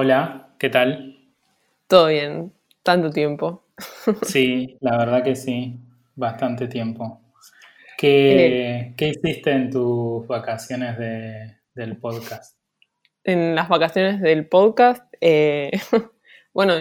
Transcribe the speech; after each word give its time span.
Hola, 0.00 0.54
¿qué 0.60 0.70
tal? 0.70 1.18
Todo 1.88 2.06
bien, 2.06 2.52
tanto 2.84 3.10
tiempo. 3.10 3.64
Sí, 4.22 4.76
la 4.80 4.96
verdad 4.96 5.24
que 5.24 5.34
sí, 5.34 5.76
bastante 6.14 6.68
tiempo. 6.68 7.20
¿Qué, 7.96 8.94
qué 8.96 9.08
hiciste 9.08 9.50
en 9.50 9.70
tus 9.70 10.24
vacaciones 10.28 10.96
de- 10.98 11.56
del 11.74 11.96
podcast? 11.96 12.56
En 13.24 13.56
las 13.56 13.68
vacaciones 13.68 14.20
del 14.20 14.46
podcast, 14.46 15.02
eh, 15.20 15.72
bueno, 16.54 16.74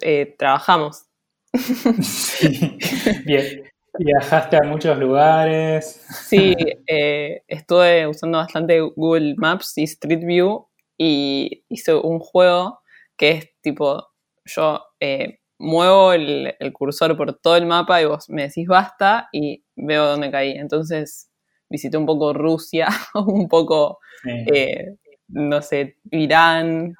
eh, 0.00 0.36
trabajamos. 0.38 1.06
Sí, 2.00 2.78
bien. 3.24 3.64
Viajaste 3.98 4.56
a 4.56 4.68
muchos 4.68 4.96
lugares. 5.00 6.06
Sí, 6.28 6.54
eh, 6.86 7.42
estuve 7.48 8.06
usando 8.06 8.38
bastante 8.38 8.78
Google 8.80 9.34
Maps 9.36 9.76
y 9.78 9.82
Street 9.82 10.24
View 10.24 10.69
y 11.02 11.64
hice 11.70 11.94
un 11.94 12.18
juego 12.18 12.80
que 13.16 13.30
es 13.30 13.50
tipo, 13.62 14.06
yo 14.44 14.84
eh, 15.00 15.40
muevo 15.58 16.12
el, 16.12 16.54
el 16.58 16.72
cursor 16.74 17.16
por 17.16 17.38
todo 17.40 17.56
el 17.56 17.64
mapa 17.64 18.02
y 18.02 18.04
vos 18.04 18.28
me 18.28 18.42
decís 18.42 18.66
basta 18.68 19.30
y 19.32 19.64
veo 19.76 20.04
dónde 20.06 20.30
caí. 20.30 20.52
Entonces 20.52 21.30
visité 21.70 21.96
un 21.96 22.04
poco 22.04 22.34
Rusia, 22.34 22.88
un 23.14 23.48
poco 23.48 23.98
Sí, 24.22 24.30
eh, 24.54 24.96
no 25.28 25.62
sé, 25.62 25.96
Irán, 26.10 26.94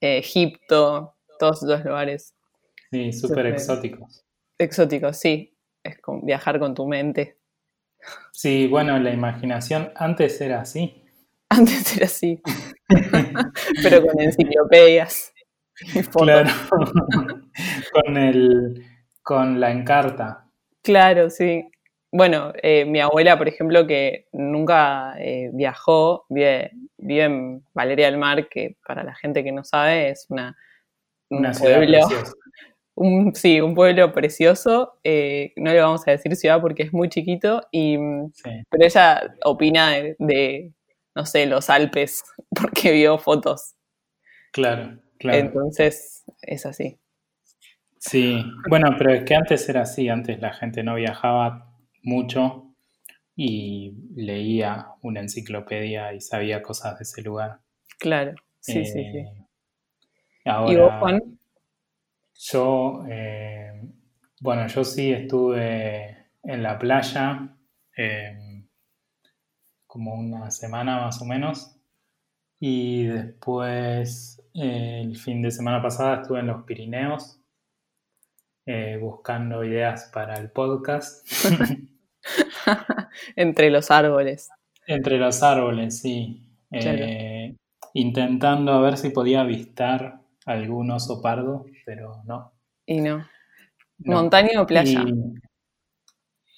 eh, 0.00 0.18
Egipto, 0.18 1.14
todos 1.38 1.62
esos 1.62 1.84
lugares 1.84 2.34
sí, 2.90 3.12
súper 3.12 3.46
exóticos. 3.46 4.24
exóticos, 4.58 5.16
sí. 5.16 5.54
Es 5.84 6.00
como 6.00 6.22
viajar 6.22 6.58
con 6.58 6.74
tu 6.74 6.88
mente. 6.88 7.38
Sí, 8.32 8.66
bueno, 8.66 8.98
la 8.98 9.12
imaginación 9.12 9.92
antes 9.94 10.40
era 10.40 10.62
así. 10.62 11.04
Antes 11.50 11.96
era 11.96 12.06
así, 12.06 12.42
pero 13.82 14.06
con 14.06 14.20
enciclopedias 14.20 15.32
y. 15.94 16.02
Claro. 16.02 16.50
Con 17.92 18.16
el, 18.16 18.84
con 19.22 19.60
la 19.60 19.70
encarta. 19.70 20.46
Claro, 20.82 21.28
sí. 21.30 21.68
Bueno, 22.10 22.52
eh, 22.62 22.84
mi 22.84 23.00
abuela, 23.00 23.36
por 23.36 23.48
ejemplo, 23.48 23.86
que 23.86 24.26
nunca 24.32 25.14
eh, 25.18 25.50
viajó, 25.52 26.24
vive, 26.30 26.70
vive 26.96 27.24
en 27.24 27.64
Valeria 27.74 28.06
del 28.06 28.16
Mar, 28.16 28.48
que 28.48 28.76
para 28.86 29.04
la 29.04 29.14
gente 29.14 29.44
que 29.44 29.52
no 29.52 29.64
sabe 29.64 30.10
es 30.10 30.26
una, 30.30 30.56
un 31.28 31.38
Una 31.40 31.52
pueblo, 31.52 31.98
preciosa. 31.98 32.32
un, 32.94 33.34
sí, 33.34 33.60
un 33.60 33.74
pueblo 33.74 34.12
precioso. 34.12 34.98
eh, 35.04 35.52
no 35.56 35.72
le 35.72 35.80
vamos 35.80 36.06
a 36.08 36.12
decir 36.12 36.34
ciudad 36.36 36.60
porque 36.60 36.84
es 36.84 36.92
muy 36.92 37.08
chiquito, 37.08 37.60
y, 37.70 37.98
Sí, 38.32 38.50
pero 38.70 38.84
ella 38.84 39.34
opina 39.44 39.90
de, 39.90 40.16
de, 40.18 40.72
no 41.18 41.26
sé, 41.26 41.46
los 41.46 41.68
Alpes, 41.68 42.22
porque 42.50 42.92
vio 42.92 43.18
fotos. 43.18 43.74
claro, 44.52 45.00
claro. 45.18 45.38
Entonces, 45.38 46.24
es 46.42 46.64
así. 46.64 46.96
Sí, 47.98 48.40
bueno, 48.70 48.94
pero 48.96 49.12
es 49.12 49.24
que 49.24 49.34
antes 49.34 49.68
era 49.68 49.82
así, 49.82 50.08
antes 50.08 50.40
la 50.40 50.52
gente 50.52 50.84
no 50.84 50.94
viajaba 50.94 51.74
mucho 52.04 52.72
y 53.34 53.96
leía 54.14 54.90
una 55.02 55.18
enciclopedia 55.18 56.12
y 56.14 56.20
sabía 56.20 56.62
cosas 56.62 56.96
de 56.98 57.02
ese 57.02 57.22
lugar. 57.22 57.58
Claro, 57.98 58.36
sí, 58.60 58.84
sí, 58.84 58.92
sí. 58.92 59.18
Eh, 59.18 59.44
¿Y 60.44 60.48
Ahora, 60.48 60.84
vos, 60.84 60.92
Juan? 61.00 61.38
yo, 62.34 63.04
eh, 63.10 63.82
bueno, 64.40 64.68
yo 64.68 64.84
sí 64.84 65.10
estuve 65.10 66.28
en 66.44 66.62
la 66.62 66.78
playa 66.78 67.56
eh, 67.96 68.47
como 69.88 70.14
una 70.14 70.52
semana 70.52 71.00
más 71.00 71.20
o 71.20 71.24
menos 71.24 71.74
y 72.60 73.06
después 73.06 74.40
eh, 74.54 75.00
el 75.02 75.16
fin 75.16 75.42
de 75.42 75.50
semana 75.50 75.82
pasada 75.82 76.22
estuve 76.22 76.38
en 76.38 76.46
los 76.46 76.62
Pirineos 76.62 77.40
eh, 78.66 78.98
buscando 79.00 79.64
ideas 79.64 80.10
para 80.12 80.34
el 80.34 80.50
podcast. 80.50 81.26
Entre 83.36 83.70
los 83.70 83.90
árboles. 83.90 84.50
Entre 84.86 85.16
los 85.16 85.42
árboles, 85.42 86.00
sí. 86.00 86.46
Eh, 86.70 87.56
intentando 87.94 88.72
a 88.72 88.82
ver 88.82 88.98
si 88.98 89.08
podía 89.08 89.40
avistar 89.40 90.20
algún 90.44 90.90
oso 90.90 91.22
pardo, 91.22 91.64
pero 91.86 92.22
no. 92.26 92.52
Y 92.84 93.00
no. 93.00 93.26
no. 93.98 94.12
¿Montaña 94.12 94.60
o 94.60 94.66
playa? 94.66 95.02
Y, 95.02 95.38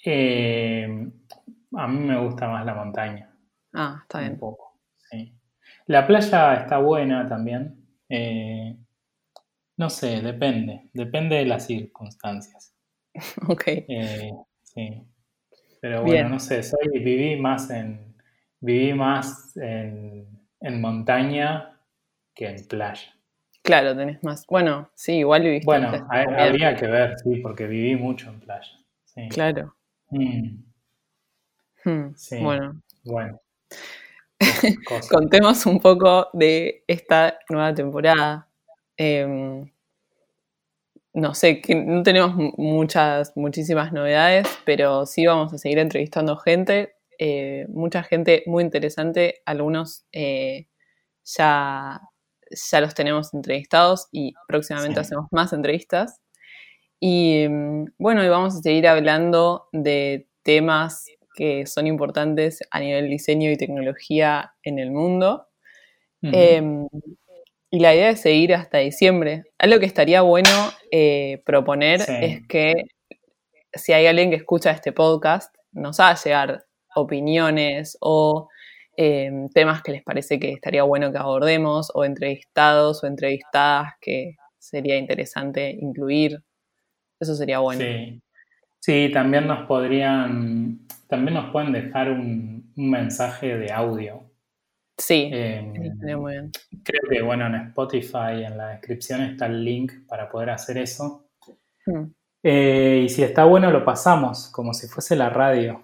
eh, 0.04 1.12
a 1.76 1.88
mí 1.88 1.98
me 2.00 2.18
gusta 2.20 2.48
más 2.48 2.64
la 2.66 2.74
montaña, 2.74 3.30
Ah, 3.72 4.00
está 4.02 4.20
un 4.20 4.26
bien. 4.28 4.38
poco. 4.38 4.80
sí. 5.10 5.34
La 5.86 6.06
playa 6.06 6.54
está 6.56 6.78
buena 6.78 7.28
también. 7.28 7.86
eh, 8.08 8.76
no 9.78 9.90
sé, 9.90 10.20
depende. 10.22 10.90
Depende 10.92 11.36
de 11.36 11.44
las 11.46 11.66
circunstancias. 11.66 12.72
Ok. 13.48 13.64
Eh, 13.88 14.30
sí. 14.62 15.02
Pero 15.80 16.04
bueno, 16.04 16.22
Bien. 16.22 16.30
no 16.30 16.40
sé, 16.40 16.62
soy, 16.62 16.88
viví 17.00 17.36
más 17.40 17.70
en, 17.70 18.16
viví 18.60 18.94
más 18.94 19.56
en, 19.56 20.26
en 20.60 20.80
montaña 20.80 21.80
que 22.34 22.48
en 22.48 22.68
playa. 22.68 23.14
Claro, 23.62 23.96
tenés 23.96 24.22
más. 24.22 24.46
Bueno, 24.46 24.90
sí, 24.94 25.14
igual 25.18 25.42
viviste 25.44 25.66
Bueno, 25.66 25.86
antes 25.86 26.02
ha- 26.10 26.20
también. 26.22 26.46
habría 26.46 26.76
que 26.76 26.86
ver, 26.86 27.18
sí, 27.18 27.36
porque 27.36 27.66
viví 27.66 27.96
mucho 27.96 28.28
en 28.30 28.40
playa. 28.40 28.72
Sí. 29.04 29.22
Claro. 29.28 29.76
Mm, 30.10 30.64
Hmm, 31.84 32.14
Sí. 32.14 32.36
Bueno, 32.42 32.80
bueno. 33.04 33.40
Cos- 34.88 35.08
contemos 35.08 35.66
un 35.66 35.80
poco 35.80 36.28
de 36.32 36.84
esta 36.86 37.38
nueva 37.48 37.74
temporada. 37.74 38.48
Em, 38.96 39.70
no 41.12 41.34
sé, 41.34 41.60
que 41.60 41.74
no 41.74 42.02
tenemos 42.02 42.34
mu- 42.36 42.52
muchas, 42.56 43.32
muchísimas 43.36 43.92
novedades, 43.92 44.46
pero 44.64 45.06
sí 45.06 45.26
vamos 45.26 45.52
a 45.52 45.58
seguir 45.58 45.78
entrevistando 45.78 46.36
gente, 46.36 46.94
eh, 47.18 47.66
mucha 47.68 48.02
gente 48.02 48.42
muy 48.46 48.62
interesante, 48.62 49.42
algunos 49.44 50.04
eh, 50.12 50.68
ya, 51.24 52.00
ya 52.50 52.80
los 52.80 52.94
tenemos 52.94 53.34
entrevistados 53.34 54.08
y 54.12 54.34
próximamente 54.46 55.00
Sí. 55.00 55.06
hacemos 55.06 55.26
más 55.32 55.52
entrevistas. 55.52 56.20
Y 57.00 57.42
em, 57.44 57.86
bueno, 57.98 58.24
y 58.24 58.28
vamos 58.28 58.56
a 58.56 58.60
seguir 58.60 58.86
hablando 58.88 59.68
de 59.72 60.28
temas 60.42 61.06
que 61.40 61.64
son 61.66 61.86
importantes 61.86 62.60
a 62.70 62.80
nivel 62.80 63.08
diseño 63.08 63.50
y 63.50 63.56
tecnología 63.56 64.52
en 64.62 64.78
el 64.78 64.90
mundo. 64.90 65.46
Em, 66.20 66.86
y 67.70 67.80
la 67.80 67.94
idea 67.94 68.10
es 68.10 68.20
seguir 68.20 68.52
hasta 68.54 68.76
diciembre. 68.76 69.44
Algo 69.58 69.80
que 69.80 69.86
estaría 69.86 70.20
bueno 70.20 70.50
eh, 70.92 71.40
proponer 71.46 72.00
Sí. 72.00 72.12
es 72.20 72.46
que 72.46 72.74
si 73.72 73.94
hay 73.94 74.04
alguien 74.06 74.28
que 74.28 74.36
escucha 74.36 74.70
este 74.70 74.92
podcast, 74.92 75.54
nos 75.72 75.98
haga 75.98 76.14
llegar 76.22 76.64
opiniones 76.94 77.96
o 78.02 78.50
em, 78.98 79.48
temas 79.48 79.82
que 79.82 79.92
les 79.92 80.02
parece 80.02 80.38
que 80.38 80.50
estaría 80.52 80.82
bueno 80.82 81.10
que 81.10 81.16
abordemos, 81.16 81.90
o 81.94 82.04
entrevistados 82.04 83.02
o 83.02 83.06
entrevistadas 83.06 83.94
que 83.98 84.34
sería 84.58 84.98
interesante 84.98 85.70
incluir. 85.70 86.42
Eso 87.18 87.34
sería 87.34 87.60
bueno. 87.60 87.80
Sí. 87.80 88.20
Sí, 88.82 89.10
también 89.12 89.46
nos 89.46 89.66
podrían, 89.66 90.80
también 91.10 91.34
nos 91.34 91.50
pueden 91.50 91.72
dejar 91.72 92.10
un, 92.10 92.72
un 92.76 92.90
mensaje 92.90 93.58
de 93.58 93.72
audio. 93.72 94.30
Sí, 94.96 95.30
Eh, 95.32 95.62
muy 96.16 96.32
bien. 96.32 96.50
creo 96.84 97.02
que 97.10 97.22
bueno, 97.22 97.46
en 97.46 97.54
Spotify, 97.68 98.44
en 98.44 98.56
la 98.58 98.68
descripción 98.68 99.22
está 99.22 99.46
el 99.46 99.64
link 99.64 99.92
para 100.06 100.28
poder 100.28 100.50
hacer 100.50 100.78
eso. 100.78 101.26
Hmm. 101.86 102.12
Eh, 102.42 103.02
y 103.04 103.08
si 103.08 103.22
está 103.22 103.44
bueno, 103.44 103.70
lo 103.70 103.84
pasamos, 103.84 104.48
como 104.48 104.72
si 104.74 104.88
fuese 104.88 105.16
la 105.16 105.30
radio. 105.30 105.82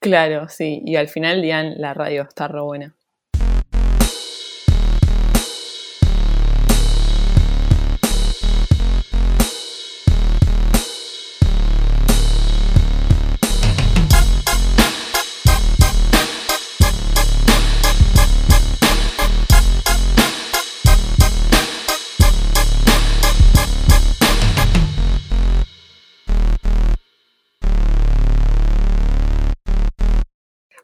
Claro, 0.00 0.48
sí. 0.48 0.82
Y 0.84 0.96
al 0.96 1.08
final 1.08 1.42
dirán 1.42 1.74
la 1.80 1.94
radio 1.94 2.22
está 2.22 2.48
re 2.48 2.60
buena. 2.60 2.94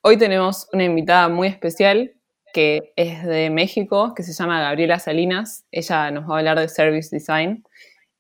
Hoy 0.09 0.19
tenemos 0.19 0.69
una 0.73 0.85
invitada 0.85 1.29
muy 1.29 1.49
especial 1.49 2.15
que 2.53 2.93
es 2.95 3.25
de 3.25 3.51
México, 3.51 4.15
que 4.15 4.23
se 4.23 4.33
llama 4.33 4.61
Gabriela 4.61 5.01
Salinas. 5.01 5.67
Ella 5.73 6.13
nos 6.13 6.31
va 6.31 6.37
a 6.37 6.39
hablar 6.39 6.61
de 6.61 6.69
Service 6.69 7.09
Design. 7.11 7.65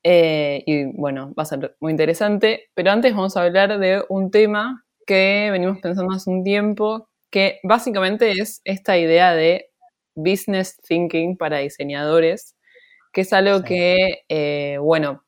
Eh, 0.02 0.64
y 0.66 0.86
bueno, 0.86 1.32
va 1.38 1.44
a 1.44 1.46
ser 1.46 1.76
muy 1.78 1.92
interesante. 1.92 2.70
Pero 2.74 2.90
antes 2.90 3.14
vamos 3.14 3.36
a 3.36 3.44
hablar 3.44 3.78
de 3.78 4.04
un 4.08 4.32
tema 4.32 4.84
que 5.06 5.48
venimos 5.52 5.78
pensando 5.78 6.12
hace 6.12 6.28
un 6.28 6.42
tiempo, 6.42 7.08
que 7.30 7.60
básicamente 7.62 8.32
es 8.32 8.62
esta 8.64 8.98
idea 8.98 9.32
de 9.32 9.70
business 10.16 10.78
thinking 10.88 11.36
para 11.36 11.58
diseñadores, 11.58 12.56
que 13.12 13.20
es 13.20 13.32
algo 13.32 13.62
que, 13.62 14.24
eh, 14.28 14.78
bueno, 14.80 15.24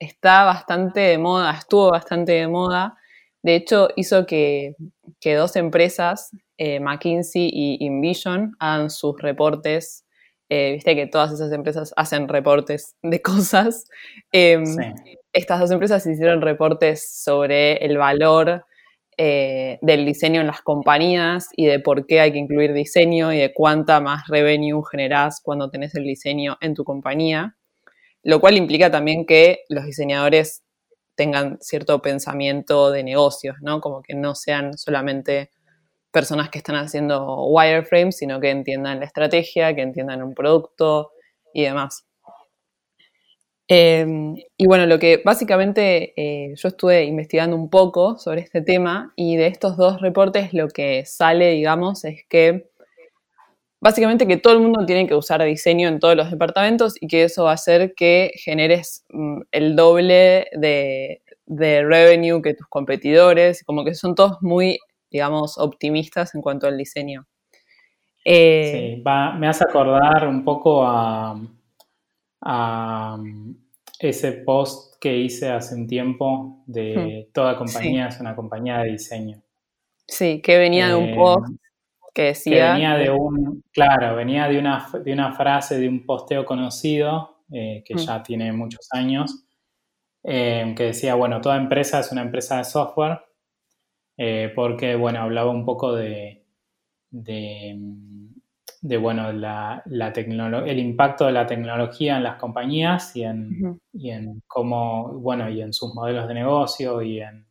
está 0.00 0.42
bastante 0.46 0.98
de 0.98 1.18
moda, 1.18 1.52
estuvo 1.56 1.92
bastante 1.92 2.32
de 2.32 2.48
moda. 2.48 2.98
De 3.42 3.56
hecho, 3.56 3.88
hizo 3.96 4.26
que, 4.26 4.74
dos 5.24 5.56
empresas, 5.56 6.30
eh, 6.58 6.80
McKinsey 6.80 7.50
y 7.52 7.84
InVision, 7.84 8.54
hagan 8.58 8.90
sus 8.90 9.20
reportes. 9.20 10.04
Eh, 10.48 10.72
viste 10.72 10.94
que 10.94 11.06
todas 11.06 11.32
esas 11.32 11.50
empresas 11.52 11.92
hacen 11.96 12.28
reportes 12.28 12.96
de 13.02 13.20
cosas. 13.22 13.84
Em, 14.32 14.64
estas 15.32 15.60
dos 15.60 15.70
empresas 15.70 16.06
hicieron 16.06 16.42
reportes 16.42 17.22
sobre 17.22 17.74
el 17.84 17.98
valor 17.98 18.64
eh, 19.18 19.78
del 19.82 20.06
diseño 20.06 20.40
en 20.40 20.46
las 20.46 20.62
compañías 20.62 21.48
y 21.56 21.66
de 21.66 21.80
por 21.80 22.06
qué 22.06 22.20
hay 22.20 22.32
que 22.32 22.38
incluir 22.38 22.72
diseño 22.72 23.32
y 23.32 23.38
de 23.38 23.52
cuánta 23.52 24.00
más 24.00 24.26
revenue 24.28 24.82
generás 24.90 25.40
cuando 25.42 25.70
tenés 25.70 25.94
el 25.94 26.04
diseño 26.04 26.56
en 26.60 26.74
tu 26.74 26.84
compañía 26.84 27.56
lo 28.22 28.40
cual 28.40 28.56
implica 28.56 28.90
también 28.90 29.26
que 29.26 29.64
los 29.68 29.84
diseñadores 29.84 30.61
tengan 31.22 31.58
cierto 31.60 32.02
pensamiento 32.02 32.90
de 32.90 33.04
negocios, 33.04 33.54
¿no? 33.60 33.80
Como 33.80 34.02
que 34.02 34.14
no 34.16 34.34
sean 34.34 34.76
solamente 34.76 35.50
personas 36.10 36.50
que 36.50 36.58
están 36.58 36.74
haciendo 36.74 37.46
wireframes, 37.46 38.16
sino 38.16 38.40
que 38.40 38.50
entiendan 38.50 38.98
la 38.98 39.06
estrategia, 39.06 39.72
que 39.72 39.82
entiendan 39.82 40.20
un 40.24 40.34
producto 40.34 41.12
y 41.54 41.62
demás. 41.62 42.04
Em, 43.68 44.34
y 44.56 44.66
bueno, 44.66 44.86
lo 44.86 44.98
que 44.98 45.22
básicamente 45.24 46.12
eh, 46.16 46.54
yo 46.56 46.68
estuve 46.68 47.04
investigando 47.04 47.54
un 47.54 47.70
poco 47.70 48.18
sobre 48.18 48.40
este 48.40 48.60
tema 48.60 49.12
y 49.14 49.36
de 49.36 49.46
estos 49.46 49.76
dos 49.76 50.00
reportes 50.00 50.52
lo 50.52 50.66
que 50.66 51.06
sale, 51.06 51.52
digamos, 51.52 52.04
es 52.04 52.24
que 52.28 52.71
básicamente 53.82 54.28
que 54.28 54.36
todo 54.36 54.54
el 54.54 54.60
mundo 54.60 54.86
tiene 54.86 55.08
que 55.08 55.14
usar 55.16 55.42
diseño 55.42 55.88
en 55.88 55.98
todos 55.98 56.14
los 56.16 56.30
departamentos 56.30 56.94
y 57.00 57.08
que 57.08 57.24
eso 57.24 57.44
va 57.44 57.50
a 57.50 57.54
hacer 57.54 57.94
que 57.94 58.30
generes 58.36 59.04
mm, 59.10 59.40
el 59.50 59.74
doble 59.74 60.46
de, 60.52 61.20
revenue 61.48 62.40
que 62.40 62.54
tus 62.54 62.68
competidores, 62.68 63.64
como 63.64 63.84
que 63.84 63.94
son 63.94 64.14
todos 64.14 64.38
muy, 64.40 64.78
digamos, 65.10 65.58
optimistas 65.58 66.34
en 66.34 66.42
cuanto 66.42 66.68
al 66.68 66.78
diseño. 66.78 67.26
Eh, 68.24 68.94
sí, 68.96 69.02
me 69.38 69.48
hace 69.48 69.64
acordar 69.64 70.28
un 70.28 70.44
poco 70.44 70.84
a, 70.86 71.36
ese 73.98 74.32
post 74.32 74.94
que 75.00 75.16
hice 75.16 75.50
hace 75.50 75.74
un 75.74 75.86
tiempo 75.88 76.62
de 76.66 77.26
hmm. 77.28 77.32
toda 77.32 77.56
compañía 77.56 78.08
es 78.08 78.20
una 78.20 78.34
compañía 78.34 78.78
de 78.78 78.92
diseño. 78.92 79.42
Sí, 80.06 80.40
que 80.40 80.58
venía 80.58 80.88
de 80.88 80.94
un 80.94 81.08
eh, 81.10 81.14
post 81.16 81.61
que 82.14 82.22
decía... 82.22 82.72
venía 82.72 82.94
de 82.96 83.10
un, 83.10 83.62
claro, 83.72 84.16
venía 84.16 84.48
de 84.48 84.58
una, 84.58 84.88
de 85.02 85.12
una 85.12 85.32
frase 85.32 85.78
de 85.78 85.88
un 85.88 86.04
posteo 86.04 86.44
conocido, 86.44 87.44
eh, 87.52 87.82
que 87.84 87.94
mm. 87.94 87.98
ya 87.98 88.22
tiene 88.22 88.52
muchos 88.52 88.88
años, 88.92 89.44
eh, 90.24 90.74
que 90.76 90.84
decía, 90.84 91.14
bueno, 91.14 91.40
toda 91.40 91.56
empresa 91.56 92.00
es 92.00 92.12
una 92.12 92.22
empresa 92.22 92.58
de 92.58 92.64
software, 92.64 93.20
eh, 94.16 94.52
porque, 94.54 94.94
bueno, 94.94 95.20
hablaba 95.20 95.50
un 95.50 95.64
poco 95.64 95.94
de, 95.94 96.44
de, 97.10 97.76
bueno, 98.98 99.32
la, 99.32 99.82
la 99.86 100.08
el 100.08 100.78
impacto 100.78 101.26
de 101.26 101.32
la 101.32 101.46
tecnología 101.46 102.16
en 102.16 102.22
las 102.22 102.36
compañías 102.36 103.16
y 103.16 103.24
en, 103.24 103.80
y 103.92 104.10
en 104.10 104.42
cómo, 104.46 105.18
bueno, 105.20 105.48
y 105.48 105.62
en 105.62 105.72
sus 105.72 105.94
modelos 105.94 106.28
de 106.28 106.34
negocio 106.34 107.00
y 107.02 107.20
en, 107.20 107.46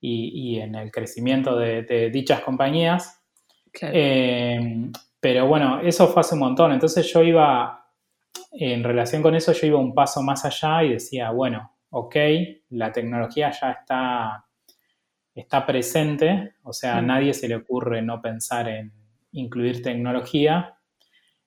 y, 0.00 0.58
en 0.60 0.74
el 0.74 0.90
crecimiento 0.90 1.56
de, 1.56 1.82
de 1.82 2.10
dichas 2.10 2.40
compañías. 2.40 3.17
Eh, 3.82 4.90
pero 5.20 5.46
bueno, 5.46 5.80
eso 5.80 6.08
fue 6.08 6.20
hace 6.20 6.34
un 6.34 6.40
montón. 6.40 6.72
Entonces 6.72 7.10
yo 7.12 7.22
iba, 7.22 7.86
en 8.52 8.84
relación 8.84 9.22
con 9.22 9.34
eso, 9.34 9.52
yo 9.52 9.66
iba 9.66 9.78
un 9.78 9.94
paso 9.94 10.22
más 10.22 10.44
allá 10.44 10.84
y 10.84 10.92
decía, 10.92 11.30
bueno, 11.30 11.72
ok, 11.90 12.16
la 12.70 12.92
tecnología 12.92 13.50
ya 13.50 13.70
está, 13.72 14.44
está 15.34 15.66
presente, 15.66 16.54
o 16.62 16.72
sea, 16.72 16.98
a 16.98 17.02
mm. 17.02 17.06
nadie 17.06 17.34
se 17.34 17.48
le 17.48 17.56
ocurre 17.56 18.02
no 18.02 18.20
pensar 18.20 18.68
en 18.68 18.92
incluir 19.32 19.82
tecnología. 19.82 20.76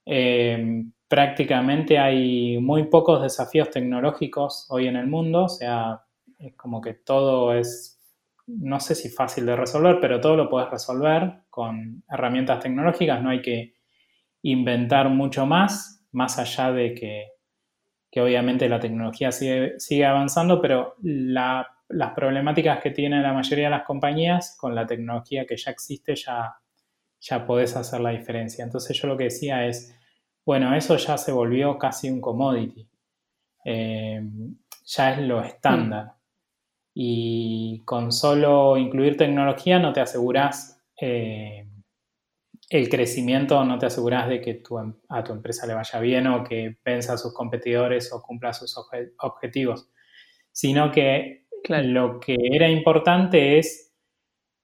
Eh, 0.06 0.84
prácticamente 1.08 2.00
hay 2.00 2.58
muy 2.58 2.86
pocos 2.86 3.22
desafíos 3.22 3.70
tecnológicos 3.70 4.66
hoy 4.70 4.88
en 4.88 4.96
el 4.96 5.08
mundo, 5.08 5.46
o 5.46 5.50
sea, 5.50 6.02
es 6.40 6.56
como 6.56 6.82
que 6.82 6.94
todo 6.94 7.54
es 7.54 8.01
no 8.60 8.80
sé 8.80 8.96
si 8.96 9.10
fácil 9.10 9.46
de 9.46 9.56
resolver, 9.56 10.00
pero 10.00 10.20
todo 10.20 10.36
lo 10.36 10.50
puedes 10.50 10.70
resolver 10.70 11.44
con 11.50 12.04
herramientas 12.10 12.60
tecnológicas, 12.60 13.22
no 13.22 13.30
hay 13.30 13.42
que 13.42 13.76
inventar 14.42 15.10
mucho 15.10 15.46
más, 15.46 16.06
más 16.12 16.38
allá 16.40 16.72
de 16.72 16.94
que, 16.94 17.28
obviamente 18.20 18.68
la 18.68 18.80
tecnología 18.80 19.32
sigue, 19.32 20.06
avanzando, 20.06 20.62
pero 20.62 20.96
las 21.02 21.66
problemáticas 22.16 22.82
que 22.82 22.92
tienen 22.92 23.24
la 23.24 23.34
mayoría 23.34 23.66
de 23.66 23.72
las 23.72 23.84
compañías 23.84 24.58
con 24.60 24.76
la 24.76 24.86
tecnología 24.86 25.46
que 25.46 25.58
ya 25.58 25.72
existe 25.72 26.16
ya, 26.16 26.56
ya 27.20 27.46
podés 27.46 27.76
hacer 27.76 28.02
la 28.02 28.12
diferencia. 28.12 28.64
Entonces 28.64 29.00
yo 29.00 29.08
lo 29.08 29.18
que 29.18 29.26
decía 29.26 29.66
es, 29.66 29.96
bueno, 30.46 30.76
eso 30.76 30.98
ya 30.98 31.18
se 31.18 31.32
volvió 31.32 31.78
casi 31.78 32.10
un 32.10 32.20
commodity, 32.20 32.90
eh, 33.64 34.22
ya 34.86 35.14
es 35.14 35.20
lo 35.20 35.42
estándar 35.42 36.21
y 36.94 37.82
con 37.86 38.12
solo 38.12 38.78
incluir 38.78 39.18
tecnología 39.18 39.80
no 39.80 39.94
te 39.94 40.02
aseguras 40.02 40.82
eh, 41.00 41.68
el 42.70 42.90
crecimiento, 42.90 43.64
no 43.66 43.78
te 43.78 43.88
aseguras 43.88 44.30
de 44.30 44.40
que 44.42 44.64
em, 44.82 44.94
a 45.10 45.24
tu 45.24 45.34
empresa 45.34 45.68
le 45.68 45.74
vaya 45.74 46.00
bien 46.00 46.28
o 46.28 46.44
que 46.44 46.78
venza 46.84 47.14
a 47.14 47.18
sus 47.18 47.34
competidores 47.34 48.12
o 48.14 48.22
cumpla 48.22 48.54
sus 48.54 48.76
objetivos, 49.20 49.90
sino 50.52 50.92
que 50.92 51.48
lo 51.68 52.20
que 52.20 52.38
era 52.52 52.70
importante 52.70 53.60
es 53.60 53.94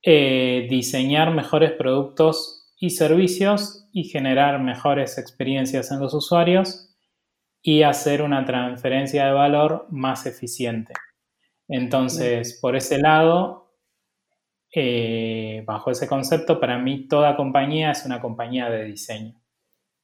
eh, 0.01 0.67
diseñar 0.69 1.33
mejores 1.33 1.71
productos 1.73 2.73
y 2.79 2.91
servicios 2.91 3.87
y 3.91 4.05
generar 4.05 4.61
mejores 4.61 5.17
experiencias 5.17 5.91
en 5.91 5.99
los 5.99 6.13
usuarios 6.13 6.95
y 7.61 7.83
hacer 7.83 8.21
una 8.21 8.45
transferencia 8.45 9.25
de 9.25 9.31
valor 9.33 9.87
más 9.89 10.25
eficiente. 10.25 10.93
Entonces, 11.67 12.57
por 12.61 12.75
ese 12.75 12.97
lado, 12.97 13.73
eh, 14.73 15.63
bajo 15.65 15.91
ese 15.91 16.07
concepto, 16.07 16.59
para 16.59 16.77
mí 16.77 17.07
toda 17.07 17.35
compañía 17.35 17.91
es 17.91 18.05
una 18.05 18.21
compañía 18.21 18.69
de 18.69 18.83
diseño. 18.85 19.33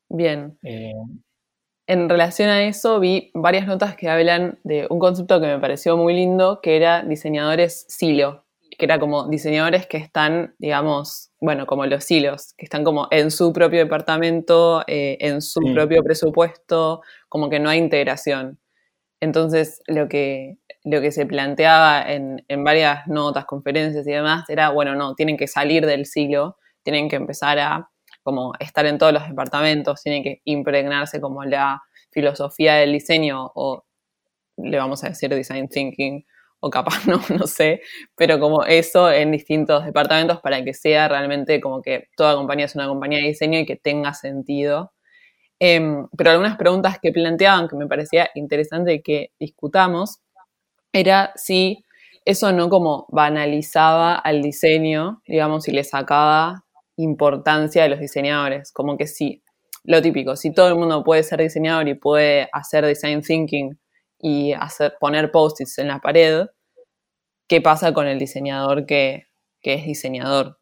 Bien. 0.10 0.58
Eh, 0.64 0.94
en 1.88 2.08
relación 2.08 2.50
a 2.50 2.64
eso, 2.64 3.00
vi 3.00 3.32
varias 3.34 3.68
notas 3.68 3.96
que 3.96 4.10
hablan 4.10 4.60
de 4.64 4.88
un 4.90 5.00
concepto 5.00 5.42
que 5.42 5.48
me 5.48 5.60
pareció 5.60 5.98
muy 5.98 6.14
lindo, 6.14 6.60
que 6.62 6.78
era 6.78 7.04
diseñadores 7.04 7.86
silo, 7.90 8.46
que 8.78 8.86
era 8.86 9.00
como 9.00 9.28
diseñadores 9.28 9.86
que 9.86 9.98
están, 9.98 10.56
digamos, 10.60 11.32
bueno, 11.42 11.66
como 11.66 11.86
los 11.86 12.06
silos, 12.06 12.54
que 12.58 12.66
están 12.66 12.84
como 12.84 13.08
en 13.12 13.32
su 13.32 13.52
propio 13.52 13.80
departamento, 13.80 14.84
eh, 14.88 15.18
en 15.20 15.42
su 15.42 15.60
propio 15.74 16.04
presupuesto, 16.04 17.02
como 17.28 17.50
que 17.50 17.60
no 17.60 17.70
hay 17.70 17.80
integración. 17.80 18.60
Entonces, 19.20 19.82
lo 19.88 20.08
que, 20.08 20.58
lo 20.84 21.02
que 21.02 21.12
se 21.12 21.26
planteaba 21.26 22.04
en, 22.12 22.44
varias 22.64 23.08
notas, 23.08 23.46
conferencias 23.46 24.06
y 24.06 24.12
demás 24.12 24.50
era, 24.50 24.70
bueno, 24.70 24.96
no, 24.96 25.16
tienen 25.16 25.38
que 25.38 25.48
salir 25.48 25.86
del 25.86 26.06
siglo, 26.06 26.58
tienen 26.84 27.10
que 27.10 27.16
empezar 27.16 27.60
a 27.60 27.90
como 28.22 28.54
estar 28.60 28.86
en 28.86 28.98
todos 28.98 29.14
los 29.14 29.28
departamentos, 29.28 30.02
tienen 30.02 30.24
que 30.24 30.42
impregnarse 30.46 31.20
como 31.20 31.44
la 31.44 31.82
filosofía 32.12 32.76
del 32.76 32.94
diseño 32.94 33.52
o 33.56 33.86
le 34.58 34.78
vamos 34.78 35.04
a 35.04 35.10
decir 35.10 35.30
design 35.34 35.68
thinking 35.68 36.26
o 36.60 36.70
capaz 36.70 37.06
no, 37.08 37.22
no 37.38 37.48
sé, 37.48 37.82
pero 38.16 38.40
como 38.40 38.64
eso 38.64 39.12
en 39.12 39.32
distintos 39.32 39.86
departamentos 39.86 40.40
para 40.42 40.64
que 40.64 40.74
sea 40.74 41.08
realmente 41.08 41.60
como 41.60 41.82
que 41.82 42.08
toda 42.16 42.36
compañía 42.36 42.66
es 42.66 42.76
una 42.76 42.88
compañía 42.88 43.20
de 43.20 43.28
diseño 43.28 43.60
y 43.60 43.66
que 43.66 43.76
tenga 43.76 44.14
sentido. 44.14 44.94
Em, 45.60 46.08
pero 46.18 46.32
algunas 46.32 46.58
preguntas 46.58 47.00
que 47.02 47.12
planteaban 47.12 47.68
que 47.68 47.76
me 47.76 47.88
parecía 47.88 48.30
interesante 48.36 49.02
que 49.02 49.32
discutamos 49.40 50.20
era 50.94 51.34
si 51.36 51.84
eso 52.26 52.54
no 52.54 52.70
como 52.70 53.08
banalizaba 53.10 54.16
al 54.16 54.42
diseño, 54.42 55.22
digamos, 55.28 55.68
y 55.68 55.72
le 55.72 55.84
sacaba 55.84 56.64
importancia 56.96 57.84
a 57.84 57.88
los 57.90 58.00
diseñadores, 58.00 58.72
como 58.72 58.98
que 58.98 59.08
sí, 59.08 59.44
lo 59.84 60.02
típico, 60.02 60.36
si 60.38 60.54
todo 60.54 60.70
el 60.70 60.76
mundo 60.76 61.04
puede 61.04 61.24
ser 61.24 61.42
diseñador 61.42 61.88
y 61.90 61.96
puede 61.96 62.48
hacer 62.54 62.86
design 62.86 63.22
thinking 63.22 63.78
y 64.20 64.54
hacer, 64.54 64.94
poner 65.00 65.32
post-its 65.32 65.80
en 65.80 65.90
la 65.90 66.00
pared, 66.00 66.46
¿qué 67.50 67.60
pasa 67.60 67.94
con 67.94 68.08
el 68.08 68.20
diseñador 68.20 68.86
que, 68.86 69.28
es 69.62 69.86
diseñador? 69.86 70.60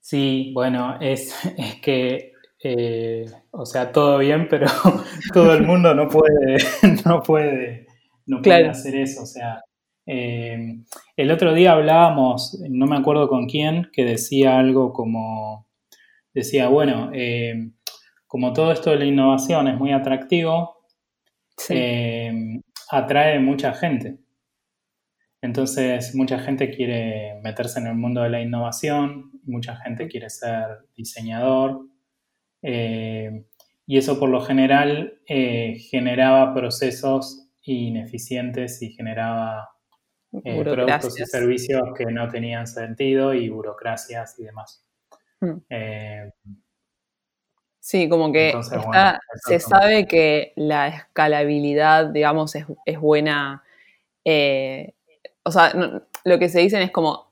Sí, 0.00 0.52
bueno, 0.54 0.98
es, 1.00 1.34
es 1.58 1.80
que 1.80 2.32
eh, 2.68 3.26
o 3.52 3.64
sea, 3.64 3.92
todo 3.92 4.18
bien, 4.18 4.48
pero 4.48 4.66
todo 5.32 5.54
el 5.54 5.62
mundo 5.62 5.94
no 5.94 6.08
puede, 6.08 6.56
no 7.04 7.22
puede, 7.22 7.86
no 8.26 8.42
puede 8.42 8.68
hacer 8.68 8.96
eso. 8.96 9.22
O 9.22 9.26
sea, 9.26 9.62
eh, 10.04 10.80
el 11.16 11.30
otro 11.30 11.54
día 11.54 11.72
hablábamos, 11.72 12.58
no 12.68 12.86
me 12.86 12.96
acuerdo 12.96 13.28
con 13.28 13.46
quién, 13.46 13.88
que 13.92 14.04
decía 14.04 14.58
algo 14.58 14.92
como, 14.92 15.68
decía, 16.34 16.68
bueno, 16.68 17.10
eh, 17.14 17.70
como 18.26 18.52
todo 18.52 18.72
esto 18.72 18.90
de 18.90 18.98
la 18.98 19.04
innovación 19.04 19.68
es 19.68 19.78
muy 19.78 19.92
atractivo, 19.92 20.88
atrae 22.90 23.38
mucha 23.38 23.74
gente. 23.74 24.18
Entonces, 25.40 26.16
mucha 26.16 26.40
gente 26.40 26.70
quiere 26.70 27.38
meterse 27.44 27.78
en 27.78 27.86
el 27.86 27.94
mundo 27.94 28.22
de 28.22 28.30
la 28.30 28.40
innovación, 28.40 29.30
mucha 29.44 29.76
gente 29.76 30.08
quiere 30.08 30.28
ser 30.30 30.66
diseñador, 30.96 31.86
eh, 32.62 33.44
y 33.86 33.98
eso 33.98 34.18
por 34.18 34.28
lo 34.28 34.40
general 34.40 35.20
generaba 35.26 36.52
procesos 36.54 37.48
ineficientes 37.62 38.82
y 38.82 38.90
generaba 38.90 39.70
productos 40.42 41.20
y 41.20 41.24
servicios 41.24 41.82
que 41.96 42.06
no 42.06 42.28
tenían 42.28 42.66
sentido 42.66 43.32
y 43.32 43.48
burocracias 43.48 44.38
y 44.38 44.44
demás. 44.44 44.84
Hmm. 45.40 45.58
Sí, 47.86 48.08
como 48.08 48.32
que 48.32 48.52
se 49.46 49.60
sabe 49.60 50.08
que 50.08 50.52
la 50.56 50.88
escalabilidad, 50.88 52.06
digamos, 52.06 52.56
es, 52.56 53.00
buena. 53.00 53.62
Eh, 54.24 54.92
o 55.44 55.52
sea, 55.52 55.72
lo 56.24 56.38
que 56.40 56.48
se 56.48 56.58
dicen 56.58 56.82
es 56.82 56.90
como 56.90 57.28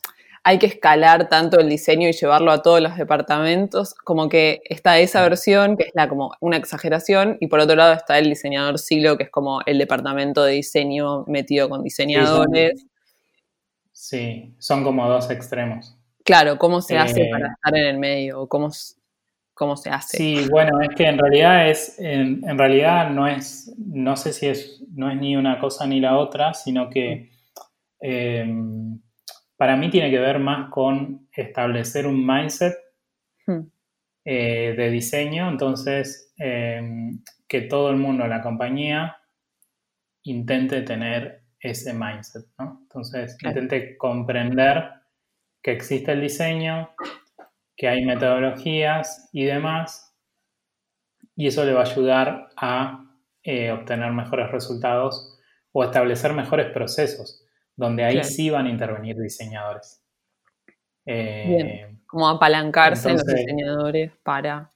hay 0.47 0.59
que 0.59 0.67
escalar 0.67 1.29
tanto 1.31 1.59
el 1.59 1.71
diseño 1.71 2.07
y 2.09 2.13
llevarlo 2.13 2.53
a 2.53 2.61
todos 2.61 2.81
los 2.81 2.97
departamentos, 2.97 3.95
como 3.95 4.29
que 4.29 4.61
está 4.67 4.99
esa 4.99 5.23
versión, 5.23 5.79
que 5.79 5.85
es 5.85 5.93
la 5.95 6.07
como 6.07 6.33
una 6.41 6.59
exageración, 6.59 7.39
y 7.41 7.47
por 7.47 7.61
otro 7.61 7.75
lado 7.77 7.95
está 7.95 8.19
el 8.19 8.29
diseñador 8.29 8.79
silo, 8.79 9.17
que 9.17 9.25
es 9.25 9.31
como 9.31 9.63
el 9.65 9.79
departamento 9.79 10.45
de 10.45 10.53
diseño 10.53 11.25
metido 11.27 11.71
con 11.71 11.83
diseñadores. 11.83 12.87
Sí, 13.93 14.55
son, 14.59 14.85
como 14.85 15.09
dos 15.09 15.31
extremos. 15.31 15.97
Claro, 16.25 16.59
¿cómo 16.59 16.83
se 16.83 16.99
hace 16.99 17.23
eh, 17.23 17.31
para 17.31 17.49
estar 17.49 17.75
en 17.75 17.87
el 17.87 17.99
medio? 17.99 18.47
¿Cómo, 18.47 18.71
cómo 19.55 19.77
se 19.79 19.89
hace. 19.89 20.19
Sí, 20.19 20.47
bueno, 20.51 20.81
es 20.83 20.95
que 20.95 21.07
en 21.07 21.17
realidad 21.17 21.71
es, 21.71 21.99
en, 21.99 22.59
realidad 22.59 23.09
no 23.11 23.27
es, 23.27 23.75
no 23.79 24.17
sé 24.17 24.35
si 24.35 24.49
es, 24.49 24.83
no 24.93 25.11
es 25.11 25.17
ni 25.17 25.37
una 25.37 25.59
cosa 25.59 25.87
ni 25.87 26.01
la 26.01 26.19
otra, 26.19 26.53
sino 26.53 26.91
que 26.91 27.31
em, 28.01 29.01
para 29.65 29.77
mí 29.77 29.89
tiene 29.89 30.11
que 30.11 30.19
ver 30.19 30.41
más 30.41 30.69
con 30.69 31.27
establecer 31.33 32.07
un 32.07 32.27
mindset 32.27 32.75
hmm. 33.47 33.61
eh, 34.27 34.75
de 34.77 34.91
diseño, 34.91 35.49
entonces 35.49 36.35
em, 36.37 37.23
que 37.49 37.63
todo 37.63 37.89
el 37.89 37.97
mundo 37.97 38.25
en 38.25 38.29
la 38.29 38.43
compañía 38.43 39.17
intente 40.25 40.83
tener 40.83 41.45
ese 41.59 41.95
mindset, 41.95 42.45
¿no? 42.59 42.81
Entonces, 42.83 43.39
intente 43.43 43.97
comprender 43.97 44.91
que 45.63 45.73
existe 45.73 46.13
el 46.13 46.21
diseño, 46.21 46.91
que 47.75 47.89
hay 47.89 48.05
metodologías 48.05 49.31
y 49.33 49.45
demás, 49.45 50.15
y 51.37 51.47
eso 51.47 51.65
le 51.65 51.73
va 51.73 51.85
a 51.85 51.91
ayudar 51.91 52.51
a 52.59 53.07
eh, 53.43 53.73
obtener 53.73 54.13
mejores 54.13 54.51
resultados 54.51 55.41
o 55.73 55.85
establecer 55.85 56.35
mejores 56.35 56.71
procesos, 56.71 57.44
donde 57.77 58.05
ahí 58.05 58.23
sí 58.25 58.51
van 58.51 58.67
a 58.67 58.71
intervenir 58.71 59.17
diseñadores. 59.17 60.03
Eh, 61.07 61.97
como 62.07 62.29
apalancarse 62.29 63.13
los 63.13 63.25
diseñadores 63.25 64.13
para... 64.23 64.71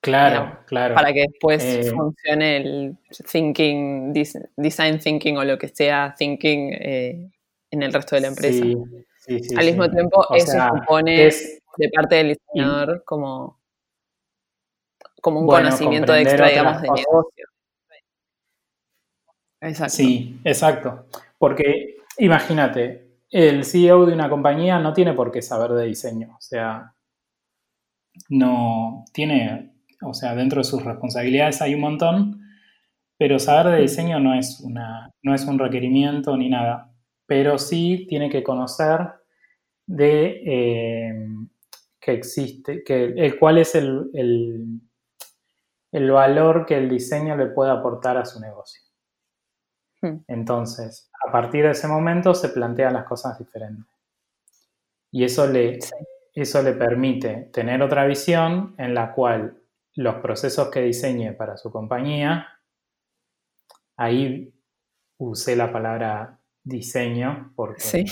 Claro, 0.00 0.60
claro. 0.66 0.94
Para 0.94 1.12
que 1.12 1.22
después 1.22 1.62
eh, 1.64 1.90
funcione 1.90 2.56
el 2.56 2.98
thinking, 3.30 4.12
design 4.56 4.98
thinking 4.98 5.36
o 5.36 5.44
lo 5.44 5.58
que 5.58 5.68
sea 5.68 6.14
thinking 6.16 6.72
en 6.72 7.82
el 7.82 7.92
resto 7.92 8.14
de 8.14 8.22
la 8.22 8.28
empresa. 8.28 8.64
Sí, 9.16 9.40
al 9.56 9.66
mismo 9.66 9.90
tiempo, 9.90 10.24
eso 10.34 10.52
supone 10.76 11.30
de 11.78 11.90
parte 11.90 12.16
del 12.16 12.28
diseñador 12.28 13.02
como, 13.04 13.60
como 15.20 15.40
un 15.40 15.46
conocimiento 15.46 16.14
extra, 16.14 16.48
digamos, 16.48 16.80
de 16.80 16.88
negocio. 16.88 17.47
Exacto. 19.60 19.94
Sí, 19.94 20.40
exacto. 20.44 21.06
Porque 21.38 21.96
imagínate, 22.18 23.08
el 23.30 23.64
CEO 23.64 24.06
de 24.06 24.14
una 24.14 24.28
compañía 24.28 24.78
no 24.78 24.92
tiene 24.92 25.12
por 25.12 25.30
qué 25.30 25.42
saber 25.42 25.72
de 25.72 25.86
diseño. 25.86 26.34
O 26.36 26.40
sea, 26.40 26.94
no 28.28 29.04
tiene, 29.12 29.72
o 30.02 30.14
sea, 30.14 30.34
dentro 30.34 30.60
de 30.60 30.64
sus 30.64 30.84
responsabilidades 30.84 31.62
hay 31.62 31.74
un 31.74 31.80
montón, 31.80 32.42
pero 33.16 33.38
saber 33.38 33.74
de 33.74 33.82
diseño 33.82 34.20
no 34.20 34.34
es, 34.34 34.60
una, 34.60 35.12
no 35.22 35.34
es 35.34 35.44
un 35.44 35.58
requerimiento 35.58 36.36
ni 36.36 36.48
nada. 36.48 36.92
Pero 37.26 37.58
sí 37.58 38.06
tiene 38.08 38.30
que 38.30 38.42
conocer 38.42 39.00
de 39.86 40.42
eh, 40.46 41.26
que 42.00 42.12
existe, 42.12 42.82
que, 42.84 43.36
cuál 43.38 43.58
es 43.58 43.74
el, 43.74 44.10
el, 45.92 46.10
valor 46.10 46.64
que 46.66 46.76
el 46.76 46.88
diseño 46.88 47.36
le 47.36 47.46
puede 47.46 47.70
aportar 47.70 48.16
a 48.16 48.24
su 48.24 48.40
negocio. 48.40 48.82
Hmm. 50.00 50.18
Entonces, 50.28 51.10
a 51.26 51.32
partir 51.32 51.64
de 51.64 51.72
ese 51.72 51.88
momento 51.88 52.34
se 52.34 52.50
plantean 52.50 52.94
las 52.94 53.04
cosas 53.04 53.38
diferentes. 53.38 53.86
Y 55.10 55.24
eso 55.24 55.46
le, 55.46 55.78
eso 56.34 56.62
le 56.62 56.72
permite 56.72 57.50
tener 57.52 57.82
otra 57.82 58.06
visión 58.06 58.74
en 58.78 58.94
la 58.94 59.12
cual 59.12 59.58
los 59.94 60.16
procesos 60.16 60.70
que 60.70 60.82
diseñe 60.82 61.32
para 61.32 61.56
su 61.56 61.72
compañía, 61.72 62.46
ahí 63.96 64.54
usé 65.18 65.56
la 65.56 65.72
palabra 65.72 66.38
diseño 66.62 67.52
porque 67.56 68.04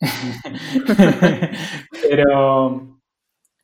Pero 2.08 3.00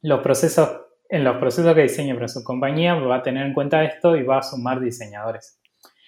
los 0.03 0.21
procesos, 0.21 0.81
en 1.09 1.25
los 1.25 1.39
procesos 1.39 1.75
que 1.75 1.83
diseñe 1.83 2.15
para 2.15 2.29
su 2.29 2.45
compañía 2.45 2.95
va 2.95 3.17
a 3.17 3.23
tener 3.23 3.47
en 3.47 3.55
cuenta 3.55 3.83
esto 3.85 4.17
y 4.17 4.23
va 4.23 4.39
a 4.39 4.43
sumar 4.43 4.81
diseñadores. 4.81 5.59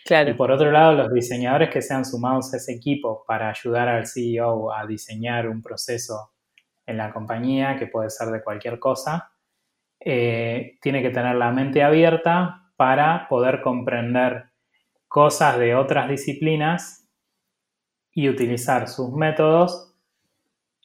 Claro. 0.08 0.30
Y 0.30 0.32
por 0.32 0.50
otro 0.50 0.70
lado, 0.70 0.94
los 0.94 1.12
diseñadores 1.12 1.68
que 1.68 1.82
sean 1.82 2.02
sumados 2.02 2.54
a 2.54 2.56
ese 2.56 2.72
equipo 2.72 3.24
para 3.26 3.50
ayudar 3.50 3.88
al 3.88 4.06
CEO 4.06 4.72
a 4.72 4.86
diseñar 4.86 5.46
un 5.46 5.60
proceso 5.60 6.32
en 6.86 6.96
la 6.96 7.12
compañía, 7.12 7.76
que 7.76 7.88
puede 7.88 8.08
ser 8.08 8.28
de 8.28 8.42
cualquier 8.42 8.78
cosa, 8.78 9.32
eh, 10.00 10.78
tiene 10.80 11.02
que 11.02 11.10
tener 11.10 11.36
la 11.36 11.50
mente 11.50 11.82
abierta 11.82 12.70
para 12.76 13.28
poder 13.28 13.60
comprender 13.60 14.46
cosas 15.08 15.58
de 15.58 15.74
otras 15.74 16.08
disciplinas 16.08 17.06
y 18.10 18.30
utilizar 18.30 18.88
sus 18.88 19.12
métodos 19.12 19.94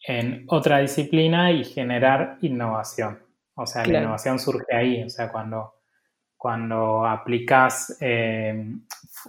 en 0.05 0.43
otra 0.49 0.79
disciplina 0.79 1.49
y 1.53 1.63
generar 1.63 2.39
innovación. 2.41 3.23
O 3.55 3.65
sea, 3.65 3.85
la 3.85 3.99
innovación 3.99 4.37
surge 4.37 4.75
ahí, 4.75 5.01
o 5.01 5.09
sea, 5.09 5.31
cuando, 5.31 5.75
cuando 6.35 7.05
aplicas 7.05 7.95
eh, 8.01 8.65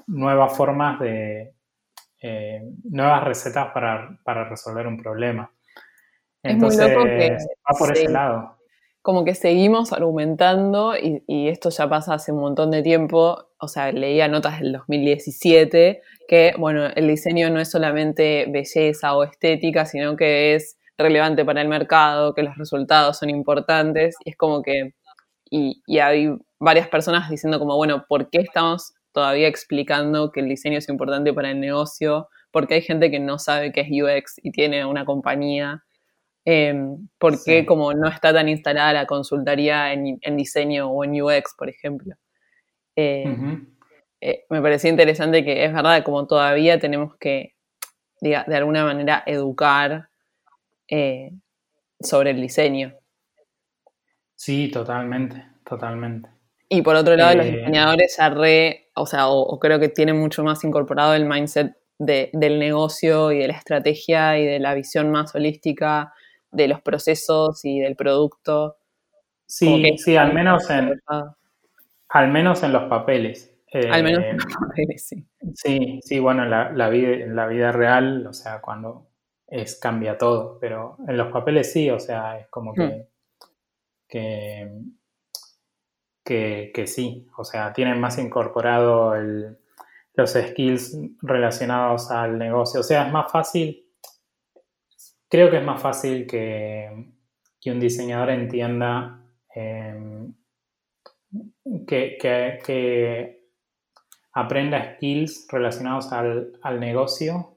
nuevas 0.07 0.57
formas 0.57 1.01
de, 1.01 1.55
eh, 2.23 2.63
nuevas 2.85 3.25
recetas 3.25 3.69
para, 3.73 4.45
resolver 4.49 4.87
un 4.87 5.03
problema. 5.03 5.51
Entonces, 6.43 6.91
va 6.97 7.79
por 7.79 7.93
ese 7.93 8.09
lado. 8.09 8.57
Como 9.03 9.25
que 9.25 9.35
seguimos 9.35 9.93
argumentando, 9.93 10.97
y, 10.97 11.23
y, 11.27 11.49
esto 11.49 11.69
ya 11.69 11.89
pasa 11.89 12.15
hace 12.15 12.33
un 12.33 12.41
montón 12.41 12.71
de 12.71 12.83
tiempo, 12.83 13.51
o 13.59 13.69
sea, 13.69 13.93
leía 13.93 14.29
notas 14.29 14.61
del 14.61 14.73
2017, 14.73 16.01
que, 16.27 16.55
bueno, 16.59 16.87
el 16.87 17.09
diseño 17.09 17.51
no 17.51 17.61
es 17.61 17.71
solamente 17.71 18.47
belleza 18.49 19.15
o 19.15 19.25
estética, 19.25 19.85
sino 19.85 20.17
que 20.17 20.55
es 20.55 20.79
relevante 20.97 21.45
para 21.45 21.61
el 21.61 21.69
mercado, 21.69 22.35
que 22.35 22.43
los 22.43 22.57
resultados 22.57 23.19
son 23.19 23.31
importantes, 23.31 24.17
y 24.25 24.31
es 24.31 24.37
como 24.37 24.63
que, 24.63 24.95
y, 25.51 25.83
hay 25.99 26.35
varias 26.59 26.89
personas 26.89 27.29
diciendo 27.29 27.59
como, 27.59 27.77
bueno, 27.77 28.07
¿por 28.09 28.31
qué 28.31 28.39
estamos 28.39 28.95
todavía 29.15 29.49
explicando 29.49 30.31
que 30.31 30.41
el 30.41 30.49
diseño 30.49 30.77
es 30.79 30.89
importante 30.91 31.33
para 31.33 31.51
el 31.51 31.61
negocio? 31.61 32.29
Porque 32.51 32.75
hay 32.75 32.83
gente 32.83 33.11
que 33.11 33.21
no 33.21 33.39
sabe 33.39 33.73
qué 33.73 33.81
es 33.81 33.89
UX 33.91 34.41
y 34.43 34.51
tiene 34.51 34.85
una 34.85 35.07
compañía. 35.07 35.85
Eh, 36.45 36.75
¿Por 37.17 37.43
qué 37.43 37.65
como 37.65 37.95
no 37.95 38.09
está 38.09 38.35
tan 38.35 38.51
instalada 38.51 38.93
la 38.93 39.07
consultoría 39.07 39.95
en, 39.95 40.37
diseño 40.37 40.91
o 40.91 41.05
en 41.05 41.23
UX, 41.23 41.55
por 41.57 41.71
ejemplo? 41.71 42.15
Eh, 42.97 43.25
eh, 44.21 44.47
me 44.49 44.63
parecía 44.63 44.91
interesante 44.91 45.45
que 45.45 45.65
es 45.65 45.73
verdad, 45.73 46.03
como 46.03 46.27
todavía 46.27 46.79
tenemos 46.79 47.17
que, 47.19 47.55
de 48.21 48.37
alguna 48.37 48.85
manera, 48.85 49.23
educar 49.27 50.09
eh, 50.89 51.31
sobre 52.01 52.31
el 52.31 52.41
diseño. 52.41 52.95
Sí, 54.35 54.71
totalmente, 54.71 55.47
totalmente. 55.65 56.31
Y 56.75 56.83
por 56.83 56.97
otro 56.97 57.17
lado, 57.17 57.37
los 57.37 57.47
eh, 57.47 57.53
diseñadores 57.53 58.17
ya 58.19 58.31
re, 58.31 58.89
o 58.95 59.07
sea, 59.07 59.29
o, 59.29 59.59
creo 59.61 59.79
que 59.79 59.89
tienen 59.89 60.19
mucho 60.19 60.43
más 60.43 60.65
incorporado 60.65 61.15
el 61.15 61.25
mindset 61.25 61.77
del 61.99 62.59
negocio 62.59 63.31
y 63.31 63.39
de 63.39 63.49
la 63.49 63.55
estrategia 63.55 64.39
y 64.39 64.45
de 64.45 64.59
la 64.59 64.75
visión 64.75 65.11
más 65.11 65.35
holística 65.35 66.13
de 66.51 66.67
los 66.67 66.81
procesos 66.81 67.65
y 67.65 67.79
del 67.79 67.95
producto. 67.95 68.77
Sí, 69.47 69.97
sí, 69.99 70.17
al 70.17 70.35
menos 70.35 70.69
en, 70.71 71.01
al 72.09 72.29
menos 72.33 72.63
en 72.65 72.73
los 72.73 72.85
papeles. 72.85 73.55
Al 73.73 74.03
menos 74.03 74.25
en 74.25 74.37
los 74.37 74.47
papeles, 74.47 75.07
sí. 75.07 75.25
Sí, 75.55 76.01
sí, 76.03 76.19
bueno, 76.19 76.45
la, 76.45 76.89
vida, 76.89 77.09
en 77.09 77.37
la 77.37 77.47
vida 77.47 77.71
real, 77.71 78.27
o 78.27 78.33
sea, 78.33 78.61
cuando 78.61 79.07
es 79.47 79.79
cambia 79.79 80.19
todo, 80.19 80.59
pero 80.61 80.97
en 81.07 81.17
los 81.17 81.31
papeles 81.31 81.73
sí, 81.73 81.89
o 81.91 82.01
sea, 82.01 82.39
es 82.39 82.49
como 82.49 82.75
que 82.75 83.07
que, 84.15 84.71
que, 86.25 86.85
sí, 86.87 87.29
o 87.37 87.45
sea, 87.45 87.73
tienen 87.73 88.01
más 88.01 88.19
incorporado 88.19 89.15
los 90.15 90.33
skills 90.33 90.97
relacionados 91.21 92.11
al 92.11 92.39
negocio. 92.39 92.81
O 92.81 92.83
sea, 92.83 93.07
es 93.07 93.13
más 93.13 93.31
fácil, 93.31 93.87
creo 95.29 95.51
que 95.51 95.59
es 95.59 95.65
más 95.65 95.81
fácil 95.81 96.27
que, 96.27 97.13
un 97.67 97.81
diseñador 97.81 98.31
entienda 98.31 99.23
em, 99.55 100.35
que, 101.87 103.41
aprenda 104.33 104.97
skills 104.97 105.47
relacionados 105.51 106.13
al, 106.13 106.81
negocio 106.81 107.57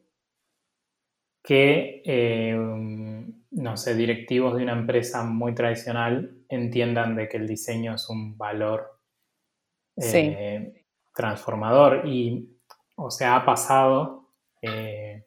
que, 1.43 2.01
em, 2.05 3.16
no 3.57 3.75
sé, 3.75 3.95
directivos 3.95 4.55
de 4.55 4.63
una 4.63 4.73
empresa 4.73 5.23
muy 5.23 5.55
tradicional 5.55 6.31
entiendan 6.47 7.15
de 7.15 7.27
que 7.27 7.37
el 7.37 7.47
diseño 7.47 7.95
es 7.95 8.07
un 8.07 8.37
valor 8.37 8.99
eh, 9.97 10.85
transformador. 11.15 12.07
Y, 12.07 12.55
o 12.95 13.09
sea, 13.09 13.35
ha 13.35 13.45
pasado, 13.45 14.29
eh, 14.61 15.25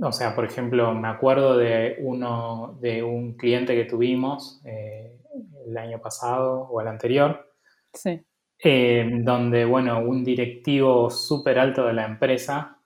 o 0.00 0.12
sea, 0.12 0.36
por 0.36 0.44
ejemplo, 0.44 0.94
me 0.94 1.08
acuerdo 1.08 1.56
de 1.56 1.96
uno, 2.00 2.78
de 2.80 3.02
un 3.02 3.36
cliente 3.36 3.74
que 3.74 3.84
tuvimos 3.84 4.60
eh, 4.64 5.20
el 5.66 5.76
año 5.76 6.00
pasado 6.00 6.68
o 6.70 6.80
el 6.80 6.86
anterior, 6.86 7.52
sí. 7.92 8.24
donde, 8.62 9.64
bueno, 9.64 9.98
un 9.98 10.22
directivo 10.22 11.10
súper 11.10 11.58
alto 11.58 11.84
de 11.84 11.94
la 11.94 12.06
empresa 12.06 12.77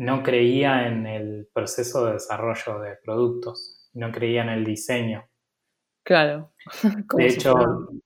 no 0.00 0.22
creía 0.22 0.86
en 0.86 1.06
el 1.06 1.48
proceso 1.52 2.06
de 2.06 2.14
desarrollo 2.14 2.80
de 2.80 2.96
productos, 3.04 3.90
no 3.92 4.10
creía 4.10 4.40
en 4.42 4.48
el 4.48 4.64
diseño. 4.64 5.28
Claro. 6.02 6.52
de 6.82 7.26
hecho, 7.26 7.54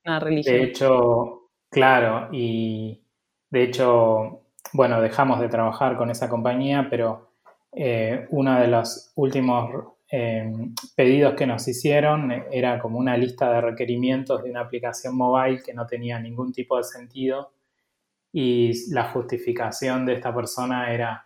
de 0.03 0.63
hecho, 0.63 1.51
claro, 1.71 2.27
y 2.33 3.01
de 3.49 3.63
hecho, 3.63 4.41
bueno, 4.73 4.99
dejamos 4.99 5.39
de 5.39 5.47
trabajar 5.47 5.95
con 5.95 6.09
esa 6.09 6.27
compañía, 6.27 6.87
pero 6.89 7.31
eh, 7.71 8.27
uno 8.29 8.59
de 8.59 8.67
los 8.67 9.13
últimos 9.15 9.93
em, 10.09 10.75
pedidos 10.97 11.33
que 11.35 11.47
nos 11.47 11.65
hicieron 11.65 12.29
era 12.51 12.77
como 12.77 12.99
una 12.99 13.15
lista 13.15 13.49
de 13.53 13.61
requerimientos 13.61 14.43
de 14.43 14.49
una 14.49 14.61
aplicación 14.61 15.15
mobile 15.15 15.63
que 15.65 15.73
no 15.73 15.87
tenía 15.87 16.19
ningún 16.19 16.51
tipo 16.51 16.75
de 16.75 16.83
sentido 16.83 17.53
y 18.33 18.91
la 18.91 19.05
justificación 19.11 20.05
de 20.05 20.15
esta 20.15 20.35
persona 20.35 20.93
era 20.93 21.24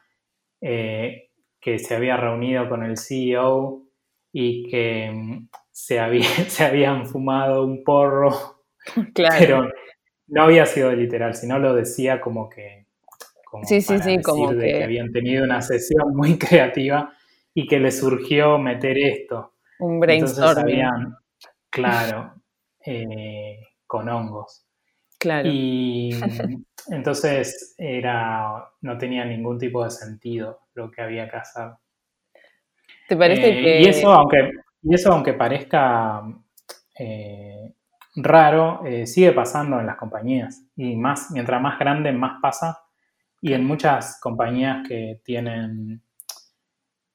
eh, 0.62 1.30
que 1.60 1.80
se 1.80 1.96
había 1.96 2.18
reunido 2.18 2.70
con 2.70 2.84
el 2.84 2.98
CEO 2.98 3.84
y 4.32 4.70
que 4.70 5.06
em, 5.06 5.48
se, 5.72 6.00
había, 6.00 6.24
se 6.48 6.64
habían 6.64 7.06
fumado 7.06 7.66
un 7.66 7.84
porro, 7.84 8.64
claro. 9.14 9.36
pero 9.40 9.70
no 10.28 10.44
había 10.44 10.66
sido 10.66 10.92
literal, 10.92 11.34
sino 11.34 11.60
lo 11.60 11.74
decía 11.74 12.22
como 12.22 12.50
que, 12.50 12.86
como 13.46 13.64
sí, 13.66 13.82
sí, 13.82 13.98
sí, 14.00 14.22
como 14.22 14.50
que... 14.52 14.84
habían 14.84 15.12
tenido 15.12 15.44
una 15.44 15.62
sesión 15.62 16.10
muy 16.16 16.38
creativa 16.38 17.14
y 17.54 17.68
que 17.68 17.80
le 17.80 17.92
surgió 17.92 18.58
meter 18.58 18.98
esto. 18.98 19.56
Un 19.80 20.00
brainstorming. 20.00 21.16
claro, 21.70 22.34
eh, 22.86 23.60
con 23.88 24.08
hongos. 24.08 24.69
Claro. 25.20 25.50
Y 25.52 26.12
entonces 26.90 27.76
era, 27.78 28.72
no 28.82 28.98
tenía 28.98 29.26
ningún 29.26 29.60
tipo 29.60 29.84
de 29.84 29.92
sentido 29.92 30.62
lo 30.74 30.90
que 30.90 31.02
había 31.02 31.30
que 31.30 31.38
hacer. 31.38 31.72
¿Te 33.08 33.18
parece 33.18 33.50
eh, 33.50 33.64
que.? 33.64 33.82
Y 33.82 33.86
eso, 33.86 34.12
aunque, 34.12 34.52
y 34.82 34.96
eso, 34.96 35.12
aunque 35.12 35.34
parezca 35.34 36.24
eh, 36.98 37.74
raro, 38.16 38.86
eh, 38.86 39.06
sigue 39.06 39.34
pasando 39.34 39.80
en 39.80 39.88
las 39.88 39.98
compañías. 39.98 40.64
Y 40.76 40.96
más, 40.96 41.32
mientras 41.32 41.62
más 41.62 41.78
grande, 41.78 42.12
más 42.14 42.40
pasa. 42.42 42.80
Y 43.42 43.54
en 43.54 43.66
muchas 43.66 44.20
compañías 44.22 44.88
que 44.88 45.22
tienen, 45.24 46.02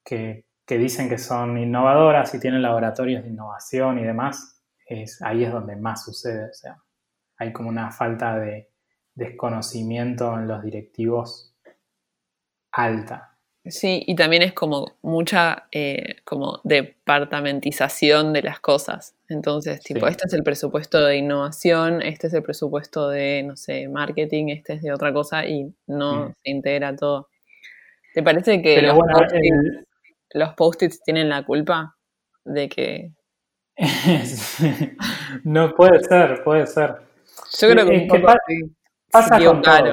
que, 0.04 0.44
dicen 0.66 1.08
que 1.08 1.18
son 1.18 1.58
innovadoras 1.58 2.34
y 2.34 2.40
tienen 2.40 2.62
laboratorios 2.62 3.22
de 3.22 3.30
innovación 3.30 3.98
y 3.98 4.04
demás, 4.04 4.62
es, 4.86 5.20
ahí 5.22 5.44
es 5.44 5.52
donde 5.52 5.76
más 5.76 6.04
sucede. 6.04 6.50
O 6.50 6.54
sea, 6.54 6.76
hay 7.38 7.52
como 7.52 7.68
una 7.68 7.90
falta 7.90 8.38
de 8.38 8.70
desconocimiento 9.14 10.34
en 10.38 10.48
los 10.48 10.62
directivos 10.62 11.54
alta. 12.72 13.34
Sí, 13.66 14.02
y 14.06 14.14
también 14.14 14.42
es 14.42 14.52
como 14.52 14.98
mucha 15.00 15.68
eh, 15.72 16.16
como 16.24 16.60
departamentización 16.64 18.34
de 18.34 18.42
las 18.42 18.60
cosas. 18.60 19.14
Entonces, 19.26 19.80
tipo, 19.80 20.06
este 20.06 20.24
es 20.26 20.34
el 20.34 20.42
presupuesto 20.42 21.00
de 21.00 21.16
innovación, 21.16 22.02
este 22.02 22.26
es 22.26 22.34
el 22.34 22.42
presupuesto 22.42 23.08
de, 23.08 23.42
no 23.42 23.56
sé, 23.56 23.88
marketing, 23.88 24.48
este 24.48 24.74
es 24.74 24.82
de 24.82 24.92
otra 24.92 25.14
cosa 25.14 25.46
y 25.46 25.72
no 25.86 26.28
mm. 26.28 26.34
se 26.42 26.50
integra 26.50 26.94
todo. 26.94 27.28
¿Te 28.12 28.22
parece 28.22 28.60
que 28.60 28.82
los, 30.34 30.54
post-its, 30.54 31.02
tienen 31.02 31.30
la 31.30 31.42
culpa 31.42 31.96
de 32.44 32.68
que... 32.68 33.12
no, 35.44 35.74
puede 35.74 36.04
ser, 36.04 36.44
puede 36.44 36.66
ser. 36.66 37.13
Yo 37.60 37.68
creo 37.70 37.86
que, 37.86 38.08
pasa 39.10 39.38
con 39.44 39.62
todo, 39.62 39.90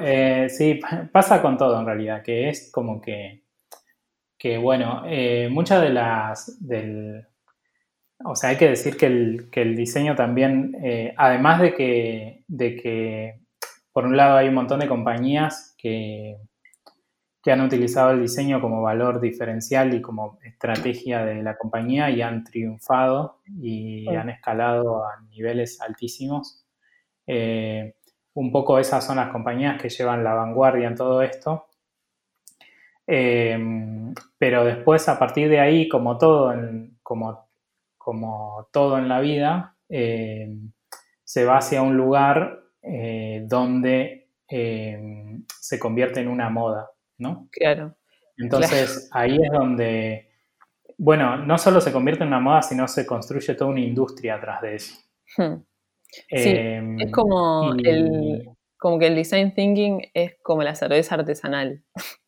eh, 0.00 0.48
sí, 0.48 0.80
pasa 1.12 1.42
con 1.42 1.56
todo 1.56 1.80
en 1.80 1.86
realidad, 1.86 2.22
que 2.22 2.48
es 2.48 2.70
como 2.72 3.00
que, 3.00 3.44
que 4.38 4.58
bueno, 4.58 5.02
eh, 5.06 5.48
muchas 5.50 5.82
de 5.82 5.90
las, 5.90 6.56
del, 6.66 7.26
o 8.24 8.36
sea, 8.36 8.50
hay 8.50 8.56
que 8.56 8.68
decir 8.68 8.96
que 8.96 9.06
el, 9.06 9.76
diseño 9.76 10.14
también, 10.14 10.76
eh, 10.82 11.14
además 11.16 11.60
de 11.60 11.74
que, 11.74 12.44
de 12.46 12.76
que, 12.76 13.40
por 13.92 14.04
un 14.04 14.16
lado 14.16 14.36
hay 14.36 14.48
un 14.48 14.54
montón 14.54 14.80
de 14.80 14.88
compañías 14.88 15.74
que, 15.76 16.36
que 17.42 17.52
han 17.52 17.60
utilizado 17.60 18.10
el 18.10 18.20
diseño 18.20 18.60
como 18.60 18.82
valor 18.82 19.20
diferencial 19.20 19.94
y 19.94 20.02
como 20.02 20.38
estrategia 20.42 21.24
de 21.24 21.42
la 21.42 21.56
compañía 21.56 22.10
y 22.10 22.20
han 22.22 22.44
triunfado 22.44 23.40
y 23.46 24.06
han 24.08 24.28
escalado 24.28 25.04
a 25.04 25.20
niveles 25.30 25.80
altísimos. 25.80 26.66
Un 28.34 28.52
poco 28.52 28.78
esas 28.78 29.04
son 29.04 29.16
las 29.16 29.30
compañías 29.30 29.80
que 29.80 29.88
llevan 29.88 30.22
la 30.22 30.34
vanguardia 30.34 30.88
en 30.88 30.94
todo 30.94 31.22
esto. 31.22 31.66
Em, 33.06 34.14
pero 34.38 34.64
después, 34.64 35.08
a 35.08 35.18
partir 35.18 35.48
de 35.48 35.58
ahí, 35.58 35.88
como 35.88 36.16
todo 36.16 36.52
en, 36.52 36.98
como, 37.02 37.48
como 37.98 38.68
todo 38.72 38.98
en 38.98 39.08
la 39.08 39.20
vida, 39.20 39.76
em, 39.88 40.70
se 41.24 41.44
va 41.44 41.58
hacia 41.58 41.82
un 41.82 41.96
lugar 41.96 42.60
eh, 42.82 43.44
donde 43.46 44.28
se 44.48 45.78
convierte 45.78 46.20
en 46.20 46.28
una 46.28 46.50
moda, 46.50 46.90
¿no? 47.20 47.48
Claro. 47.52 47.96
Entonces, 48.36 49.08
ahí 49.12 49.36
es 49.36 49.52
donde, 49.52 50.30
bueno, 50.98 51.36
no 51.36 51.58
solo 51.58 51.80
se 51.80 51.92
convierte 51.92 52.22
en 52.22 52.28
una 52.28 52.40
moda, 52.40 52.62
sino 52.62 52.88
se 52.88 53.06
construye 53.06 53.54
toda 53.54 53.70
una 53.70 53.80
industria 53.80 54.36
atrás 54.36 54.62
de 54.62 54.74
eso. 54.74 54.94
Hmm. 55.36 55.62
Sí, 56.10 56.24
es 56.28 56.46
em, 56.46 57.10
como, 57.12 57.72
el, 57.74 58.48
como 58.78 58.98
que 58.98 59.06
el 59.06 59.14
design 59.14 59.54
thinking 59.54 60.10
es 60.14 60.36
como 60.42 60.62
la 60.62 60.74
cerveza 60.74 61.14
artesanal. 61.14 61.84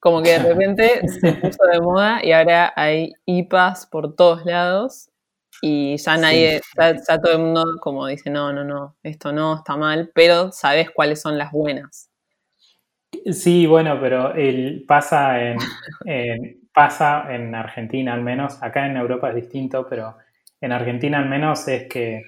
Como 0.00 0.22
que 0.22 0.30
de 0.30 0.38
repente 0.54 1.08
se 1.08 1.32
puso 1.32 1.64
de 1.72 1.80
moda 1.80 2.24
y 2.24 2.30
ahora 2.30 2.72
hay 2.76 3.14
IPAs 3.26 3.86
por 3.86 4.14
todos 4.14 4.44
lados 4.46 5.10
y 5.60 5.96
ya 5.96 6.16
nadie, 6.16 6.60
ya, 6.76 7.20
todo 7.20 7.32
el 7.32 7.38
mundo 7.38 7.64
como 7.80 8.06
dice, 8.06 8.30
no, 8.30 8.52
no, 8.52 8.62
no, 8.62 8.96
esto 9.02 9.32
no, 9.32 9.56
está 9.56 9.76
mal, 9.76 10.12
pero 10.14 10.52
sabes 10.52 10.90
cuáles 10.92 11.20
son 11.20 11.36
las 11.36 11.50
buenas. 11.50 12.07
Sí, 13.32 13.66
bueno, 13.66 13.98
pero 14.00 14.34
el, 14.34 14.84
pasa, 14.86 15.40
en, 15.42 15.58
pasa 16.72 17.34
en 17.34 17.54
Argentina 17.54 18.12
al 18.12 18.22
menos, 18.22 18.62
acá 18.62 18.86
en 18.86 18.96
Europa 18.96 19.30
es 19.30 19.36
distinto, 19.36 19.86
pero 19.88 20.16
en 20.60 20.72
Argentina 20.72 21.18
al 21.18 21.28
menos 21.28 21.66
es 21.68 21.88
que 21.88 22.24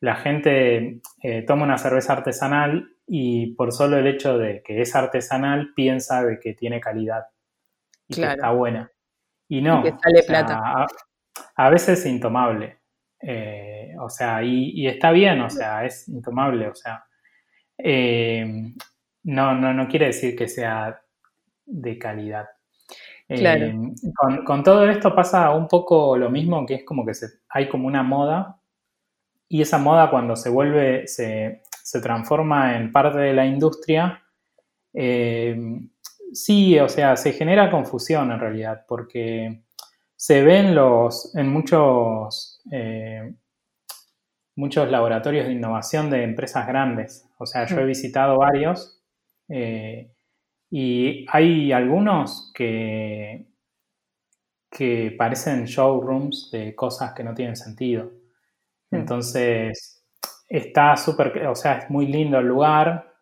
la 0.00 0.16
gente 0.16 1.00
eh, 1.22 1.42
toma 1.42 1.64
una 1.64 1.78
cerveza 1.78 2.14
artesanal 2.14 2.96
y 3.06 3.54
por 3.54 3.72
solo 3.72 3.98
el 3.98 4.06
hecho 4.06 4.36
de 4.36 4.62
que 4.62 4.80
es 4.80 4.94
artesanal 4.96 5.72
piensa 5.74 6.24
de 6.24 6.40
que 6.40 6.54
tiene 6.54 6.80
calidad 6.80 7.26
y 8.08 8.16
que 8.16 8.24
está 8.24 8.50
buena. 8.50 8.90
Y 9.48 9.60
no. 9.60 9.82
que 9.82 9.92
sale 9.92 10.22
plata. 10.26 10.86
A, 11.56 11.70
veces 11.70 12.00
es 12.00 12.06
intomable. 12.06 12.80
Eh, 13.20 13.94
o 14.00 14.08
sea, 14.08 14.42
y, 14.42 14.86
está 14.86 15.12
bien, 15.12 15.40
o 15.40 15.50
sea, 15.50 15.84
es 15.84 16.08
intomable, 16.08 16.68
o 16.68 16.74
sea. 16.74 17.04
Eh, 17.78 18.72
no, 19.24 19.54
no, 19.54 19.72
no 19.72 19.88
quiere 19.88 20.06
decir 20.06 20.36
que 20.36 20.48
sea 20.48 21.00
de 21.66 21.98
calidad. 21.98 22.46
Con, 24.14 24.44
con, 24.44 24.62
todo 24.62 24.88
esto 24.90 25.14
pasa 25.14 25.50
un 25.52 25.66
poco 25.66 26.16
lo 26.18 26.28
mismo, 26.28 26.66
que 26.66 26.74
es 26.74 26.84
como 26.84 27.06
que 27.06 27.14
se, 27.14 27.28
hay 27.48 27.68
como 27.68 27.86
una 27.86 28.02
moda 28.02 28.62
y 29.52 29.60
esa 29.60 29.76
moda 29.76 30.08
cuando 30.08 30.34
se 30.34 30.48
vuelve, 30.48 31.06
se, 31.06 31.60
transforma 32.02 32.74
en 32.78 32.90
parte 32.90 33.18
de 33.18 33.34
la 33.34 33.44
industria, 33.44 34.22
eh, 34.94 35.78
sí, 36.32 36.78
o 36.78 36.88
sea, 36.88 37.18
se 37.18 37.34
genera 37.34 37.70
confusión 37.70 38.32
en 38.32 38.40
realidad, 38.40 38.86
porque 38.88 39.62
se 40.16 40.42
ven 40.42 40.74
los, 40.74 41.36
en 41.36 41.48
muchos, 41.48 42.62
eh, 42.70 43.34
muchos 44.56 44.90
laboratorios 44.90 45.46
de 45.46 45.52
innovación 45.52 46.08
de 46.08 46.22
empresas 46.24 46.66
grandes. 46.66 47.28
O 47.36 47.44
sea, 47.44 47.66
yo 47.66 47.78
he 47.78 47.84
visitado 47.84 48.38
varios 48.38 49.01
eh, 49.54 50.10
y 50.70 51.26
hay 51.28 51.72
algunos 51.72 52.50
que, 52.54 53.46
que 54.70 55.14
parecen 55.18 55.66
showrooms 55.66 56.50
de 56.50 56.74
cosas 56.74 57.12
que 57.12 57.22
no 57.22 57.34
tienen 57.34 57.56
sentido. 57.56 58.10
Entonces, 58.90 60.02
está 60.48 60.96
súper, 60.96 61.46
o 61.46 61.54
sea, 61.54 61.78
es 61.78 61.90
muy 61.90 62.06
lindo 62.06 62.38
el 62.38 62.46
lugar. 62.46 63.12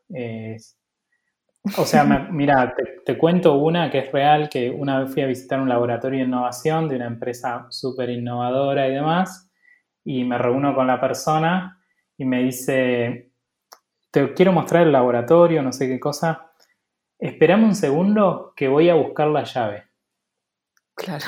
o 1.77 1.85
sea, 1.85 2.05
mira, 2.31 2.75
te, 3.05 3.19
cuento 3.19 3.55
una 3.55 3.91
que 3.91 3.99
es 3.99 4.13
real, 4.13 4.49
que 4.49 4.71
una 4.71 5.01
vez 5.01 5.13
fui 5.13 5.23
a 5.23 5.27
visitar 5.27 5.61
un 5.61 5.69
laboratorio 5.69 6.21
de 6.21 6.27
innovación 6.27 6.89
de 6.89 6.95
una 6.95 7.07
empresa 7.07 7.67
súper 7.71 8.11
innovadora 8.11 8.87
y 8.87 8.95
demás, 8.95 9.51
y 10.05 10.23
me 10.23 10.39
reúno 10.39 10.77
con 10.77 10.87
la 10.87 11.01
persona 11.01 11.83
y 12.17 12.25
me 12.25 12.45
dice, 12.45 13.30
te 14.11 14.33
quiero 14.35 14.53
mostrar 14.53 14.87
el 14.87 14.93
laboratorio, 14.93 15.63
no 15.63 15.73
sé 15.73 15.87
qué 15.89 16.01
cosa, 16.01 16.53
esperame 17.19 17.65
un 17.65 17.75
segundo 17.75 18.53
que 18.57 18.69
voy 18.69 18.89
a 18.89 18.95
buscar 18.95 19.29
la 19.29 19.45
llave. 19.45 19.85
Claro. 20.95 21.27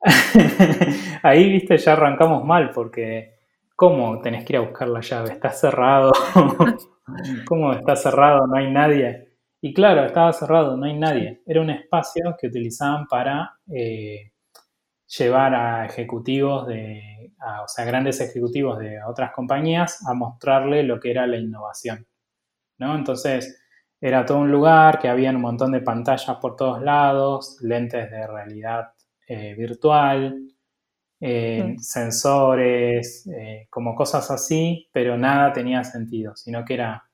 Ahí, 1.22 1.50
viste, 1.50 1.76
ya 1.76 1.92
arrancamos 1.92 2.44
mal 2.44 2.70
porque 2.70 3.38
¿cómo 3.76 4.20
tenés 4.20 4.44
que 4.44 4.54
ir 4.54 4.56
a 4.58 4.60
buscar 4.60 4.88
la 4.88 5.00
llave? 5.00 5.32
Está 5.32 5.50
cerrado. 5.50 6.12
¿Cómo 7.46 7.72
está 7.72 7.96
cerrado? 7.96 8.46
No 8.46 8.56
hay 8.56 8.70
nadie. 8.70 9.30
Y 9.62 9.74
claro, 9.74 10.04
estaba 10.04 10.32
cerrado, 10.32 10.76
no 10.76 10.86
hay 10.86 10.98
nadie. 10.98 11.42
Era 11.46 11.60
un 11.60 11.70
espacio 11.70 12.34
que 12.38 12.46
utilizaban 12.46 13.06
para 13.06 13.58
eh, 13.74 14.32
llevar 15.06 15.54
a 15.54 15.86
ejecutivos 15.86 16.66
de, 16.66 17.19
o 17.64 17.68
sea, 17.68 17.84
grandes 17.84 18.20
ejecutivos 18.20 18.78
de 18.78 19.02
otras 19.02 19.32
compañías 19.32 20.06
a 20.06 20.14
mostrarle 20.14 20.82
lo 20.82 21.00
que 21.00 21.10
era 21.10 21.26
la 21.26 21.38
innovación. 21.38 22.06
¿no? 22.78 22.94
Entonces, 22.94 23.60
era 24.00 24.24
todo 24.24 24.38
un 24.38 24.50
lugar 24.50 24.98
que 24.98 25.08
había 25.08 25.30
un 25.30 25.40
montón 25.40 25.72
de 25.72 25.80
pantallas 25.80 26.36
por 26.40 26.56
todos 26.56 26.82
lados, 26.82 27.58
lentes 27.60 28.10
de 28.10 28.26
realidad 28.26 28.92
eh, 29.26 29.54
virtual, 29.54 30.50
eh, 31.20 31.76
sensores, 31.78 33.26
eh, 33.26 33.66
como 33.68 33.94
cosas 33.94 34.30
así, 34.30 34.88
pero 34.90 35.18
nada 35.18 35.52
tenía 35.52 35.84
sentido, 35.84 36.34
sino 36.34 36.64
que 36.64 36.74
era, 36.74 37.10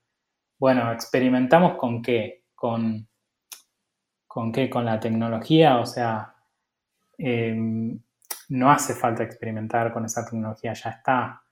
bueno, 0.59 0.93
experimentamos 0.93 1.77
con 1.77 2.01
qué, 2.03 2.45
con, 2.55 3.09
con 4.29 4.53
qué, 4.53 4.71
con 4.71 4.85
la 4.85 5.01
tecnología, 5.01 5.79
o 5.79 5.87
sea, 5.87 6.37
em, 7.19 7.99
no 8.49 8.71
hace 8.71 8.95
falta 8.95 9.23
experimentar 9.23 9.93
con 9.93 10.05
esa 10.05 10.25
tecnología, 10.25 10.73
ya 10.73 10.91
está. 10.91 11.43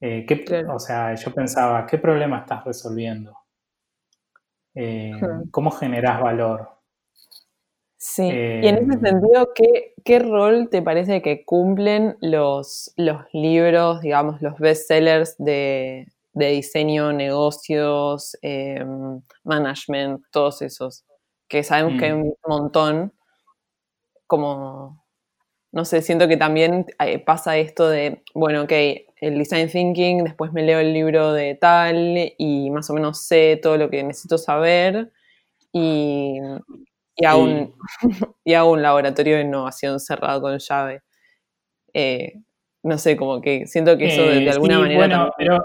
¿qué, 0.00 0.64
O 0.68 0.78
sea, 0.78 1.14
yo 1.14 1.32
pensaba, 1.34 1.86
¿qué 1.86 1.98
problema 1.98 2.38
estás 2.38 2.64
resolviendo? 2.64 3.36
¿Cómo 5.50 5.70
generas 5.70 6.20
valor? 6.20 6.80
Sí, 8.02 8.22
y 8.22 8.66
en 8.66 8.76
ese 8.76 8.94
em, 8.94 9.00
sentido, 9.02 9.52
¿qué, 9.54 9.92
¿qué, 10.02 10.20
rol 10.20 10.70
te 10.70 10.80
parece 10.80 11.20
que 11.20 11.44
cumplen 11.44 12.16
los, 12.22 12.94
los 12.96 13.24
libros, 13.34 14.00
digamos, 14.00 14.40
los 14.40 14.58
bestsellers 14.58 15.36
de, 15.36 16.06
de 16.32 16.46
diseño, 16.46 17.12
negocios, 17.12 18.38
em, 18.40 19.20
management, 19.44 20.22
todos 20.32 20.62
esos? 20.62 21.04
Que 21.46 21.62
sabemos 21.62 22.00
que 22.00 22.06
hay 22.06 22.12
mm. 22.14 22.22
un 22.22 22.34
montón, 22.48 23.12
como, 24.26 24.99
no 25.72 25.84
sé, 25.84 26.02
siento 26.02 26.26
que 26.28 26.36
también 26.36 26.86
eh, 26.98 27.18
pasa 27.18 27.56
esto 27.56 27.88
de, 27.88 28.22
bueno, 28.34 28.62
ok, 28.62 28.72
el 29.20 29.38
design 29.38 29.68
thinking, 29.68 30.24
después 30.24 30.52
me 30.52 30.62
leo 30.62 30.80
el 30.80 30.92
libro 30.92 31.32
de 31.32 31.54
tal 31.54 32.34
y 32.38 32.70
más 32.70 32.90
o 32.90 32.94
menos 32.94 33.24
sé 33.24 33.58
todo 33.62 33.76
lo 33.76 33.90
que 33.90 34.02
necesito 34.02 34.38
saber. 34.38 35.12
Y, 35.72 36.38
y 37.16 37.26
un, 37.26 37.74
y 38.44 38.54
a 38.54 38.64
un 38.64 38.82
laboratorio 38.82 39.36
de 39.36 39.42
innovación 39.42 40.00
cerrado 40.00 40.40
con 40.40 40.58
llave. 40.58 41.02
Eh, 41.92 42.40
no 42.82 42.98
sé, 42.98 43.16
como 43.16 43.40
que 43.40 43.66
siento 43.66 43.96
que 43.98 44.06
eso 44.06 44.22
de, 44.22 44.44
eh, 44.44 44.50
alguna 44.50 44.78
manera. 44.78 45.06
Bueno, 45.06 45.32
pero, 45.36 45.64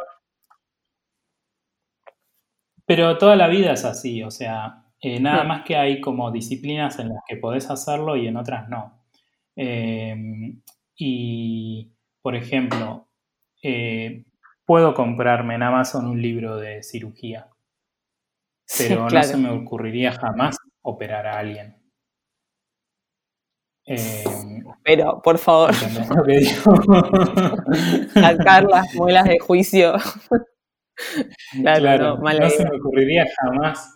pero 2.85 3.17
toda 3.17 3.35
la 3.35 3.47
vida 3.47 3.73
es 3.73 3.85
así, 3.85 4.21
o 4.21 4.31
sea, 4.31 4.83
eh, 5.01 5.19
nada 5.19 5.43
más 5.43 5.63
que 5.63 5.77
hay 5.77 6.01
como 6.01 6.31
disciplinas 6.31 6.99
en 6.99 7.09
las 7.09 7.19
que 7.27 7.37
podés 7.37 7.69
hacerlo 7.69 8.15
y 8.17 8.27
en 8.27 8.37
otras 8.37 8.67
no. 8.69 8.94
Em, 9.55 10.61
y, 10.95 11.91
por 12.21 12.35
ejemplo, 12.35 13.07
puedo 14.65 14.93
comprarme 14.93 15.55
en 15.55 15.63
Amazon 15.63 16.07
un 16.07 16.21
libro 16.21 16.57
de 16.57 16.83
cirugía, 16.83 17.49
pero 18.77 19.09
no 19.09 19.23
se 19.23 19.37
me 19.37 19.49
ocurriría 19.49 20.11
jamás 20.11 20.57
operar 20.81 21.25
a 21.27 21.39
alguien. 21.39 21.75
Em, 23.87 24.63
pero, 24.83 25.21
por 25.21 25.37
favor, 25.37 25.73
sacar 28.13 28.63
las 28.63 28.95
muelas 28.95 29.25
de 29.25 29.37
juicio. 29.39 29.93
claro, 31.63 32.17
no, 32.17 32.49
se 32.49 32.63
me 32.63 32.77
ocurriría 32.77 33.25
jamás. 33.37 33.91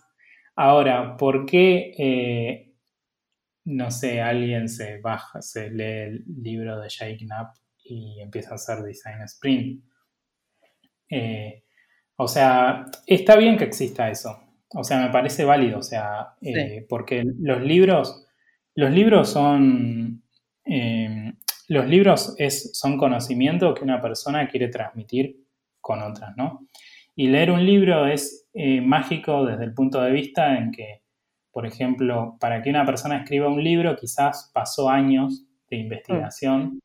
Ahora, 0.55 1.17
¿por 1.17 1.45
qué, 1.45 1.93
eh, 1.97 2.68
no 3.69 3.91
sé, 3.91 4.19
alguien 4.19 4.67
se 4.67 4.99
baja, 4.99 5.41
se 5.41 5.69
lee 5.69 5.83
el 5.83 6.23
libro 6.41 6.79
de 6.79 6.89
Jake 6.89 7.19
Knapp 7.19 7.55
y 7.83 8.19
empieza 8.19 8.51
a 8.51 8.55
hacer 8.55 8.83
design 8.83 9.21
sprint? 9.23 9.83
Eh, 11.09 11.63
o 12.15 12.27
sea, 12.27 12.85
está 13.05 13.35
bien 13.35 13.57
que 13.57 13.65
exista 13.65 14.09
eso, 14.09 14.37
o 14.73 14.83
sea, 14.83 15.01
me 15.01 15.11
parece 15.11 15.45
válido, 15.45 15.79
o 15.79 15.83
sea, 15.83 16.33
eh, 16.41 16.85
porque 16.89 17.23
los 17.39 17.61
libros, 17.61 18.25
los 18.75 18.91
libros 18.91 19.29
son, 19.29 20.23
em, 20.65 21.37
los 21.67 21.87
libros 21.87 22.35
es, 22.37 22.71
son 22.77 22.97
conocimiento 22.97 23.73
que 23.75 23.83
una 23.83 24.01
persona 24.01 24.47
quiere 24.47 24.69
transmitir 24.69 25.45
con 25.79 26.01
otras, 26.01 26.35
¿no? 26.37 26.67
Y 27.15 27.27
leer 27.27 27.51
un 27.51 27.65
libro 27.65 28.07
es 28.07 28.47
eh, 28.53 28.81
mágico 28.81 29.45
desde 29.45 29.65
el 29.65 29.73
punto 29.73 30.01
de 30.01 30.11
vista 30.11 30.57
en 30.57 30.71
que, 30.71 30.98
por 31.51 31.65
ejemplo, 31.65 32.37
para 32.39 32.61
que 32.61 32.69
una 32.69 32.85
persona 32.85 33.17
escriba 33.17 33.47
un 33.47 33.63
libro 33.63 33.95
quizás 33.95 34.51
pasó 34.53 34.89
años 34.89 35.45
de 35.69 35.77
investigación 35.77 36.79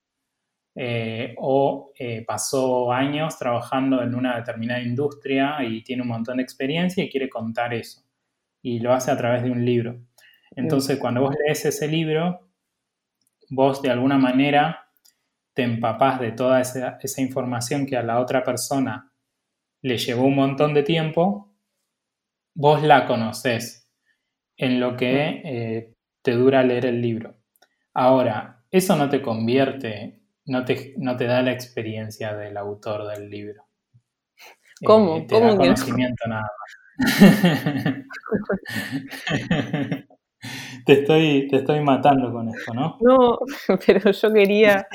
eh, 0.77 1.35
o 1.39 1.93
eh, 1.97 2.25
pasó 2.27 2.93
años 2.93 3.39
trabajando 3.39 4.03
en 4.03 4.15
una 4.15 4.37
determinada 4.37 4.81
industria 4.81 5.59
y 5.63 5.83
tiene 5.85 6.03
un 6.03 6.09
montón 6.09 6.39
de 6.39 6.43
experiencia 6.43 7.05
y 7.05 7.11
quiere 7.11 7.29
contar 7.29 7.73
eso. 7.75 8.03
Y 8.63 8.81
lo 8.81 8.93
hace 8.93 9.11
a 9.11 9.17
través 9.17 9.43
de 9.43 9.51
un 9.51 9.65
libro. 9.65 10.01
Entonces, 10.57 10.99
cuando 10.99 11.21
vos 11.21 11.35
lees 11.45 11.65
ese 11.65 11.87
libro, 11.87 12.49
vos 13.51 13.83
de 13.83 13.91
alguna 13.91 14.19
manera 14.19 14.89
te 15.53 15.63
empapás 15.63 16.21
de 16.21 16.33
toda 16.33 16.61
esa, 16.61 16.99
información 17.19 17.87
que 17.87 17.97
a 17.97 18.03
la 18.03 18.21
otra 18.21 18.43
persona 18.43 19.13
le 19.83 19.99
llevó 19.99 20.25
un 20.25 20.35
montón 20.35 20.75
de 20.75 20.83
tiempo, 20.83 21.55
vos 22.55 22.83
la 22.83 23.07
conocés 23.07 23.84
en 24.57 24.81
lo 24.81 24.97
que 24.97 25.43
eh, 25.45 25.95
te 26.23 26.33
dura 26.33 26.63
leer 26.63 26.87
el 26.87 27.01
libro. 27.01 27.37
Ahora, 27.93 28.65
eso 28.71 28.97
no 28.97 29.09
te 29.09 29.23
convierte 29.23 30.25
no 30.47 30.65
te, 30.65 30.95
no 30.99 31.17
te 31.17 31.27
da 31.27 31.43
la 31.43 31.53
experiencia 31.53 32.35
del 32.35 32.57
autor 32.57 33.07
del 33.09 33.31
libro. 33.31 33.67
¿Cómo? 34.85 35.17
Eh, 35.17 35.23
te 35.23 35.35
¿Cómo 35.35 35.51
da 35.51 35.57
conocimiento 35.57 36.29
nada 36.29 36.43
más. 36.43 36.51
te, 40.87 40.93
estoy, 40.93 41.49
te 41.49 41.57
estoy 41.57 41.81
matando 41.81 42.33
con 42.33 42.49
esto, 42.49 42.73
¿no? 42.75 42.99
No, 43.01 43.39
pero 43.87 44.11
yo 44.11 44.33
quería... 44.33 44.87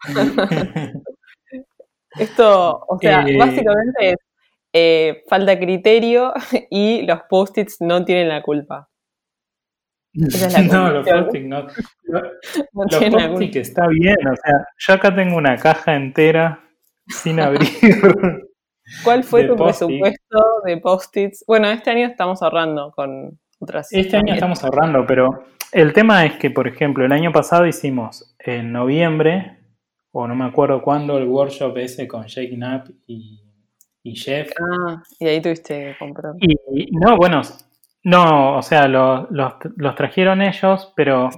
esto, 2.18 2.84
o 2.88 2.98
sea, 2.98 3.28
eh, 3.28 3.36
básicamente 3.36 4.10
es 4.10 4.16
eh, 4.72 5.24
falta 5.28 5.58
criterio 5.58 6.32
y 6.70 7.02
los 7.02 7.20
post-its 7.28 7.80
no 7.80 8.04
tienen 8.04 8.28
la 8.28 8.42
culpa. 8.42 8.88
no, 10.72 10.90
los 10.90 11.08
post 11.08 11.34
no. 11.36 11.66
Los, 12.04 13.02
está 13.54 13.86
bien, 13.88 14.16
o 14.26 14.36
sea, 14.36 14.66
yo 14.78 14.94
acá 14.94 15.14
tengo 15.14 15.36
una 15.36 15.56
caja 15.56 15.94
entera 15.94 16.64
sin 17.06 17.40
abrir. 17.40 17.68
¿Cuál 19.04 19.22
fue 19.22 19.44
tu 19.44 19.54
presupuesto 19.54 20.38
de 20.64 20.78
post-its? 20.78 21.44
Bueno, 21.46 21.68
este 21.68 21.90
año 21.90 22.06
estamos 22.06 22.42
ahorrando 22.42 22.92
con 22.92 23.38
otras. 23.58 23.92
Este 23.92 24.16
año 24.16 24.34
estamos 24.34 24.64
ahorrando, 24.64 25.04
pero 25.06 25.44
el 25.72 25.92
tema 25.92 26.24
es 26.24 26.36
que, 26.38 26.50
por 26.50 26.66
ejemplo, 26.66 27.04
el 27.04 27.12
año 27.12 27.30
pasado 27.32 27.66
hicimos 27.66 28.34
en 28.38 28.72
noviembre, 28.72 29.58
o 30.12 30.26
no 30.26 30.34
me 30.34 30.46
acuerdo 30.46 30.82
cuándo, 30.82 31.18
el 31.18 31.26
workshop 31.26 31.76
ese 31.78 32.08
con 32.08 32.26
Jake 32.26 32.54
Knapp 32.54 32.88
y, 33.06 33.47
y 34.02 34.16
Jeff. 34.16 34.50
Ah, 34.60 35.02
y 35.18 35.26
ahí 35.26 35.40
tuviste 35.40 35.74
que 35.74 35.98
comprar. 35.98 36.34
Y, 36.40 36.90
no, 36.92 37.16
bueno, 37.16 37.42
no, 38.04 38.58
o 38.58 38.62
sea, 38.62 38.88
los 38.88 39.94
trajeron 39.96 40.42
ellos, 40.42 40.92
pero 40.96 41.30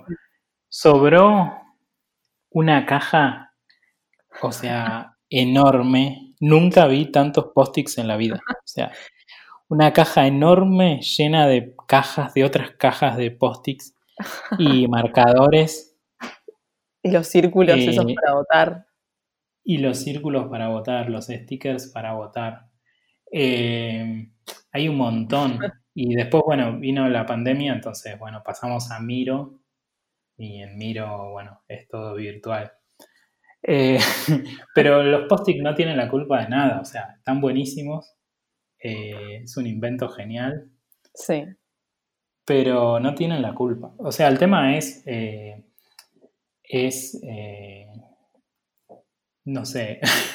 sobró 0.68 1.52
una 2.50 2.86
caja, 2.86 3.54
o 4.42 4.52
sea, 4.52 5.16
enorme. 5.28 6.34
Nunca 6.40 6.86
vi 6.86 7.06
tantos 7.06 7.50
post-its 7.54 7.98
en 7.98 8.08
la 8.08 8.16
vida. 8.16 8.40
O 8.48 8.66
sea, 8.72 8.92
una 9.68 9.92
caja 9.92 10.26
enorme 10.26 11.00
llena 11.00 11.46
de 11.46 11.74
cajas, 11.86 12.34
de 12.34 12.44
otras 12.44 12.72
cajas 12.72 13.16
de 13.16 13.30
post-its 13.30 13.94
y 14.58 14.88
marcadores. 14.88 15.96
Y 17.02 17.10
los 17.10 17.26
círculos 17.26 17.76
esos 17.78 18.04
Eh, 18.06 18.14
para 18.14 18.34
votar. 18.34 18.86
Y 19.64 19.78
los 19.78 19.98
círculos 19.98 20.48
para 20.48 20.68
votar, 20.68 21.10
los 21.10 21.26
stickers 21.26 21.88
para 21.92 22.14
votar. 22.14 22.66
Eh, 23.32 24.30
hay 24.72 24.88
un 24.88 24.96
montón. 24.96 25.58
Y 25.94 26.14
después, 26.14 26.42
bueno, 26.46 26.78
vino 26.78 27.08
la 27.08 27.26
pandemia, 27.26 27.72
entonces, 27.74 28.18
bueno, 28.18 28.42
pasamos 28.44 28.90
a 28.90 29.00
Miro. 29.00 29.60
Y 30.36 30.62
en 30.62 30.76
Miro, 30.78 31.30
bueno, 31.32 31.62
es 31.68 31.86
todo 31.88 32.14
virtual. 32.14 32.72
Eh, 33.62 33.98
pero 34.74 35.02
los 35.02 35.28
post-it 35.28 35.60
no 35.62 35.74
tienen 35.74 35.96
la 35.98 36.08
culpa 36.08 36.42
de 36.42 36.48
nada, 36.48 36.80
o 36.80 36.84
sea, 36.84 37.14
están 37.18 37.40
buenísimos. 37.40 38.14
eh, 38.82 39.42
es 39.44 39.56
un 39.58 39.66
invento 39.66 40.08
genial, 40.08 40.70
Sí. 41.14 41.44
pero 42.44 42.98
no 43.00 43.14
tienen 43.14 43.42
la 43.42 43.54
culpa. 43.54 43.92
O 43.98 44.10
sea, 44.12 44.28
el 44.28 44.38
tema 44.38 44.76
es, 44.76 45.02
es, 46.62 47.20
no 49.44 49.64
sé, 49.64 50.00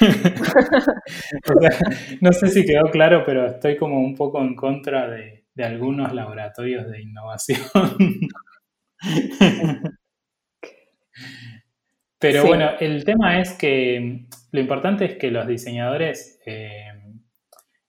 O 1.48 1.60
sea, 1.60 1.70
no 2.20 2.32
sé 2.32 2.48
si 2.48 2.64
quedó 2.66 2.90
claro, 2.90 3.22
pero 3.24 3.46
estoy 3.46 3.76
como 3.76 4.00
un 4.00 4.14
poco 4.14 4.40
en 4.40 4.54
contra 4.54 5.08
de, 5.08 5.46
de 5.54 5.64
algunos 5.64 6.12
laboratorios 6.12 6.90
de 6.90 7.02
innovación. 7.02 7.60
Pero 12.18 12.42
Sí. 12.42 12.48
bueno, 12.48 12.70
el 12.80 13.04
tema 13.04 13.40
es 13.40 13.52
que 13.52 14.26
lo 14.52 14.60
importante 14.60 15.04
es 15.04 15.16
que 15.18 15.30
los 15.30 15.46
diseñadores 15.46 16.40
eh, 16.46 16.88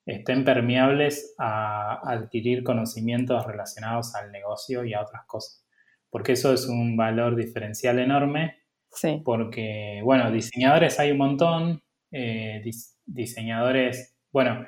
estén 0.06 0.44
permeables 0.44 1.34
a 1.38 2.00
adquirir 2.10 2.64
conocimientos 2.64 3.46
relacionados 3.46 4.16
al 4.16 4.32
negocio 4.32 4.84
y 4.84 4.94
a 4.94 5.02
otras 5.02 5.26
cosas, 5.26 5.66
porque 6.10 6.34
eso 6.34 6.54
es 6.54 6.68
un 6.68 6.98
valor 6.98 7.36
diferencial 7.36 8.00
enorme, 8.00 8.58
Sí. 8.98 9.22
porque, 9.24 10.02
bueno, 10.04 10.32
diseñadores 10.32 11.00
hay 11.00 11.12
un 11.12 11.18
montón, 11.20 11.84
eh, 12.12 12.62
dis- 12.66 12.96
diseñadores, 13.06 14.16
bueno, 14.32 14.66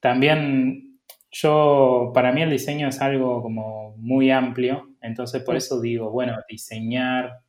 también 0.00 1.00
yo, 1.30 2.12
para 2.14 2.30
mí 2.32 2.42
el 2.42 2.50
diseño 2.50 2.88
es 2.88 3.00
algo 3.00 3.42
como 3.42 3.96
muy 3.96 4.30
amplio, 4.30 4.90
entonces 5.00 5.42
por 5.42 5.56
eso 5.56 5.80
digo, 5.80 6.10
bueno, 6.10 6.36
diseñar, 6.48 7.40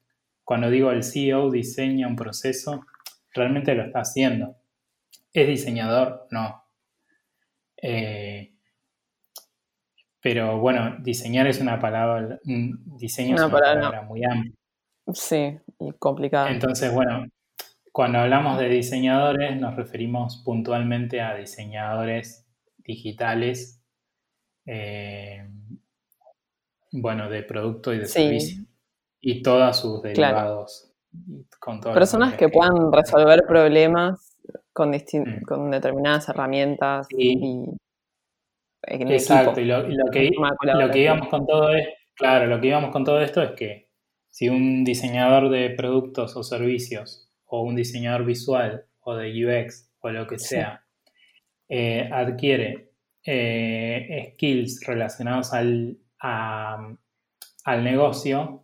cuando 0.44 0.70
digo 0.70 0.92
el 0.92 1.04
CEO 1.04 1.52
diseña 1.52 2.08
un 2.08 2.16
proceso, 2.16 2.86
realmente 3.34 3.76
lo 3.76 3.84
está 3.84 4.00
haciendo. 4.00 4.56
¿Es 5.34 5.48
diseñador? 5.48 6.28
No. 6.32 6.64
Eh, 7.82 8.54
pero 10.22 10.58
bueno, 10.60 10.96
diseñar 11.02 11.46
es 11.48 11.60
una 11.60 11.80
palabra, 11.80 12.40
diseño 12.44 13.36
es 13.36 13.42
una 13.42 13.52
palabra- 13.52 13.82
palabra 13.82 14.02
muy 14.04 14.24
amplia. 14.24 14.54
Sí, 15.14 15.58
y 15.80 15.92
complicado. 15.94 16.48
Entonces, 16.48 16.92
bueno, 16.94 17.26
cuando 17.92 18.20
hablamos 18.20 18.60
de 18.60 18.70
diseñadores 18.70 19.60
nos 19.60 19.76
referimos 19.76 20.42
puntualmente 20.44 21.22
a 21.22 21.36
diseñadores 21.36 22.46
digitales, 22.78 23.82
eh, 24.66 25.48
bueno, 26.92 27.30
de 27.30 27.44
producto 27.44 27.94
y 27.94 28.00
de 28.00 28.06
Sí. 28.06 28.14
servicio, 28.14 28.64
y 29.22 29.42
todos 29.42 29.80
sus 29.80 30.02
derivados. 30.02 30.92
Con 31.60 31.80
Personas 31.80 32.34
que 32.36 32.50
puedan 32.50 32.92
resolver 32.92 33.44
problemas 33.48 34.36
con, 34.74 34.92
Mm. 34.92 35.42
con 35.48 35.72
determinadas 35.72 36.28
herramientas 36.30 37.08
Sí. 37.10 37.16
y 37.42 37.66
en 38.88 39.12
Exacto, 39.12 39.52
equipo. 39.52 39.62
y 39.62 39.66
lo, 39.66 39.90
y 39.90 39.96
lo 39.96 40.12
que, 40.12 40.30
lo 40.74 40.92
que 40.92 41.00
íbamos 41.00 41.30
con 41.30 41.48
todo 41.48 41.70
es, 41.74 41.88
claro, 42.16 42.48
lo 42.48 42.60
que 42.60 42.68
íbamos 42.68 42.92
con 42.92 43.04
todo 43.06 43.22
esto 43.22 43.42
es 43.42 43.52
que 43.52 43.85
si 44.36 44.50
un 44.50 44.84
diseñador 44.84 45.50
de 45.50 45.70
productos 45.70 46.36
o 46.36 46.44
servicios, 46.44 47.32
o 47.46 47.62
un 47.62 47.74
diseñador 47.78 48.26
visual, 48.26 48.86
o 49.00 49.16
de 49.16 49.30
UX, 49.46 49.90
o 50.02 50.10
lo 50.10 50.28
que 50.28 50.38
Sí. 50.38 50.48
sea, 50.50 50.84
eh, 51.70 52.10
adquiere 52.12 52.92
eh, 53.28 54.34
skills 54.34 54.82
relacionados 54.86 55.54
al, 55.54 55.98
a- 56.20 56.96
al 57.64 57.84
negocio, 57.86 58.64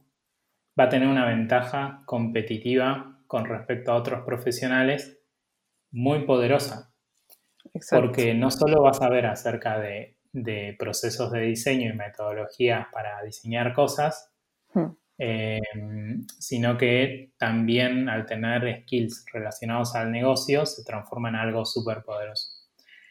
va 0.78 0.84
a 0.84 0.90
tener 0.90 1.08
una 1.08 1.26
ventaja 1.26 2.04
competitiva 2.06 3.24
con 3.28 3.46
respecto 3.46 3.92
a 3.94 3.96
otros 3.96 4.26
profesionales 4.26 5.20
muy 5.90 6.26
poderosa 6.26 6.94
Exacto. 7.74 8.06
porque 8.08 8.34
no 8.34 8.52
solo 8.52 8.82
vas 8.82 9.02
a 9.02 9.10
ver 9.10 9.26
acerca 9.26 9.80
de, 9.80 10.18
de 10.34 10.76
procesos 10.78 11.32
de 11.32 11.42
diseño 11.42 11.90
y 11.90 11.94
metodologías 11.96 12.88
para 12.92 13.24
diseñar 13.24 13.74
cosas, 13.74 14.28
Hmm. 14.74 14.92
Eh, 15.24 15.62
sino 16.40 16.76
que 16.80 17.30
también 17.38 18.10
al 18.10 18.26
tener 18.26 18.82
skills 18.82 19.24
relacionados 19.32 19.94
al 19.94 20.12
negocio 20.12 20.66
se 20.66 20.84
transforma 20.84 21.30
en 21.30 21.36
algo 21.36 21.64
súper 21.64 22.02
poderoso. 22.02 22.50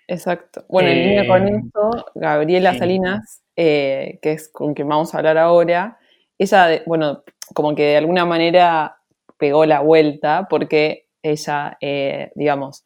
Exacto. 0.08 0.64
Bueno, 0.68 0.88
en 0.88 0.98
línea 1.04 1.26
con 1.28 1.46
Eh, 1.46 1.62
eso, 1.68 2.06
Gabriela. 2.16 2.74
Salinas, 2.74 3.42
eh, 3.54 4.18
que 4.22 4.32
es 4.32 4.48
con 4.48 4.74
quien 4.74 4.88
vamos 4.88 5.14
a 5.14 5.18
hablar 5.18 5.38
ahora, 5.38 5.98
ella, 6.36 6.82
bueno, 6.84 7.22
como 7.54 7.76
que 7.76 7.84
de 7.84 7.96
alguna 7.98 8.24
manera 8.24 8.96
pegó 9.38 9.64
la 9.64 9.78
vuelta 9.78 10.48
porque 10.50 11.06
ella, 11.22 11.78
eh, 11.80 12.32
digamos, 12.34 12.84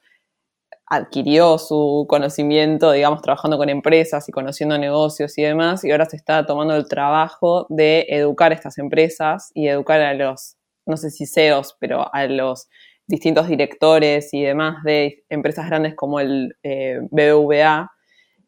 adquirió 0.86 1.58
su 1.58 2.06
conocimiento, 2.08 2.92
digamos, 2.92 3.22
trabajando 3.22 3.56
con 3.58 3.68
empresas 3.70 4.28
y 4.28 4.32
conociendo 4.32 4.78
negocios 4.78 5.36
y 5.38 5.42
demás, 5.42 5.84
y 5.84 5.90
ahora 5.90 6.06
se 6.06 6.16
está 6.16 6.46
tomando 6.46 6.76
el 6.76 6.86
trabajo 6.88 7.66
de 7.70 8.06
educar 8.08 8.52
a 8.52 8.54
estas 8.54 8.78
empresas 8.78 9.50
y 9.54 9.68
educar 9.68 10.00
a 10.00 10.14
los, 10.14 10.56
no 10.86 10.96
sé 10.96 11.10
si 11.10 11.26
CEOs, 11.26 11.76
pero 11.80 12.12
a 12.14 12.26
los 12.26 12.68
distintos 13.06 13.48
directores 13.48 14.32
y 14.32 14.42
demás 14.42 14.82
de 14.84 15.24
empresas 15.28 15.66
grandes 15.66 15.94
como 15.94 16.20
el 16.20 16.56
eh, 16.62 17.00
BBVA, 17.10 17.90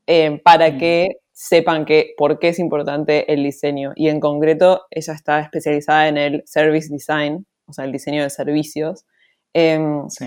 eh, 0.07 0.41
para 0.45 0.71
Mm. 0.71 0.79
que 0.79 1.09
sepan 1.33 1.85
que, 1.85 2.15
por 2.17 2.39
qué 2.39 2.49
es 2.49 2.59
importante 2.59 3.31
el 3.33 3.43
diseño. 3.45 3.93
Y 3.97 4.09
en 4.09 4.21
concreto, 4.21 4.83
ella 4.91 5.13
está 5.15 5.41
especializada 5.41 6.09
en 6.09 6.17
el 6.19 6.43
service 6.47 6.89
design, 6.91 7.47
o 7.67 7.73
sea, 7.75 7.85
el 7.85 7.93
diseño 7.93 8.23
de 8.23 8.31
servicios. 8.31 9.05
Em, 9.53 10.09
Sí, 10.09 10.27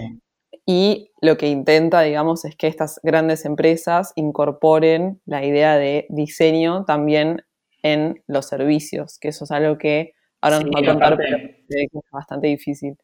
y 0.71 1.11
lo 1.21 1.35
que 1.37 1.47
intenta, 1.47 2.01
digamos, 2.01 2.45
es 2.45 2.55
que 2.55 2.67
estas 2.67 2.99
grandes 3.03 3.43
empresas 3.45 4.13
incorporen 4.15 5.19
la 5.25 5.43
idea 5.43 5.77
de 5.77 6.05
diseño 6.09 6.85
también 6.85 7.43
en 7.81 8.23
los 8.27 8.45
servicios, 8.47 9.17
que 9.19 9.29
eso 9.29 9.45
es 9.45 9.51
algo 9.51 9.79
que 9.79 10.13
ahora 10.41 10.59
nos 10.59 10.67
Sí, 10.67 10.75
va 10.75 10.81
a 10.81 10.85
contar, 10.85 11.13
aparte- 11.13 11.25
pero 11.25 11.37
que 11.67 11.83
es 11.85 12.11
bastante 12.11 12.47
difícil. 12.47 12.97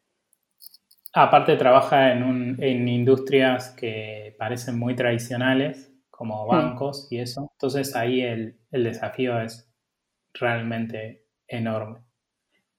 Aparte 1.14 1.56
trabaja 1.56 2.12
en, 2.12 2.22
un- 2.22 2.62
en 2.62 2.86
industrias 2.88 3.70
que 3.70 4.36
parecen 4.38 4.78
muy 4.78 4.94
tradicionales, 4.94 5.92
como 6.10 6.46
bancos 6.46 7.08
y 7.10 7.18
eso. 7.18 7.50
Entonces 7.54 7.96
ahí 7.96 8.20
el, 8.20 8.58
el 8.70 8.84
desafío 8.84 9.40
es 9.40 9.68
realmente 10.34 11.24
enorme. 11.48 12.00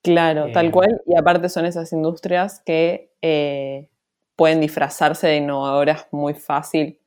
Claro, 0.03 0.51
tal 0.51 0.67
Eh, 0.67 0.71
cual. 0.71 1.01
Y 1.05 1.17
aparte 1.17 1.49
son 1.49 1.65
esas 1.65 1.91
industrias 1.91 2.61
que 2.65 3.11
eh, 3.21 3.89
pueden 4.37 4.61
disfrazarse 4.61 5.27
de 5.27 5.37
innovadoras 5.37 6.07
muy 6.11 6.33
fácil 6.33 7.01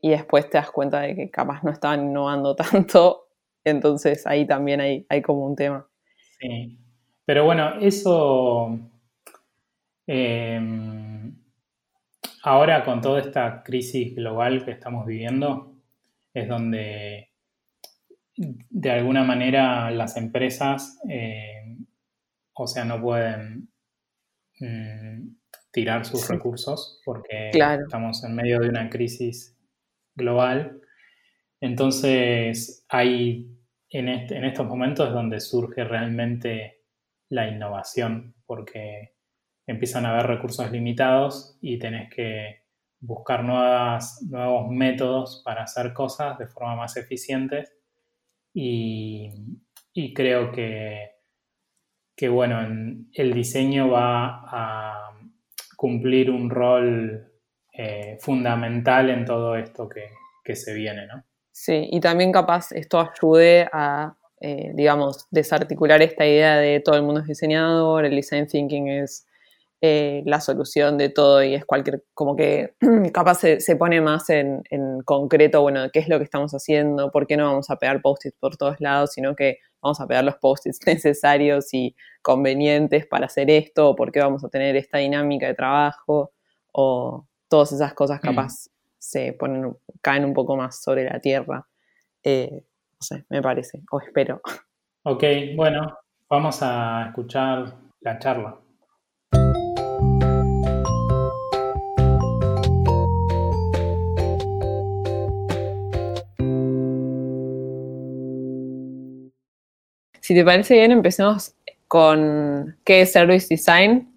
y 0.00 0.10
después 0.10 0.50
te 0.50 0.58
das 0.58 0.72
cuenta 0.72 1.00
de 1.02 1.14
que 1.14 1.30
capaz 1.30 1.62
no 1.62 1.70
estaban 1.70 2.06
innovando 2.06 2.56
tanto. 2.72 3.28
Entonces 3.62 4.26
ahí 4.26 4.44
también 4.44 4.80
hay, 4.80 5.06
hay 5.08 5.22
como 5.22 5.46
un 5.46 5.54
tema. 5.54 5.86
Sí. 6.40 6.76
Pero 7.24 7.44
bueno, 7.44 7.78
eso 7.80 8.76
eh, 10.06 10.60
ahora 12.42 12.84
con 12.84 13.00
toda 13.00 13.20
esta 13.20 13.62
crisis 13.62 14.16
global 14.16 14.64
que 14.64 14.72
estamos 14.72 15.06
viviendo, 15.06 15.76
es 16.34 16.48
donde 16.48 17.30
de 18.34 18.90
alguna 18.90 19.22
manera 19.22 19.90
las 19.90 20.16
empresas, 20.16 20.98
eh, 21.08 21.76
o 22.54 22.66
sea, 22.66 22.84
no 22.84 23.00
pueden 23.00 23.68
mm, 24.58 25.41
tirar 25.72 26.04
sus 26.04 26.20
Sí. 26.22 26.32
recursos 26.34 27.00
porque 27.04 27.50
Claro. 27.52 27.82
estamos 27.84 28.22
en 28.24 28.34
medio 28.36 28.60
de 28.60 28.68
una 28.68 28.88
crisis 28.90 29.56
global. 30.14 30.80
Entonces, 31.60 32.84
hay 32.88 33.48
en, 33.90 34.08
este- 34.08 34.36
en 34.36 34.44
estos 34.44 34.66
momentos 34.66 35.08
es 35.08 35.14
donde 35.14 35.40
surge 35.40 35.84
realmente 35.84 36.82
la 37.28 37.48
innovación, 37.48 38.34
porque 38.46 39.14
empiezan 39.66 40.06
a 40.06 40.10
haber 40.12 40.26
recursos 40.26 40.70
limitados 40.72 41.56
y 41.60 41.78
tenés 41.78 42.12
que 42.12 42.62
buscar 43.00 43.44
nuevas, 43.44 44.22
nuevos 44.28 44.68
métodos 44.70 45.42
para 45.44 45.62
hacer 45.64 45.92
cosas 45.92 46.38
de 46.38 46.46
forma 46.46 46.74
más 46.76 46.96
eficiente. 46.96 47.64
Y, 48.54 49.30
y 49.92 50.12
creo 50.14 50.52
que 50.52 51.10
que 52.14 52.28
bueno, 52.28 52.60
el 53.14 53.32
diseño 53.32 53.88
va 53.90 54.42
a 54.46 55.11
cumplir 55.82 56.30
un 56.30 56.48
rol 56.48 57.28
eh, 57.72 58.16
fundamental 58.20 59.10
en 59.10 59.24
todo 59.24 59.56
esto 59.56 59.88
que, 59.88 60.10
que, 60.44 60.54
se 60.54 60.72
viene, 60.74 61.08
¿no? 61.08 61.24
Sí, 61.50 61.88
y 61.90 61.98
también 61.98 62.30
capaz 62.30 62.70
esto 62.70 63.00
ayude 63.00 63.68
a, 63.72 64.14
eh, 64.40 64.70
digamos, 64.74 65.26
desarticular 65.32 66.00
esta 66.00 66.24
idea 66.24 66.58
de 66.58 66.78
todo 66.78 66.94
el 66.94 67.02
mundo 67.02 67.22
es 67.22 67.26
diseñador, 67.26 68.04
el 68.04 68.14
design 68.14 68.46
thinking 68.46 68.90
es 68.90 69.26
eh, 69.84 70.22
la 70.26 70.40
solución 70.40 70.96
de 70.96 71.08
todo 71.08 71.42
y 71.42 71.54
es 71.54 71.64
cualquier, 71.64 72.04
como 72.14 72.36
que 72.36 72.74
capaz 73.12 73.40
se, 73.40 73.76
pone 73.76 74.00
más 74.00 74.30
en, 74.30 74.62
en, 74.70 75.02
concreto, 75.02 75.60
bueno, 75.60 75.90
qué 75.92 75.98
es 75.98 76.08
lo 76.08 76.18
que 76.18 76.24
estamos 76.24 76.52
haciendo, 76.52 77.10
por 77.10 77.26
qué 77.26 77.36
no 77.36 77.46
vamos 77.46 77.68
a 77.68 77.76
pegar 77.76 78.00
post-its 78.00 78.36
por 78.38 78.56
todos 78.56 78.76
lados, 78.78 79.10
sino 79.12 79.34
que 79.34 79.58
vamos 79.82 80.00
a 80.00 80.06
pegar 80.06 80.22
los 80.22 80.36
post-its 80.36 80.78
necesarios 80.86 81.74
y 81.74 81.96
convenientes 82.22 83.06
para 83.06 83.26
hacer 83.26 83.50
esto, 83.50 83.90
o 83.90 83.96
por 83.96 84.12
qué 84.12 84.20
vamos 84.20 84.44
a 84.44 84.48
tener 84.48 84.76
esta 84.76 84.98
dinámica 84.98 85.48
de 85.48 85.54
trabajo, 85.54 86.30
o 86.70 87.26
todas 87.48 87.72
esas 87.72 87.92
cosas 87.92 88.20
mm. 88.22 88.26
capaz 88.26 88.68
se 88.98 89.32
ponen, 89.32 89.76
caen 90.00 90.24
un 90.24 90.32
poco 90.32 90.56
más 90.56 90.80
sobre 90.80 91.06
la 91.06 91.18
tierra. 91.18 91.66
Eh, 92.22 92.62
no 92.92 92.98
sé, 93.00 93.24
me 93.30 93.42
parece, 93.42 93.82
o 93.90 94.00
espero. 94.00 94.40
Ok, 95.04 95.24
bueno, 95.56 95.98
vamos 96.28 96.60
a 96.62 97.06
escuchar 97.08 97.74
la 98.02 98.20
charla. 98.20 98.56
Si 110.22 110.34
te 110.34 110.44
parece 110.44 110.74
bien, 110.74 110.92
empecemos 110.92 111.52
con 111.88 112.76
qué 112.84 113.02
es 113.02 113.12
Service 113.12 113.48
Design. 113.50 114.08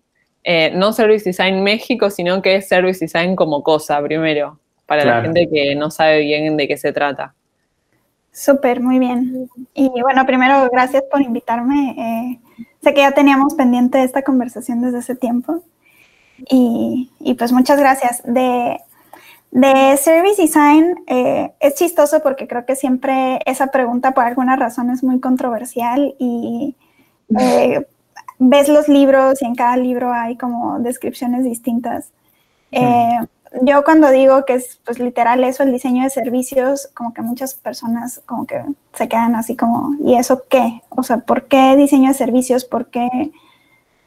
Eh, 0.44 0.72
no 0.76 0.94
Service 0.94 1.26
Design 1.26 1.64
México, 1.64 2.12
sino 2.12 2.44
qué 2.44 2.58
es 2.58 2.68
Service 2.68 3.04
Design 3.04 3.36
como 3.36 3.64
cosa, 3.64 4.00
primero, 4.04 4.60
para 4.86 5.04
la 5.04 5.24
gente 5.24 5.50
que 5.52 5.74
no 5.74 5.90
sabe 5.90 6.20
bien 6.20 6.58
de 6.58 6.68
qué 6.68 6.78
se 6.78 6.94
trata. 6.94 7.34
Súper, 8.32 8.82
muy 8.82 9.00
bien. 9.00 9.50
Y 9.74 9.90
bueno, 10.00 10.28
primero, 10.28 10.70
gracias 10.72 11.02
por 11.12 11.24
invitarme. 11.24 11.96
Eh, 11.98 12.40
sé 12.84 12.94
que 12.94 13.02
ya 13.02 13.12
teníamos 13.12 13.56
pendiente 13.56 14.04
esta 14.04 14.22
conversación 14.22 14.82
desde 14.82 15.00
hace 15.00 15.16
tiempo. 15.16 15.64
Y, 16.52 17.10
y 17.20 17.34
pues 17.34 17.52
muchas 17.52 17.80
gracias. 17.80 18.22
De, 18.26 18.78
de 19.56 19.96
Service 19.96 20.42
Design 20.42 21.06
eh, 21.08 21.54
es 21.62 21.76
chistoso 21.76 22.22
porque 22.22 22.46
creo 22.46 22.66
que 22.66 22.76
siempre 22.76 23.40
esa 23.46 23.68
pregunta 23.68 24.12
por 24.12 24.26
alguna 24.26 24.58
razón 24.58 24.90
es 24.90 25.02
muy 25.02 25.22
controversial 25.22 26.14
y 26.20 26.76
eh, 27.40 27.88
ves 28.38 28.68
los 28.68 28.90
libros 28.90 29.42
y 29.42 29.46
en 29.46 29.56
cada 29.56 29.78
libro 29.78 30.12
hay 30.12 30.36
como 30.36 30.80
descripciones 30.80 31.46
distintas. 31.46 32.12
Eh, 32.74 33.18
yo 33.62 33.86
cuando 33.86 34.12
digo 34.12 34.44
que 34.44 34.56
es 34.56 34.82
pues 34.84 35.00
literal 35.00 35.42
eso, 35.46 35.64
el 35.64 35.72
diseño 35.72 36.04
de 36.04 36.10
servicios, 36.10 36.90
como 36.94 37.14
que 37.14 37.22
muchas 37.22 37.54
personas 37.54 38.22
como 38.26 38.46
que 38.46 38.62
se 38.92 39.08
quedan 39.08 39.36
así 39.36 39.56
como, 39.56 39.96
¿y 40.04 40.16
eso 40.16 40.44
qué? 40.50 40.82
O 40.90 41.02
sea, 41.02 41.20
¿por 41.20 41.48
qué 41.48 41.78
diseño 41.78 42.10
de 42.10 42.14
servicios? 42.14 42.66
¿Por 42.66 42.88
qué? 42.88 43.32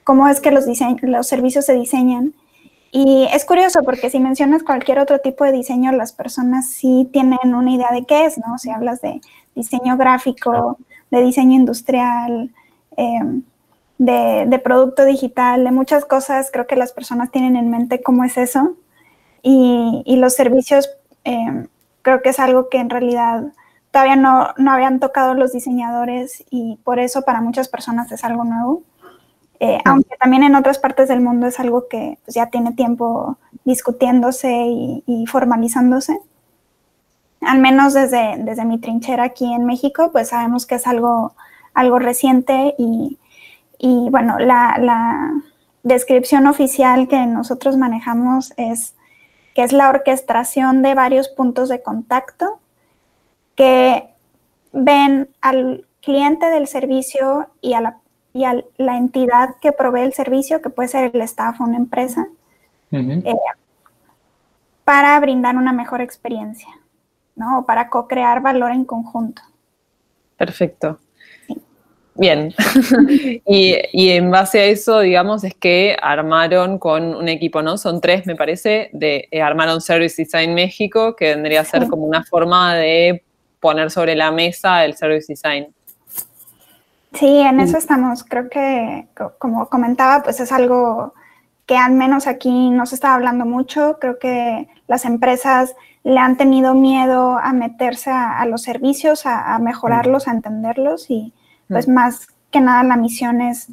¿Cómo 0.05 0.29
es 0.29 0.43
que 0.43 0.51
los, 0.51 0.67
los 1.01 1.27
servicios 1.27 1.65
se 1.65 1.73
diseñan? 1.73 2.35
Y 2.91 3.29
es 3.33 3.45
curioso 3.45 3.83
porque 3.83 4.11
si 4.11 4.19
mencionas 4.19 4.63
cualquier 4.63 4.99
otro 4.99 5.19
tipo 5.21 5.45
de 5.45 5.53
diseño, 5.53 5.93
las 5.93 6.13
personas 6.13 6.71
sí 6.71 7.09
tienen 7.13 7.55
una 7.55 7.71
idea 7.71 7.91
de 7.93 8.05
qué 8.07 8.25
es, 8.25 8.39
¿no? 8.39 8.59
Si 8.59 8.71
hablas 8.71 9.03
de 9.03 9.21
diseño 9.55 9.97
gráfico, 9.97 10.79
de 11.11 11.23
diseño 11.23 11.57
industrial, 11.57 12.51
em, 12.97 13.43
de, 13.99 14.61
producto 14.63 15.05
digital, 15.05 15.65
de 15.65 15.71
muchas 15.73 16.05
cosas, 16.05 16.51
creo 16.53 16.67
que 16.67 16.77
las 16.77 16.93
personas 16.93 17.31
tienen 17.31 17.57
en 17.57 17.71
mente 17.71 18.03
cómo 18.03 18.25
es 18.25 18.39
eso. 18.39 18.77
Y, 19.43 20.17
los 20.17 20.35
servicios 20.35 20.91
em, 21.25 21.69
creo 22.03 22.23
que 22.23 22.31
es 22.31 22.41
algo 22.41 22.69
que 22.69 22.79
en 22.79 22.91
realidad 22.91 23.45
todavía 23.93 24.17
no, 24.17 24.49
no 24.57 24.73
habían 24.73 25.01
tocado 25.01 25.35
los 25.35 25.53
diseñadores 25.53 26.45
y 26.51 26.79
por 26.85 26.99
eso 26.99 27.23
para 27.23 27.41
muchas 27.41 27.69
personas 27.69 28.11
es 28.13 28.25
algo 28.25 28.45
nuevo. 28.45 28.83
Eh, 29.61 29.79
aunque 29.85 30.17
también 30.17 30.45
en 30.45 30.55
otras 30.55 30.79
partes 30.79 31.09
del 31.09 31.21
mundo 31.21 31.47
es 31.47 31.59
algo 31.59 31.89
que 31.89 32.19
pues, 32.25 32.35
ya 32.35 32.47
tiene 32.47 32.73
tiempo 32.73 33.39
discutiéndose 33.65 34.53
y, 35.07 35.25
formalizándose. 35.27 36.19
Al 37.41 37.59
menos 37.59 37.95
desde, 37.95 38.37
desde, 38.39 38.65
mi 38.65 38.79
trinchera 38.79 39.25
aquí 39.25 39.53
en 39.53 39.65
México, 39.65 40.11
pues 40.13 40.29
sabemos 40.29 40.67
que 40.67 40.77
es 40.77 40.87
algo, 40.87 41.35
algo 41.75 41.99
reciente 41.99 42.75
y, 42.79 43.19
y 43.79 44.09
bueno, 44.11 44.39
la, 44.39 44.77
la, 44.79 45.33
descripción 45.85 46.47
oficial 46.47 47.09
que 47.09 47.25
nosotros 47.27 47.77
manejamos 47.77 48.53
es 48.57 48.95
que 49.55 49.63
es 49.63 49.73
la 49.73 49.89
orquestación 49.89 50.83
de 50.83 50.95
varios 50.95 51.29
puntos 51.29 51.69
de 51.69 51.83
contacto 51.83 52.59
que 53.55 54.09
ven 54.73 55.31
al 55.41 55.87
cliente 56.03 56.47
del 56.47 56.67
servicio 56.67 57.49
y 57.61 57.73
a 57.73 57.81
la 57.81 57.99
y 58.39 58.45
a 58.45 58.65
la 58.77 58.97
entidad 58.97 59.57
que 59.61 59.73
provee 59.73 60.03
el 60.03 60.13
servicio, 60.13 60.63
que 60.63 60.71
puede 60.71 60.89
ser 60.89 61.11
el 61.13 61.21
staff 61.23 61.61
o 61.61 61.65
una 61.65 61.77
empresa, 61.77 62.29
eh, 62.93 63.35
para 64.85 65.19
brindar 65.19 65.57
una 65.57 65.73
mejor 65.73 66.01
experiencia, 66.01 66.69
¿no? 67.35 67.59
O 67.59 67.67
para 67.67 67.91
co-crear 67.91 68.41
valor 68.41 68.71
en 68.71 68.85
conjunto. 68.85 69.43
Perfecto. 70.37 71.01
Bien. 72.15 72.55
y, 73.45 74.11
en 74.11 74.31
base 74.31 74.61
a 74.61 74.65
eso, 74.67 75.01
digamos, 75.01 75.43
es 75.43 75.55
que 75.55 75.97
armaron 76.01 76.79
con 76.79 77.17
un 77.17 77.29
equipo, 77.29 77.61
¿no? 77.61 77.77
Son 77.77 78.01
tres, 78.01 78.25
me 78.25 78.37
parece, 78.37 78.91
de 78.93 79.27
eh, 79.33 79.43
armaron 79.43 79.81
Service 79.81 80.23
Design 80.23 80.55
México, 80.55 81.17
que 81.17 81.35
vendría 81.35 81.63
a 81.63 81.65
ser 81.65 81.89
como 81.89 82.05
una 82.05 82.23
forma 82.23 82.77
de 82.77 83.25
poner 83.59 83.91
sobre 83.91 84.15
la 84.15 84.31
mesa 84.31 84.85
el 84.85 84.95
Service 84.95 85.27
Design. 85.29 85.75
Sí, 87.19 87.41
en 87.41 87.59
eso 87.59 87.79
estamos. 87.79 88.23
Creo 88.23 88.49
que, 88.49 89.09
como 89.39 89.69
comentaba, 89.69 90.23
pues 90.23 90.39
es 90.39 90.53
algo 90.53 91.15
que 91.67 91.77
al 91.77 91.93
menos 91.93 92.29
aquí 92.29 92.71
no 92.71 92.87
se 92.87 92.95
está 92.95 93.15
hablando 93.15 93.45
mucho. 93.45 93.99
Creo 94.01 94.21
que 94.21 94.69
las 94.87 95.05
empresas 95.05 95.75
le 96.05 96.21
han 96.21 96.37
tenido 96.37 96.75
miedo 96.75 97.37
a 97.37 97.53
meterse 97.53 98.11
a, 98.11 98.47
los 98.47 98.63
servicios, 98.63 99.27
a, 99.27 99.59
mejorarlos, 99.59 100.29
a 100.29 100.31
entenderlos 100.31 101.11
y 101.11 101.35
pues 101.69 101.89
más 101.89 102.29
que 102.53 102.61
nada 102.61 102.85
la 102.85 102.97
misión 102.97 103.41
es 103.41 103.69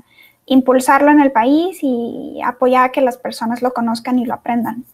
impulsarlo 0.48 1.12
en 1.12 1.22
el 1.22 1.32
país 1.32 1.78
y 1.82 2.42
apoyar 2.44 2.86
a 2.86 2.92
que 2.92 3.02
las 3.02 3.18
personas 3.18 3.62
lo 3.62 3.74
conozcan 3.74 4.18
y 4.18 4.26
lo 4.26 4.34
aprendan. 4.34 4.86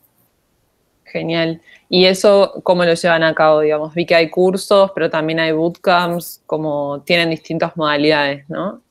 Genial. 1.11 1.61
¿Y 1.89 2.05
eso 2.05 2.61
cómo 2.63 2.85
lo 2.85 2.93
llevan 2.93 3.23
a 3.23 3.35
cabo? 3.35 3.59
Digamos, 3.59 3.93
vi 3.93 4.05
que 4.05 4.15
hay 4.15 4.29
cursos, 4.29 4.91
pero 4.95 5.09
también 5.09 5.39
hay 5.39 5.51
bootcamps, 5.51 6.41
como 6.45 7.01
tienen 7.01 7.29
distintas 7.29 7.75
modalidades, 7.75 8.49
¿no? 8.49 8.81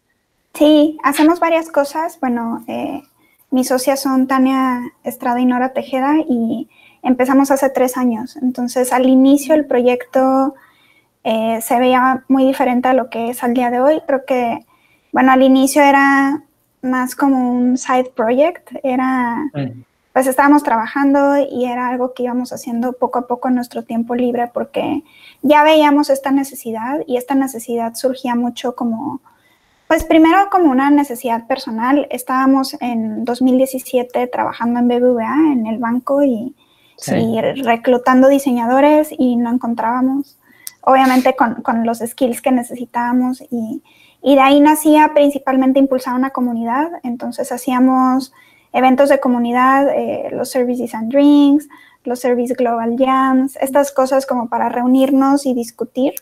Sí, 0.54 0.98
hacemos 1.02 1.40
varias 1.40 1.70
cosas. 1.70 2.18
Bueno, 2.20 2.62
eh, 2.68 3.02
mis 3.50 3.68
socias 3.68 4.02
son 4.02 4.26
Tania 4.26 4.92
Estrada 5.02 5.40
y 5.40 5.46
Nora 5.46 5.72
Tejeda 5.72 6.16
y 6.28 6.68
empezamos 7.02 7.50
hace 7.50 7.70
tres 7.70 7.96
años. 7.96 8.36
Entonces, 8.36 8.92
al 8.92 9.08
inicio 9.08 9.54
el 9.54 9.64
proyecto 9.64 10.54
eh, 11.24 11.60
se 11.62 11.78
veía 11.78 12.24
muy 12.28 12.44
diferente 12.44 12.88
a 12.88 12.94
lo 12.94 13.08
que 13.08 13.30
es 13.30 13.42
al 13.42 13.54
día 13.54 13.70
de 13.70 13.80
hoy. 13.80 14.02
Creo 14.06 14.26
que, 14.26 14.66
bueno, 15.12 15.32
al 15.32 15.42
inicio 15.42 15.82
era 15.82 16.42
más 16.82 17.14
como 17.14 17.50
un 17.50 17.78
side 17.78 18.12
project, 18.14 18.72
era... 18.82 19.36
Mm 19.54 19.84
pues 20.12 20.26
estábamos 20.26 20.62
trabajando 20.62 21.38
y 21.38 21.66
era 21.66 21.88
algo 21.88 22.14
que 22.14 22.24
íbamos 22.24 22.52
haciendo 22.52 22.92
poco 22.92 23.20
a 23.20 23.26
poco 23.26 23.48
en 23.48 23.54
nuestro 23.54 23.84
tiempo 23.84 24.14
libre 24.14 24.50
porque 24.52 25.04
ya 25.42 25.62
veíamos 25.62 26.10
esta 26.10 26.32
necesidad 26.32 27.00
y 27.06 27.16
esta 27.16 27.34
necesidad 27.34 27.94
surgía 27.94 28.34
mucho 28.34 28.74
como, 28.74 29.20
pues 29.86 30.04
primero 30.04 30.50
como 30.50 30.70
una 30.70 30.90
necesidad 30.90 31.46
personal. 31.46 32.08
Estábamos 32.10 32.76
en 32.80 33.24
2017 33.24 34.26
trabajando 34.26 34.80
en 34.80 34.88
BBVA, 34.88 35.52
en 35.52 35.66
el 35.66 35.78
banco 35.78 36.22
y, 36.24 36.54
reclutando 37.64 38.28
diseñadores 38.28 39.08
y 39.16 39.36
no 39.36 39.50
encontrábamos, 39.50 40.36
obviamente 40.82 41.34
con, 41.34 41.62
con 41.62 41.86
los 41.86 42.00
skills 42.00 42.42
que 42.42 42.52
necesitábamos 42.52 43.40
y, 43.50 43.82
y 44.22 44.34
de 44.34 44.40
ahí 44.42 44.60
nacía 44.60 45.12
principalmente 45.14 45.78
impulsar 45.78 46.14
una 46.14 46.28
comunidad. 46.28 46.90
Entonces 47.02 47.52
hacíamos 47.52 48.34
eventos 48.72 49.08
de 49.08 49.20
comunidad, 49.20 49.88
eh, 49.88 50.28
los 50.32 50.50
Services 50.50 50.94
and 50.94 51.12
Drinks, 51.12 51.68
los 52.04 52.20
Service 52.20 52.54
Global 52.54 52.96
Jams, 52.98 53.56
estas 53.56 53.92
cosas 53.92 54.26
como 54.26 54.48
para 54.48 54.68
reunirnos 54.68 55.46
y 55.46 55.54
discutir. 55.54 56.14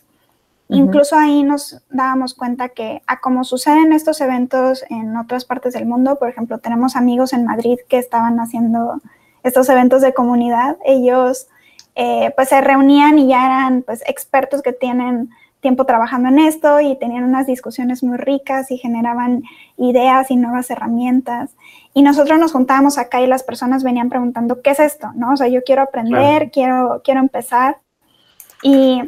Incluso 0.70 1.16
ahí 1.16 1.44
nos 1.44 1.80
dábamos 1.88 2.34
cuenta 2.34 2.68
que 2.68 3.01
a 3.07 3.20
como 3.20 3.44
suceden 3.44 3.94
estos 3.94 4.20
eventos 4.20 4.84
en 4.90 5.16
otras 5.16 5.46
partes 5.46 5.72
del 5.72 5.86
mundo, 5.86 6.18
por 6.18 6.28
ejemplo, 6.28 6.59
tenemos 6.59 6.94
amigos 6.94 7.32
en 7.32 7.46
Madrid 7.46 7.78
que 7.88 7.96
estaban 7.96 8.38
haciendo 8.38 9.01
estos 9.42 9.68
eventos 9.70 10.03
de 10.03 10.12
comunidad, 10.12 10.76
ellos 10.84 11.49
eh, 11.94 12.32
pues 12.36 12.51
se 12.51 12.61
reunían 12.61 13.18
y 13.18 13.28
ya 13.28 13.46
eran 13.46 13.82
pues 13.82 14.03
expertos 14.07 14.61
que 14.61 14.74
tienen 14.74 15.30
tiempo 15.61 15.86
trabajando 15.86 16.28
en 16.28 16.38
esto 16.38 16.80
y 16.80 16.96
tenían 16.96 17.24
unas 17.24 17.46
discusiones 17.46 18.03
muy 18.03 18.16
ricas 18.18 18.70
y 18.70 18.78
generaban 18.78 19.42
ideas 19.76 20.30
y 20.30 20.36
nuevas 20.36 20.70
herramientas. 20.70 21.51
Y 21.99 22.03
nosotros 22.03 22.38
nos 22.38 22.53
juntábamos 22.53 22.96
acá 22.96 23.20
y 23.20 23.26
las 23.26 23.42
personas 23.42 23.82
venían 23.82 24.09
preguntando, 24.09 24.62
¿qué 24.62 24.70
es 24.70 24.78
esto? 24.78 25.11
¿No? 25.16 25.32
O 25.32 25.36
sea, 25.36 25.49
yo 25.49 25.64
quiero 25.64 25.82
aprender, 25.82 26.53
quiero, 26.53 27.01
quiero 27.03 27.18
empezar. 27.18 27.78
Y, 28.62 29.03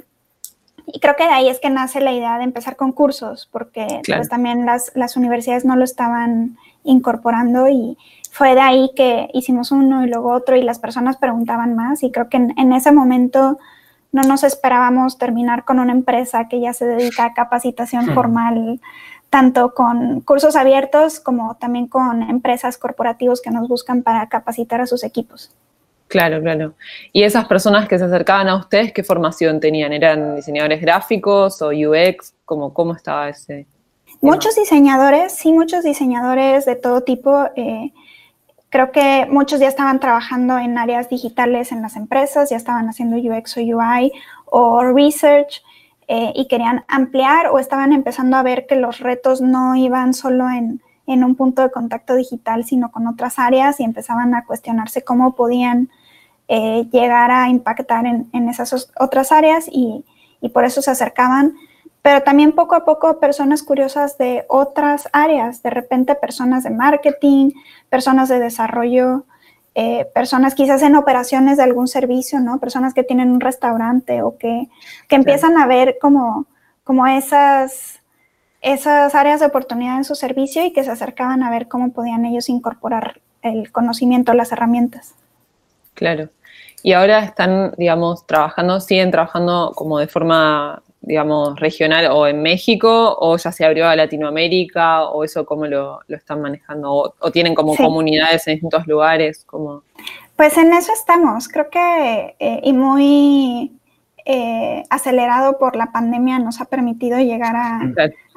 creo 1.00 1.14
que 1.14 1.22
de 1.22 1.30
ahí 1.30 1.48
es 1.48 1.60
que 1.60 1.70
nace 1.70 2.00
la 2.00 2.10
idea 2.10 2.36
de 2.38 2.42
empezar 2.42 2.74
con 2.74 2.90
cursos, 2.90 3.48
porque 3.52 4.02
pues, 4.04 4.28
también 4.28 4.66
las, 4.66 4.90
las 4.96 5.16
universidades 5.16 5.64
no 5.64 5.76
lo 5.76 5.84
estaban 5.84 6.58
incorporando 6.82 7.68
y 7.68 7.96
fue 8.32 8.56
de 8.56 8.60
ahí 8.60 8.90
que 8.96 9.28
hicimos 9.34 9.70
uno 9.70 10.04
y 10.04 10.08
luego 10.08 10.32
otro 10.32 10.56
y 10.56 10.62
las 10.62 10.80
personas 10.80 11.16
preguntaban 11.16 11.76
más 11.76 12.02
y 12.02 12.10
creo 12.10 12.28
que 12.28 12.38
en, 12.38 12.72
ese 12.72 12.90
momento 12.90 13.60
no 14.10 14.22
nos 14.22 14.42
esperábamos 14.42 15.16
terminar 15.16 15.64
con 15.64 15.78
una 15.78 15.92
empresa 15.92 16.48
que 16.48 16.60
ya 16.60 16.72
se 16.72 16.86
dedica 16.86 17.26
a 17.26 17.34
capacitación 17.34 18.06
hmm. 18.06 18.14
formal, 18.14 18.80
tanto 19.30 19.72
con 19.74 20.20
cursos 20.20 20.56
abiertos 20.56 21.20
como 21.20 21.54
también 21.54 21.86
con 21.86 22.22
empresas 22.22 22.76
corporativos 22.76 23.40
que 23.40 23.50
nos 23.50 23.68
buscan 23.68 24.02
para 24.02 24.28
capacitar 24.28 24.80
a 24.80 24.86
sus 24.86 25.04
equipos. 25.04 25.54
Claro, 26.08 26.42
claro. 26.42 26.74
¿Y 27.12 27.22
esas 27.22 27.46
personas 27.46 27.88
que 27.88 27.96
se 27.96 28.04
acercaban 28.04 28.48
a 28.48 28.56
ustedes, 28.56 28.92
qué 28.92 29.04
formación 29.04 29.60
tenían? 29.60 29.92
¿Eran 29.92 30.34
diseñadores 30.34 30.80
gráficos 30.80 31.62
o 31.62 31.68
UX? 31.68 32.34
¿Cómo, 32.44 32.74
cómo 32.74 32.94
estaba 32.94 33.28
ese? 33.28 33.66
Muchos 34.20 34.56
diseñadores, 34.56 35.32
sí, 35.32 35.52
muchos 35.52 35.84
diseñadores 35.84 36.64
de 36.64 36.74
todo 36.74 37.02
tipo. 37.02 37.48
Eh, 37.54 37.92
creo 38.70 38.90
que 38.90 39.26
muchos 39.30 39.60
ya 39.60 39.68
estaban 39.68 40.00
trabajando 40.00 40.58
en 40.58 40.76
áreas 40.76 41.08
digitales 41.08 41.70
en 41.70 41.80
las 41.80 41.94
empresas, 41.94 42.50
ya 42.50 42.56
estaban 42.56 42.88
haciendo 42.88 43.16
UX 43.16 43.56
o 43.56 43.60
UI 43.60 44.10
o 44.46 44.82
research 44.82 45.62
eh, 46.12 46.32
y 46.34 46.48
querían 46.48 46.84
ampliar 46.88 47.46
o 47.52 47.60
estaban 47.60 47.92
empezando 47.92 48.36
a 48.36 48.42
ver 48.42 48.66
que 48.66 48.74
los 48.74 48.98
retos 48.98 49.40
no 49.40 49.76
iban 49.76 50.12
solo 50.12 50.50
en, 50.50 50.82
en 51.06 51.22
un 51.22 51.36
punto 51.36 51.62
de 51.62 51.70
contacto 51.70 52.16
digital, 52.16 52.64
sino 52.64 52.90
con 52.90 53.06
otras 53.06 53.38
áreas 53.38 53.78
y 53.78 53.84
empezaban 53.84 54.34
a 54.34 54.44
cuestionarse 54.44 55.04
cómo 55.04 55.36
podían 55.36 55.88
eh, 56.48 56.88
llegar 56.90 57.30
a 57.30 57.48
impactar 57.48 58.06
en, 58.06 58.28
en, 58.32 58.48
esas 58.48 58.90
otras 58.98 59.30
áreas 59.30 59.68
y, 59.70 60.04
y 60.40 60.48
por 60.48 60.64
eso 60.64 60.82
se 60.82 60.90
acercaban. 60.90 61.54
Pero 62.02 62.24
también 62.24 62.56
poco 62.56 62.74
a 62.74 62.84
poco 62.84 63.20
personas 63.20 63.62
curiosas 63.62 64.18
de 64.18 64.46
otras 64.48 65.08
áreas, 65.12 65.62
de 65.62 65.70
repente 65.70 66.16
personas 66.16 66.64
de 66.64 66.70
marketing, 66.70 67.52
personas 67.88 68.28
de 68.28 68.40
desarrollo, 68.40 69.26
eh, 69.82 70.04
personas 70.12 70.54
quizás 70.54 70.82
en 70.82 70.94
operaciones 70.94 71.56
de 71.56 71.62
algún 71.62 71.88
servicio, 71.88 72.38
¿no? 72.40 72.60
Personas 72.60 72.92
que 72.92 73.02
tienen 73.02 73.30
un 73.30 73.40
restaurante 73.40 74.20
o 74.20 74.36
que, 74.36 74.68
que 75.08 75.16
empiezan 75.16 75.56
a 75.56 75.66
ver 75.66 75.96
como, 75.98 76.44
como 76.84 77.06
esas, 77.06 78.02
esas 78.60 79.14
áreas 79.14 79.40
de 79.40 79.46
oportunidad 79.46 79.96
en 79.96 80.04
su 80.04 80.14
servicio 80.16 80.62
y 80.66 80.74
que 80.74 80.84
se 80.84 80.90
acercaban 80.90 81.42
a 81.42 81.50
ver 81.50 81.66
cómo 81.66 81.94
podían 81.94 82.26
ellos 82.26 82.50
incorporar 82.50 83.22
el 83.40 83.72
conocimiento, 83.72 84.34
las 84.34 84.52
herramientas. 84.52 85.14
Claro. 85.94 86.28
Y 86.82 86.92
ahora 86.92 87.20
están, 87.20 87.72
digamos, 87.78 88.26
trabajando, 88.26 88.80
siguen 88.80 89.10
trabajando 89.10 89.72
como 89.74 89.98
de 89.98 90.08
forma 90.08 90.82
digamos, 91.02 91.58
regional 91.58 92.06
o 92.12 92.26
en 92.26 92.42
México, 92.42 93.16
o 93.18 93.36
ya 93.36 93.52
se 93.52 93.64
abrió 93.64 93.88
a 93.88 93.96
Latinoamérica, 93.96 95.04
o 95.04 95.24
eso 95.24 95.46
cómo 95.46 95.66
lo, 95.66 96.00
están 96.08 96.42
manejando, 96.42 97.14
o, 97.18 97.30
tienen 97.30 97.54
como 97.54 97.76
comunidades 97.76 98.46
en 98.46 98.54
distintos 98.54 98.86
lugares, 98.86 99.44
como... 99.46 99.82
Pues 100.36 100.56
en 100.56 100.72
eso 100.72 100.92
estamos, 100.92 101.48
creo 101.48 101.68
que, 101.70 102.36
eh, 102.38 102.60
y 102.62 102.72
muy 102.72 103.72
eh, 104.24 104.84
acelerado 104.90 105.58
por 105.58 105.76
la 105.76 105.92
pandemia 105.92 106.38
nos 106.38 106.60
ha 106.60 106.66
permitido 106.66 107.18
llegar 107.18 107.56
a, 107.56 107.80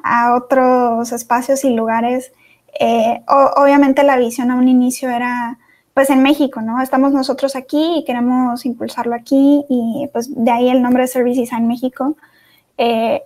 a 0.02 0.34
otros 0.34 1.12
espacios 1.12 1.64
y 1.64 1.70
lugares. 1.70 2.32
Eh, 2.78 3.22
obviamente 3.28 4.02
la 4.02 4.16
visión 4.16 4.50
a 4.50 4.56
un 4.56 4.68
inicio 4.68 5.10
era 5.10 5.58
pues 5.94 6.10
en 6.10 6.22
México, 6.22 6.60
¿no? 6.60 6.82
Estamos 6.82 7.12
nosotros 7.12 7.54
aquí 7.54 7.98
y 7.98 8.04
queremos 8.04 8.66
impulsarlo 8.66 9.14
aquí 9.14 9.64
y 9.68 10.08
pues 10.12 10.28
de 10.34 10.50
ahí 10.50 10.68
el 10.68 10.82
nombre 10.82 11.04
de 11.04 11.08
Service 11.08 11.40
Design 11.40 11.68
México. 11.68 12.16
Eh, 12.78 13.22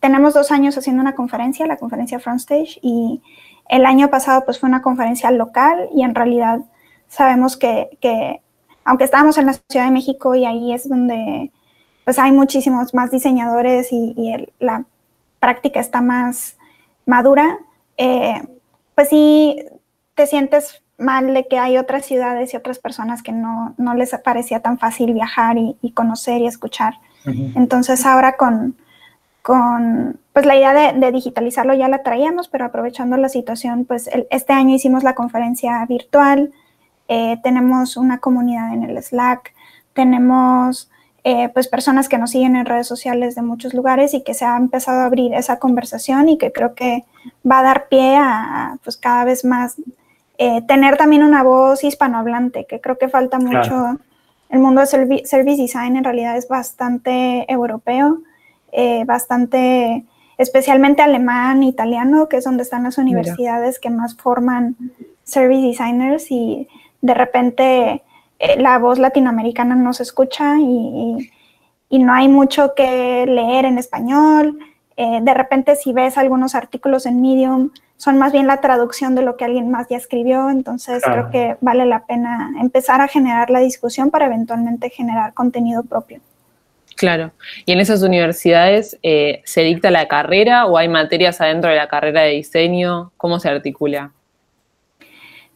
tenemos 0.00 0.34
dos 0.34 0.52
años 0.52 0.76
haciendo 0.76 1.02
una 1.02 1.14
conferencia, 1.14 1.66
la 1.66 1.76
conferencia 1.76 2.18
Frontstage, 2.18 2.78
y 2.82 3.22
el 3.68 3.86
año 3.86 4.08
pasado 4.08 4.44
pues 4.44 4.58
fue 4.58 4.68
una 4.68 4.82
conferencia 4.82 5.30
local 5.30 5.88
y 5.94 6.02
en 6.02 6.14
realidad 6.14 6.60
sabemos 7.08 7.56
que, 7.56 7.88
aunque 8.84 9.04
estábamos 9.04 9.38
en 9.38 9.46
la 9.46 9.54
Ciudad 9.68 9.86
de 9.86 9.90
México 9.90 10.34
y 10.34 10.44
ahí 10.44 10.72
es 10.72 10.88
donde 10.88 11.50
pues 12.04 12.18
hay 12.20 12.30
muchísimos 12.30 12.94
más 12.94 13.10
diseñadores 13.10 13.88
y, 13.90 14.14
la 14.60 14.84
práctica 15.40 15.80
está 15.80 16.00
más 16.00 16.56
madura, 17.04 17.58
eh, 17.96 18.42
pues 18.94 19.08
sí 19.08 19.64
te 20.14 20.26
sientes 20.26 20.82
mal 20.98 21.34
de 21.34 21.46
que 21.46 21.58
hay 21.58 21.78
otras 21.78 22.06
ciudades 22.06 22.54
y 22.54 22.56
otras 22.56 22.78
personas 22.78 23.22
que 23.22 23.32
no, 23.32 23.74
les 23.96 24.16
parecía 24.24 24.60
tan 24.60 24.78
fácil 24.78 25.12
viajar 25.12 25.58
y, 25.58 25.76
y 25.82 25.92
conocer 25.92 26.40
y 26.40 26.46
escuchar. 26.46 26.94
Entonces 27.54 28.06
ahora 28.06 28.36
con, 28.36 28.76
con 29.42 30.18
pues 30.32 30.44
la 30.46 30.56
idea 30.56 30.92
de, 30.92 31.12
digitalizarlo 31.12 31.74
ya 31.74 31.88
la 31.88 32.02
traíamos, 32.02 32.48
pero 32.48 32.64
aprovechando 32.64 33.16
la 33.16 33.28
situación, 33.28 33.84
pues 33.84 34.10
este 34.30 34.52
año 34.52 34.74
hicimos 34.74 35.02
la 35.02 35.14
conferencia 35.14 35.84
virtual, 35.86 36.52
eh, 37.08 37.38
tenemos 37.42 37.96
una 37.96 38.18
comunidad 38.18 38.74
en 38.74 38.82
el 38.82 39.02
Slack, 39.02 39.54
tenemos 39.92 40.90
eh, 41.24 41.48
pues 41.48 41.68
personas 41.68 42.08
que 42.08 42.18
nos 42.18 42.30
siguen 42.30 42.54
en 42.54 42.66
redes 42.66 42.86
sociales 42.86 43.34
de 43.34 43.42
muchos 43.42 43.74
lugares 43.74 44.14
y 44.14 44.22
que 44.22 44.34
se 44.34 44.44
ha 44.44 44.56
empezado 44.56 45.00
a 45.00 45.06
abrir 45.06 45.34
esa 45.34 45.58
conversación 45.58 46.28
y 46.28 46.38
que 46.38 46.52
creo 46.52 46.74
que 46.74 47.04
va 47.50 47.60
a 47.60 47.62
dar 47.62 47.88
pie 47.88 48.16
a 48.16 48.78
pues 48.84 48.96
cada 48.96 49.24
vez 49.24 49.44
más 49.44 49.76
eh, 50.38 50.62
tener 50.62 50.96
también 50.96 51.24
una 51.24 51.42
voz 51.42 51.82
hispanohablante, 51.82 52.66
que 52.66 52.80
creo 52.80 52.98
que 52.98 53.08
falta 53.08 53.38
mucho 53.38 53.98
el 54.50 54.60
mundo 54.60 54.80
de 54.80 54.86
service 54.86 55.62
design 55.62 55.96
en 55.96 56.04
realidad 56.04 56.36
es 56.36 56.48
bastante 56.48 57.50
europeo, 57.50 58.20
eh, 58.72 59.04
bastante, 59.04 60.04
especialmente 60.38 61.02
alemán, 61.02 61.62
italiano, 61.62 62.28
que 62.28 62.36
es 62.36 62.44
donde 62.44 62.62
están 62.62 62.84
las 62.84 62.98
universidades 62.98 63.78
que 63.78 63.90
más 63.90 64.16
forman 64.16 64.76
service 65.24 65.66
designers 65.66 66.30
y 66.30 66.68
de 67.00 67.14
repente 67.14 68.02
eh, 68.38 68.60
la 68.60 68.78
voz 68.78 68.98
latinoamericana 68.98 69.74
no 69.74 69.92
se 69.92 70.02
escucha 70.02 70.56
y, 70.60 71.30
no 71.90 72.12
hay 72.12 72.28
mucho 72.28 72.74
que 72.74 73.24
leer 73.26 73.64
en 73.64 73.78
español. 73.78 74.58
Eh, 74.96 75.20
de 75.22 75.34
repente 75.34 75.76
si 75.76 75.92
ves 75.92 76.16
algunos 76.16 76.54
artículos 76.54 77.06
en 77.06 77.20
Medium, 77.20 77.70
son 77.98 78.18
más 78.18 78.32
bien 78.32 78.46
la 78.46 78.60
traducción 78.60 79.14
de 79.14 79.22
lo 79.22 79.36
que 79.36 79.44
alguien 79.44 79.70
más 79.70 79.88
ya 79.88 79.96
escribió, 79.96 80.50
entonces 80.50 81.02
creo 81.02 81.30
que 81.30 81.56
vale 81.60 81.86
la 81.86 82.04
pena 82.06 82.52
empezar 82.60 83.00
a 83.00 83.08
generar 83.08 83.50
la 83.50 83.60
discusión 83.60 84.10
para 84.10 84.26
eventualmente 84.26 84.90
generar 84.90 85.32
contenido 85.34 85.82
propio. 85.82 86.20
Claro. 86.96 87.32
¿Y 87.66 87.72
en 87.72 87.80
esas 87.80 88.02
universidades 88.02 88.98
eh, 89.02 89.42
se 89.44 89.62
dicta 89.62 89.90
la 89.90 90.08
carrera 90.08 90.66
o 90.66 90.78
hay 90.78 90.88
materias 90.88 91.40
adentro 91.40 91.70
de 91.70 91.76
la 91.76 91.88
carrera 91.88 92.22
de 92.22 92.30
diseño? 92.30 93.12
¿Cómo 93.18 93.38
se 93.38 93.50
articula? 93.50 94.12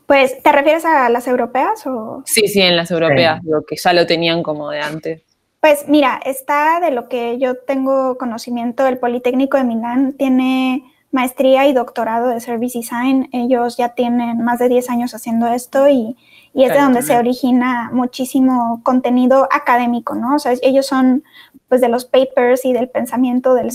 Pues, 0.06 0.42
¿te 0.42 0.52
refieres 0.52 0.84
a 0.84 1.08
las 1.08 1.26
europeas 1.28 1.86
o...? 1.86 2.22
Sí, 2.26 2.48
sí, 2.48 2.60
en 2.60 2.76
las 2.76 2.90
europeas, 2.90 3.40
lo 3.44 3.62
que 3.62 3.76
ya 3.76 3.92
lo 3.92 4.06
tenían 4.06 4.42
como 4.42 4.70
de 4.70 4.80
antes. 4.80 5.22
Pues 5.60 5.88
mira, 5.88 6.18
está 6.24 6.80
de 6.80 6.90
lo 6.90 7.08
que 7.08 7.38
yo 7.38 7.56
tengo 7.56 8.16
conocimiento, 8.16 8.86
el 8.86 8.98
Politécnico 8.98 9.58
de 9.58 9.64
Milán 9.64 10.14
tiene 10.14 10.84
maestría 11.12 11.66
y 11.66 11.74
doctorado 11.74 12.28
de 12.28 12.40
Service 12.40 12.78
Design. 12.78 13.28
Ellos 13.32 13.76
ya 13.76 13.90
tienen 13.90 14.42
más 14.42 14.58
de 14.58 14.70
10 14.70 14.88
años 14.88 15.14
haciendo 15.14 15.48
esto 15.48 15.88
y, 15.88 16.16
y 16.54 16.64
es 16.64 16.72
de 16.72 16.80
donde 16.80 17.02
se 17.02 17.18
origina 17.18 17.90
muchísimo 17.92 18.80
contenido 18.82 19.48
académico, 19.50 20.14
¿no? 20.14 20.36
O 20.36 20.38
sea, 20.38 20.54
ellos 20.62 20.86
son 20.86 21.24
pues 21.68 21.80
de 21.80 21.88
los 21.88 22.06
papers 22.06 22.64
y 22.64 22.72
del 22.72 22.88
pensamiento 22.88 23.54
del 23.54 23.70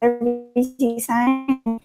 Service 0.00 0.74
Design. 0.76 1.80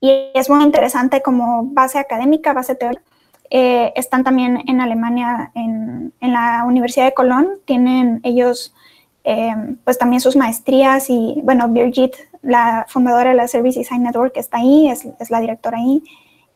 Y 0.00 0.30
es 0.34 0.50
muy 0.50 0.64
interesante 0.64 1.22
como 1.22 1.64
base 1.66 1.98
académica, 1.98 2.52
base 2.52 2.74
teórica. 2.74 3.11
Eh, 3.54 3.92
están 3.96 4.24
también 4.24 4.62
en 4.66 4.80
Alemania, 4.80 5.52
en, 5.54 6.14
en, 6.22 6.32
la 6.32 6.64
Universidad 6.66 7.04
de 7.04 7.12
Colón, 7.12 7.48
tienen 7.66 8.20
ellos 8.22 8.74
eh, 9.24 9.54
pues 9.84 9.98
también 9.98 10.22
sus 10.22 10.36
maestrías 10.36 11.10
y, 11.10 11.38
bueno, 11.44 11.68
Birgit 11.68 12.14
la 12.40 12.86
fundadora 12.88 13.28
de 13.28 13.36
la 13.36 13.46
Service 13.46 13.78
Design 13.78 14.04
Network 14.04 14.36
está 14.36 14.56
ahí, 14.56 14.88
es, 14.88 15.30
la 15.30 15.40
directora 15.40 15.76
ahí, 15.76 16.02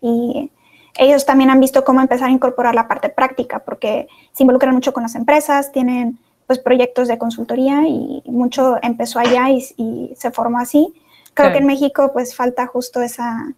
y 0.01 0.51
ellos 0.97 1.27
también 1.27 1.51
han 1.51 1.61
visto 1.61 1.85
cómo 1.85 2.01
empezar 2.01 2.29
a 2.29 2.33
incorporar 2.33 2.75
la 2.75 2.89
parte 2.89 3.11
práctica, 3.11 3.59
porque 3.61 4.09
se 4.33 4.43
involucran 4.43 4.75
mucho 4.75 4.93
con 4.93 5.03
las 5.03 5.17
empresas, 5.17 5.73
tienen 5.73 6.19
pues 6.47 6.59
proyectos 6.59 7.09
de 7.09 7.19
consultoría 7.19 7.87
y 7.87 8.23
mucho 8.27 8.77
empezó 8.83 9.19
allá 9.19 9.51
y, 9.51 10.15
se 10.17 10.31
formó 10.31 10.59
así. 10.59 10.95
Creo 11.35 11.53
que 11.53 11.59
en 11.59 11.67
México 11.67 12.11
pues 12.15 12.35
falta 12.35 12.67
justo 12.67 13.03
esa, 13.03 13.53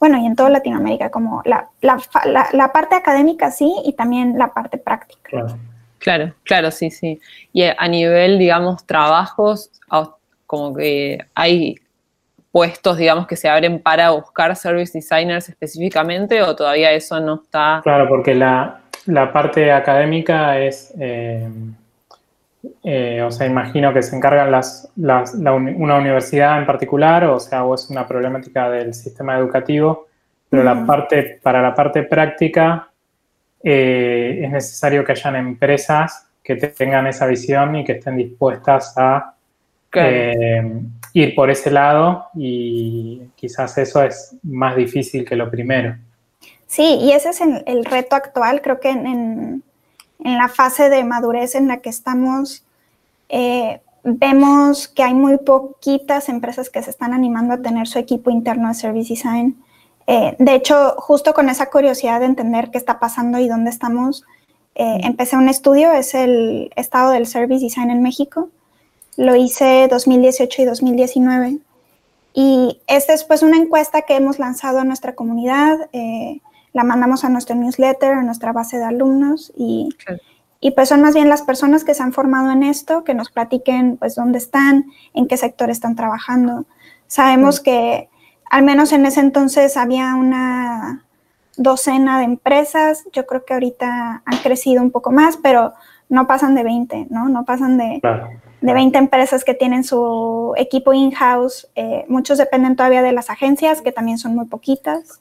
bueno, 0.00 0.16
y 0.16 0.24
en 0.24 0.34
toda 0.34 0.48
Latinoamérica, 0.48 1.10
como 1.10 1.42
la, 1.44 1.68
la, 1.82 2.00
la, 2.52 2.72
parte 2.72 2.94
académica 2.94 3.50
sí 3.50 3.70
y 3.84 3.92
también 3.92 4.38
la 4.38 4.48
parte 4.54 4.78
práctica. 4.78 5.46
Claro, 5.98 6.34
claro, 6.42 6.70
sí, 6.70 6.90
sí. 6.90 7.20
Y 7.52 7.64
a 7.64 7.86
nivel, 7.86 8.38
digamos, 8.38 8.86
trabajos, 8.86 9.70
como 10.46 10.74
que 10.74 11.18
hay 11.34 11.76
puestos, 12.50 12.96
digamos, 12.96 13.26
que 13.26 13.36
se 13.36 13.48
abren 13.48 13.80
para 13.80 14.10
buscar 14.10 14.56
service 14.56 14.92
designers 14.96 15.48
específicamente 15.48 16.42
o 16.42 16.56
todavía 16.56 16.92
eso 16.92 17.20
no 17.20 17.42
está? 17.44 17.80
Claro, 17.82 18.08
porque 18.08 18.34
la, 18.34 18.80
parte 19.32 19.70
académica 19.70 20.58
es, 20.58 20.94
eh, 20.98 21.48
eh, 22.82 23.22
o 23.22 23.30
sea, 23.30 23.46
imagino 23.46 23.92
que 23.92 24.02
se 24.02 24.16
encargan 24.16 24.50
las, 24.50 24.92
una 24.96 25.96
universidad 25.96 26.58
en 26.58 26.66
particular, 26.66 27.24
o 27.24 27.40
sea, 27.40 27.64
o 27.64 27.74
es 27.74 27.88
una 27.90 28.06
problemática 28.06 28.68
del 28.70 28.92
sistema 28.94 29.38
educativo, 29.38 30.06
pero 30.48 30.62
la 30.62 30.84
parte, 30.84 31.38
para 31.42 31.62
la 31.62 31.74
parte 31.74 32.02
práctica 32.02 32.90
eh, 33.62 34.40
es 34.44 34.50
necesario 34.50 35.04
que 35.04 35.12
hayan 35.12 35.36
empresas 35.36 36.26
que 36.42 36.56
tengan 36.56 37.06
esa 37.06 37.26
visión 37.26 37.76
y 37.76 37.84
que 37.84 37.92
estén 37.92 38.16
dispuestas 38.16 38.94
a 38.96 39.34
eh, 39.94 40.80
ir 41.12 41.34
por 41.34 41.50
ese 41.50 41.70
lado 41.70 42.26
y 42.34 43.22
quizás 43.36 43.76
eso 43.78 44.02
es 44.02 44.36
más 44.42 44.76
difícil 44.76 45.24
que 45.24 45.36
lo 45.36 45.50
primero. 45.50 45.96
Sí, 46.66 46.98
y 47.00 47.12
ese 47.12 47.30
es 47.30 47.40
el, 47.40 47.84
reto 47.84 48.16
actual, 48.16 48.62
creo 48.62 48.78
que 48.78 48.90
en, 48.90 49.62
la 50.22 50.48
fase 50.48 50.88
de 50.88 51.04
madurez 51.04 51.54
en 51.54 51.68
la 51.68 51.78
que 51.78 51.90
estamos, 51.90 52.64
eh, 53.28 53.80
vemos 54.04 54.88
que 54.88 55.02
hay 55.02 55.14
muy 55.14 55.38
poquitas 55.38 56.28
empresas 56.28 56.70
que 56.70 56.82
se 56.82 56.90
están 56.90 57.12
animando 57.12 57.54
a 57.54 57.62
tener 57.62 57.86
su 57.86 57.98
equipo 57.98 58.30
interno 58.30 58.68
de 58.68 58.74
Service 58.74 59.12
Design. 59.12 59.62
Eh, 60.06 60.36
de 60.38 60.54
hecho, 60.54 60.94
justo 60.98 61.34
con 61.34 61.48
esa 61.48 61.70
curiosidad 61.70 62.20
de 62.20 62.26
entender 62.26 62.70
qué 62.70 62.78
está 62.78 62.98
pasando 62.98 63.38
y 63.38 63.48
dónde 63.48 63.70
estamos, 63.70 64.24
empecé 64.74 65.36
un 65.36 65.50
estudio, 65.50 65.92
es 65.92 66.14
el 66.14 66.72
estado 66.74 67.10
del 67.10 67.26
Service 67.26 67.62
Design 67.62 67.90
en 67.90 68.02
México 68.02 68.48
lo 69.20 69.36
hice 69.36 69.86
2018 69.88 70.62
y 70.62 70.64
2019. 70.64 71.58
Y 72.32 72.80
esta 72.86 73.12
es 73.12 73.24
pues 73.24 73.42
una 73.42 73.58
encuesta 73.58 74.02
que 74.02 74.16
hemos 74.16 74.38
lanzado 74.38 74.78
a 74.78 74.84
nuestra 74.84 75.14
comunidad, 75.14 75.90
eh, 75.92 76.40
la 76.72 76.84
mandamos 76.84 77.24
a 77.24 77.28
nuestro 77.28 77.56
newsletter, 77.56 78.12
a 78.12 78.22
nuestra 78.22 78.52
base 78.52 78.78
de 78.78 78.84
alumnos 78.84 79.52
y, 79.56 79.88
y, 80.60 80.72
pues 80.72 80.88
son 80.88 81.02
más 81.02 81.14
bien 81.14 81.28
las 81.28 81.42
personas 81.42 81.84
que 81.84 81.94
se 81.94 82.02
han 82.02 82.12
formado 82.12 82.50
en 82.50 82.62
esto, 82.62 83.04
que 83.04 83.14
nos 83.14 83.30
platiquen 83.30 83.96
pues 83.96 84.14
dónde 84.14 84.38
están, 84.38 84.86
en 85.14 85.26
qué 85.26 85.36
sector 85.36 85.70
están 85.70 85.96
trabajando. 85.96 86.66
Sabemos 87.06 87.60
que 87.60 88.08
al 88.50 88.62
menos 88.62 88.92
en 88.92 89.06
ese 89.06 89.20
entonces 89.20 89.76
había 89.76 90.14
una 90.14 91.04
docena 91.56 92.18
de 92.18 92.24
empresas, 92.24 93.04
yo 93.12 93.26
creo 93.26 93.44
que 93.44 93.54
ahorita 93.54 94.22
han 94.24 94.38
crecido 94.42 94.82
un 94.82 94.90
poco 94.90 95.10
más, 95.10 95.36
pero 95.36 95.72
no 96.08 96.26
pasan 96.26 96.54
de 96.54 96.64
20, 96.64 97.06
¿no? 97.10 97.28
No 97.28 97.44
pasan 97.44 97.78
de 97.78 98.00
de 98.60 98.74
20 98.74 98.98
empresas 98.98 99.44
que 99.44 99.54
tienen 99.54 99.84
su 99.84 100.52
equipo 100.56 100.92
in-house. 100.92 101.68
Eh, 101.74 102.04
muchos 102.08 102.38
dependen 102.38 102.76
todavía 102.76 103.02
de 103.02 103.12
las 103.12 103.30
agencias, 103.30 103.80
que 103.80 103.92
también 103.92 104.18
son 104.18 104.34
muy 104.34 104.46
poquitas. 104.46 105.20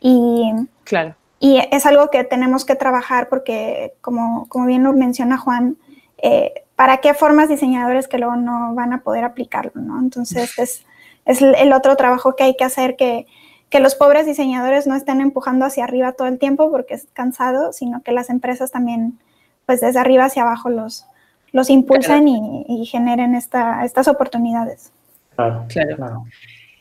Y, 0.00 0.52
claro. 0.84 1.14
y 1.40 1.60
es 1.72 1.86
algo 1.86 2.10
que 2.10 2.24
tenemos 2.24 2.64
que 2.64 2.76
trabajar 2.76 3.28
porque, 3.28 3.94
como, 4.00 4.48
como 4.48 4.66
bien 4.66 4.84
lo 4.84 4.92
menciona 4.92 5.38
Juan, 5.38 5.76
eh, 6.18 6.64
¿para 6.76 6.98
qué 6.98 7.14
formas 7.14 7.48
diseñadores 7.48 8.08
que 8.08 8.18
luego 8.18 8.36
no 8.36 8.74
van 8.74 8.92
a 8.92 9.02
poder 9.02 9.24
aplicarlo? 9.24 9.72
¿no? 9.74 9.98
Entonces, 9.98 10.58
es, 10.58 10.84
es 11.24 11.42
el 11.42 11.72
otro 11.72 11.96
trabajo 11.96 12.36
que 12.36 12.44
hay 12.44 12.56
que 12.56 12.64
hacer, 12.64 12.96
que, 12.96 13.26
que 13.70 13.80
los 13.80 13.94
pobres 13.94 14.26
diseñadores 14.26 14.86
no 14.86 14.94
estén 14.94 15.20
empujando 15.20 15.64
hacia 15.64 15.84
arriba 15.84 16.12
todo 16.12 16.28
el 16.28 16.38
tiempo 16.38 16.70
porque 16.70 16.94
es 16.94 17.06
cansado, 17.12 17.72
sino 17.72 18.02
que 18.02 18.12
las 18.12 18.30
empresas 18.30 18.70
también, 18.70 19.18
pues 19.66 19.80
desde 19.80 19.98
arriba 19.98 20.24
hacia 20.24 20.42
abajo 20.42 20.70
los, 20.70 21.06
los 21.52 21.70
impulsen 21.70 22.28
y, 22.28 22.86
generen 22.86 23.34
estas 23.34 24.08
oportunidades. 24.08 24.92
Claro, 25.36 25.66
claro. 25.68 26.24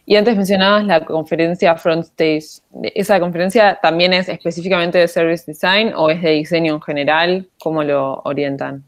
Y 0.09 0.15
antes 0.15 0.37
mencionabas 0.37 0.85
la 0.85 1.03
conferencia 1.03 1.75
Front 1.75 2.05
Stage. 2.05 2.61
¿Esa 2.95 3.19
conferencia 3.19 3.77
también 3.81 4.13
es 4.13 4.29
específicamente 4.29 4.97
de 4.97 5.07
Service 5.09 5.43
Design 5.45 5.91
o 5.93 6.09
es 6.09 6.21
de 6.21 6.29
diseño 6.29 6.75
en 6.75 6.81
general? 6.81 7.49
¿Cómo 7.59 7.83
lo 7.83 8.21
orientan? 8.23 8.85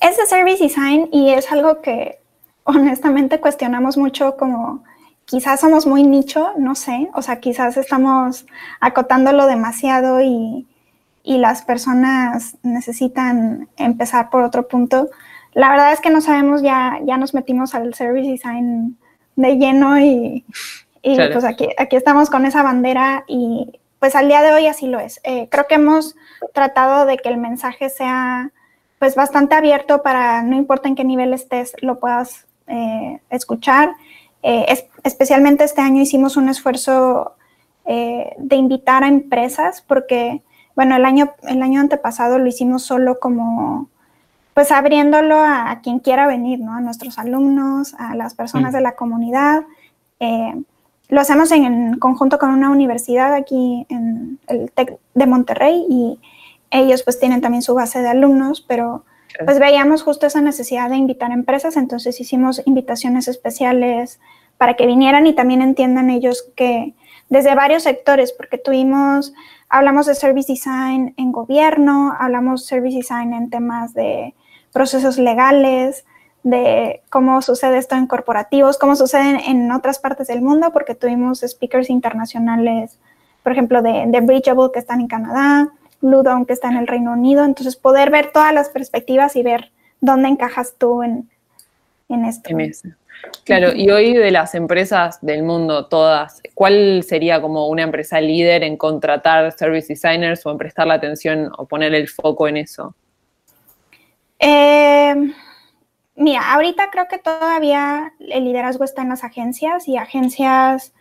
Es 0.00 0.16
de 0.16 0.24
Service 0.24 0.64
Design 0.64 1.10
y 1.12 1.28
es 1.28 1.52
algo 1.52 1.82
que 1.82 2.20
honestamente 2.64 3.38
cuestionamos 3.38 3.98
mucho 3.98 4.38
como 4.38 4.82
quizás 5.26 5.60
somos 5.60 5.86
muy 5.86 6.04
nicho, 6.04 6.52
no 6.56 6.74
sé, 6.74 7.10
o 7.12 7.20
sea, 7.20 7.38
quizás 7.38 7.76
estamos 7.76 8.46
acotándolo 8.80 9.46
demasiado 9.46 10.22
y, 10.22 10.66
y 11.22 11.36
las 11.36 11.60
personas 11.60 12.56
necesitan 12.62 13.68
empezar 13.76 14.30
por 14.30 14.42
otro 14.42 14.68
punto. 14.68 15.10
La 15.52 15.68
verdad 15.68 15.92
es 15.92 16.00
que 16.00 16.08
no 16.08 16.22
sabemos, 16.22 16.62
ya, 16.62 16.98
ya 17.04 17.18
nos 17.18 17.34
metimos 17.34 17.74
al 17.74 17.92
service 17.92 18.30
design 18.30 18.96
de 19.36 19.56
lleno 19.56 20.00
y, 20.00 20.44
pues 21.02 21.44
aquí, 21.44 21.68
aquí 21.78 21.96
estamos 21.96 22.30
con 22.30 22.46
esa 22.46 22.62
bandera 22.62 23.24
y 23.28 23.78
pues 24.00 24.16
al 24.16 24.28
día 24.28 24.42
de 24.42 24.52
hoy 24.52 24.66
así 24.66 24.86
lo 24.86 24.98
es. 24.98 25.20
Eh, 25.24 25.48
creo 25.50 25.66
que 25.66 25.76
hemos 25.76 26.16
tratado 26.52 27.06
de 27.06 27.16
que 27.18 27.28
el 27.28 27.36
mensaje 27.38 27.88
sea 27.88 28.50
pues 28.98 29.14
bastante 29.14 29.54
abierto 29.54 30.02
para 30.02 30.42
no 30.42 30.56
importa 30.56 30.88
en 30.88 30.94
qué 30.94 31.04
nivel 31.04 31.32
estés, 31.32 31.74
lo 31.80 32.00
puedas 32.00 32.46
eh, 32.66 33.20
escuchar. 33.30 33.92
Eh, 34.42 34.66
especialmente 35.04 35.64
este 35.64 35.80
año 35.80 36.02
hicimos 36.02 36.36
un 36.36 36.48
esfuerzo 36.48 37.32
de 37.86 38.56
invitar 38.56 39.04
a 39.04 39.08
empresas 39.08 39.80
porque 39.80 40.42
bueno, 40.76 40.94
el 40.96 41.04
año, 41.06 41.32
el 41.44 41.62
año 41.62 41.80
antepasado 41.80 42.38
lo 42.38 42.46
hicimos 42.46 42.82
solo 42.82 43.18
como, 43.18 43.88
pues 44.56 44.72
abriéndolo 44.72 45.36
a, 45.38 45.80
quien 45.82 45.98
quiera 45.98 46.26
venir, 46.26 46.60
¿no? 46.60 46.72
A 46.72 46.80
nuestros 46.80 47.18
alumnos, 47.18 47.92
a 47.98 48.16
las 48.16 48.34
personas 48.34 48.72
mm. 48.72 48.76
de 48.76 48.80
la 48.80 48.96
comunidad. 48.96 49.64
Eh, 50.18 50.54
lo 51.10 51.20
hacemos 51.20 51.52
en, 51.52 51.98
conjunto 51.98 52.38
con 52.38 52.48
una 52.48 52.70
universidad 52.70 53.34
aquí 53.34 53.84
en 53.90 54.38
el 54.46 54.72
TEC 54.72 54.98
de 55.12 55.26
Monterrey 55.26 55.84
y 55.90 56.18
ellos 56.70 57.02
pues 57.02 57.20
tienen 57.20 57.42
también 57.42 57.60
su 57.60 57.74
base 57.74 58.00
de 58.00 58.08
alumnos, 58.08 58.64
pero 58.66 59.04
pues 59.44 59.58
veíamos 59.58 60.02
justo 60.02 60.26
esa 60.26 60.40
necesidad 60.40 60.88
de 60.88 60.96
invitar 60.96 61.32
empresas, 61.32 61.76
entonces 61.76 62.18
hicimos 62.18 62.62
invitaciones 62.64 63.28
especiales 63.28 64.20
para 64.56 64.72
que 64.72 64.86
vinieran 64.86 65.26
y 65.26 65.34
también 65.34 65.60
entiendan 65.60 66.08
ellos 66.08 66.50
que 66.56 66.94
desde 67.28 67.54
varios 67.54 67.82
sectores, 67.82 68.32
porque 68.32 68.56
tuvimos 68.56 69.34
Hablamos 69.68 70.06
de 70.06 70.14
service 70.14 70.52
design 70.52 71.14
en 71.16 71.32
gobierno, 71.32 72.14
hablamos 72.18 72.66
service 72.66 72.96
design 72.96 73.32
en 73.32 73.50
temas 73.50 73.94
de 73.94 74.34
procesos 74.76 75.16
legales, 75.16 76.04
de 76.42 77.00
cómo 77.08 77.40
sucede 77.40 77.78
esto 77.78 77.94
en 77.94 78.06
corporativos, 78.06 78.76
cómo 78.76 78.94
sucede 78.94 79.40
en 79.48 79.72
otras 79.72 79.98
partes 79.98 80.26
del 80.26 80.42
mundo, 80.42 80.70
porque 80.70 80.94
tuvimos 80.94 81.40
speakers 81.40 81.88
internacionales, 81.88 82.98
por 83.42 83.52
ejemplo, 83.52 83.80
de, 83.80 84.04
de 84.06 84.20
Bridgeable 84.20 84.68
que 84.74 84.78
están 84.78 85.00
en 85.00 85.06
Canadá, 85.08 85.70
Ludon 86.02 86.44
que 86.44 86.52
está 86.52 86.68
en 86.68 86.76
el 86.76 86.86
Reino 86.86 87.12
Unido, 87.12 87.42
entonces 87.42 87.74
poder 87.74 88.10
ver 88.10 88.32
todas 88.32 88.52
las 88.52 88.68
perspectivas 88.68 89.34
y 89.34 89.42
ver 89.42 89.70
dónde 90.02 90.28
encajas 90.28 90.74
tú 90.76 91.02
en, 91.02 91.30
en 92.10 92.26
esto. 92.26 92.50
Claro, 93.44 93.72
y 93.74 93.90
hoy 93.90 94.12
de 94.12 94.30
las 94.30 94.54
empresas 94.54 95.18
del 95.22 95.42
mundo, 95.42 95.86
todas, 95.86 96.42
¿cuál 96.52 97.02
sería 97.02 97.40
como 97.40 97.68
una 97.68 97.82
empresa 97.82 98.20
líder 98.20 98.62
en 98.62 98.76
contratar 98.76 99.52
service 99.52 99.88
designers 99.88 100.44
o 100.44 100.50
en 100.50 100.58
prestarle 100.58 100.92
atención 100.92 101.50
o 101.56 101.64
poner 101.64 101.94
el 101.94 102.08
foco 102.08 102.46
en 102.46 102.58
eso? 102.58 102.94
Eh, 104.38 105.14
mira, 106.14 106.54
ahorita 106.54 106.90
creo 106.90 107.08
que 107.08 107.18
todavía 107.18 108.12
el 108.20 108.44
liderazgo 108.44 108.84
está 108.84 109.02
en 109.02 109.10
las 109.10 109.24
agencias 109.24 109.88
y 109.88 109.96
agencias, 109.96 110.92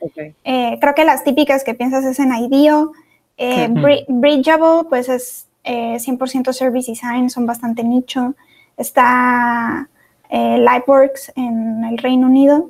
eh, 0.43 0.77
creo 0.79 0.95
que 0.95 1.05
las 1.05 1.23
típicas 1.23 1.63
que 1.63 1.73
piensas 1.73 2.05
es 2.05 2.19
en 2.19 2.33
IDEO, 2.33 2.93
eh, 3.37 3.67
Bridgeable, 4.07 4.87
pues 4.89 5.09
es 5.09 5.47
100% 5.63 6.53
service 6.53 6.91
design, 6.91 7.29
son 7.29 7.45
bastante 7.45 7.83
nicho. 7.83 8.35
Está 8.77 9.89
eh, 10.29 10.57
Lightworks 10.57 11.31
en 11.35 11.83
el 11.85 11.97
Reino 11.97 12.27
Unido. 12.27 12.69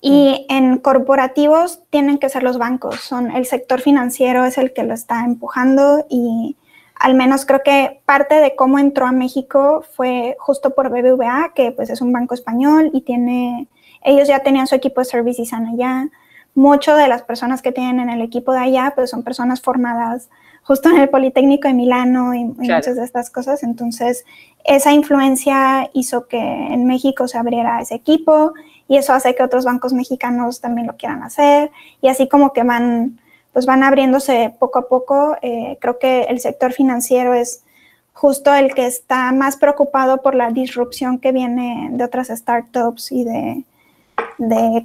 Y 0.00 0.46
mm. 0.48 0.52
en 0.52 0.78
corporativos 0.78 1.80
tienen 1.90 2.18
que 2.18 2.28
ser 2.28 2.42
los 2.42 2.58
bancos, 2.58 3.00
son 3.00 3.32
el 3.32 3.46
sector 3.46 3.80
financiero 3.80 4.44
es 4.44 4.56
el 4.56 4.72
que 4.72 4.84
lo 4.84 4.94
está 4.94 5.24
empujando 5.24 6.06
y 6.08 6.56
al 6.98 7.14
menos 7.14 7.46
creo 7.46 7.62
que 7.62 8.00
parte 8.06 8.36
de 8.36 8.56
cómo 8.56 8.78
entró 8.78 9.06
a 9.06 9.12
México 9.12 9.84
fue 9.94 10.36
justo 10.38 10.74
por 10.74 10.90
BBVA, 10.90 11.52
que 11.54 11.72
pues 11.72 11.90
es 11.90 12.00
un 12.00 12.12
banco 12.12 12.34
español 12.34 12.90
y 12.92 13.02
tiene, 13.02 13.68
ellos 14.02 14.28
ya 14.28 14.40
tenían 14.40 14.66
su 14.66 14.74
equipo 14.74 15.00
de 15.00 15.04
service 15.04 15.40
design 15.40 15.66
allá. 15.66 16.08
Muchas 16.54 16.98
de 16.98 17.08
las 17.08 17.22
personas 17.22 17.62
que 17.62 17.70
tienen 17.70 18.00
en 18.00 18.10
el 18.10 18.22
equipo 18.22 18.52
de 18.52 18.60
allá 18.60 18.92
pues 18.94 19.10
son 19.10 19.22
personas 19.22 19.60
formadas 19.60 20.28
justo 20.68 20.90
en 20.90 20.98
el 20.98 21.08
Politécnico 21.08 21.66
de 21.66 21.74
Milano 21.74 22.34
y, 22.34 22.44
muchas 22.44 22.96
de 22.96 23.04
estas 23.04 23.30
cosas. 23.30 23.62
Entonces, 23.62 24.26
esa 24.64 24.92
influencia 24.92 25.88
hizo 25.94 26.26
que 26.26 26.38
en 26.38 26.84
México 26.84 27.26
se 27.26 27.38
abriera 27.38 27.80
ese 27.80 27.94
equipo 27.94 28.52
y 28.86 28.96
eso 28.96 29.14
hace 29.14 29.34
que 29.34 29.42
otros 29.42 29.64
bancos 29.64 29.94
mexicanos 29.94 30.60
también 30.60 30.86
lo 30.86 30.96
quieran 30.96 31.22
hacer 31.22 31.70
y 32.02 32.08
así 32.08 32.28
como 32.28 32.52
que 32.52 32.64
van, 32.64 33.18
pues 33.58 33.66
van 33.66 33.82
abriéndose 33.82 34.54
poco 34.56 34.78
a 34.78 34.88
poco. 34.88 35.36
Eh, 35.42 35.78
creo 35.80 35.98
que 35.98 36.22
el 36.28 36.38
sector 36.38 36.72
financiero 36.72 37.34
es 37.34 37.64
justo 38.12 38.54
el 38.54 38.72
que 38.72 38.86
está 38.86 39.32
más 39.32 39.56
preocupado 39.56 40.22
por 40.22 40.36
la 40.36 40.50
disrupción 40.50 41.18
que 41.18 41.32
viene 41.32 41.88
de 41.90 42.04
otras 42.04 42.28
startups 42.28 43.10
y 43.10 43.24
de, 43.24 43.64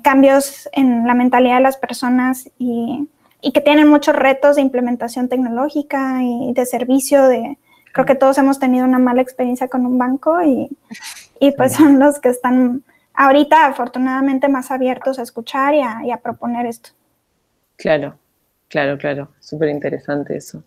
cambios 0.01 0.67
en 0.71 1.05
la 1.05 1.13
mentalidad 1.13 1.57
de 1.57 1.61
las 1.61 1.77
personas 1.77 2.49
y, 2.57 3.07
que 3.53 3.61
tienen 3.61 3.87
muchos 3.87 4.15
retos 4.15 4.55
de 4.55 4.63
implementación 4.63 5.29
tecnológica 5.29 6.23
y 6.23 6.51
de 6.53 6.65
servicio. 6.65 7.27
De, 7.27 7.59
creo 7.91 8.07
que 8.07 8.15
todos 8.15 8.39
hemos 8.39 8.57
tenido 8.57 8.85
una 8.85 8.97
mala 8.97 9.21
experiencia 9.21 9.67
con 9.67 9.85
un 9.85 9.99
banco 9.99 10.41
y, 10.41 10.67
y 11.39 11.51
pues 11.51 11.73
son 11.73 11.99
los 11.99 12.17
que 12.17 12.29
están 12.29 12.81
ahorita 13.13 13.67
afortunadamente 13.67 14.49
más 14.49 14.71
abiertos 14.71 15.19
a 15.19 15.21
escuchar 15.21 15.75
y 15.75 16.09
a, 16.09 16.17
proponer 16.17 16.65
esto. 16.65 16.89
Claro, 17.75 18.17
claro, 18.73 18.97
claro, 18.97 19.29
súper 19.39 19.69
interesante 19.69 20.35
eso. 20.35 20.63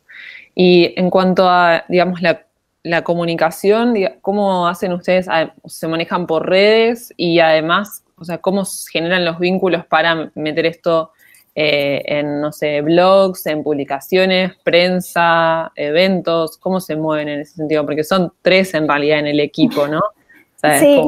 Y 0.55 0.95
en 0.97 1.11
cuanto 1.11 1.51
a, 1.51 1.85
digamos, 1.89 2.23
la, 2.23 3.03
comunicación, 3.03 3.95
¿cómo 4.21 4.69
hacen 4.69 4.93
ustedes? 4.93 5.27
Ah, 5.29 5.53
¿Se 5.65 5.89
manejan 5.89 6.29
por 6.29 6.49
redes? 6.49 7.13
Y 7.17 7.41
además, 7.41 8.05
o 8.17 8.25
sea, 8.25 8.39
¿cómo 8.39 8.63
generan 8.93 9.25
los 9.25 9.41
vínculos 9.41 9.85
para 9.87 10.31
meter 10.37 10.67
esto 10.67 11.11
eh, 11.57 12.01
en, 12.07 12.41
no 12.41 12.53
sé, 12.53 12.83
blogs, 12.83 13.45
en 13.47 13.65
publicaciones, 13.65 14.53
prensa, 14.63 15.73
eventos? 15.75 16.59
¿Cómo 16.59 16.79
se 16.79 16.95
mueven 16.95 17.29
en 17.29 17.41
ese 17.41 17.57
sentido? 17.57 17.85
Porque 17.85 18.05
son 18.05 18.33
tres 18.41 18.73
en 18.75 18.87
realidad 18.87 19.19
en 19.19 19.27
el 19.27 19.41
equipo, 19.41 19.89
¿no? 19.89 20.01
sí. 20.79 21.03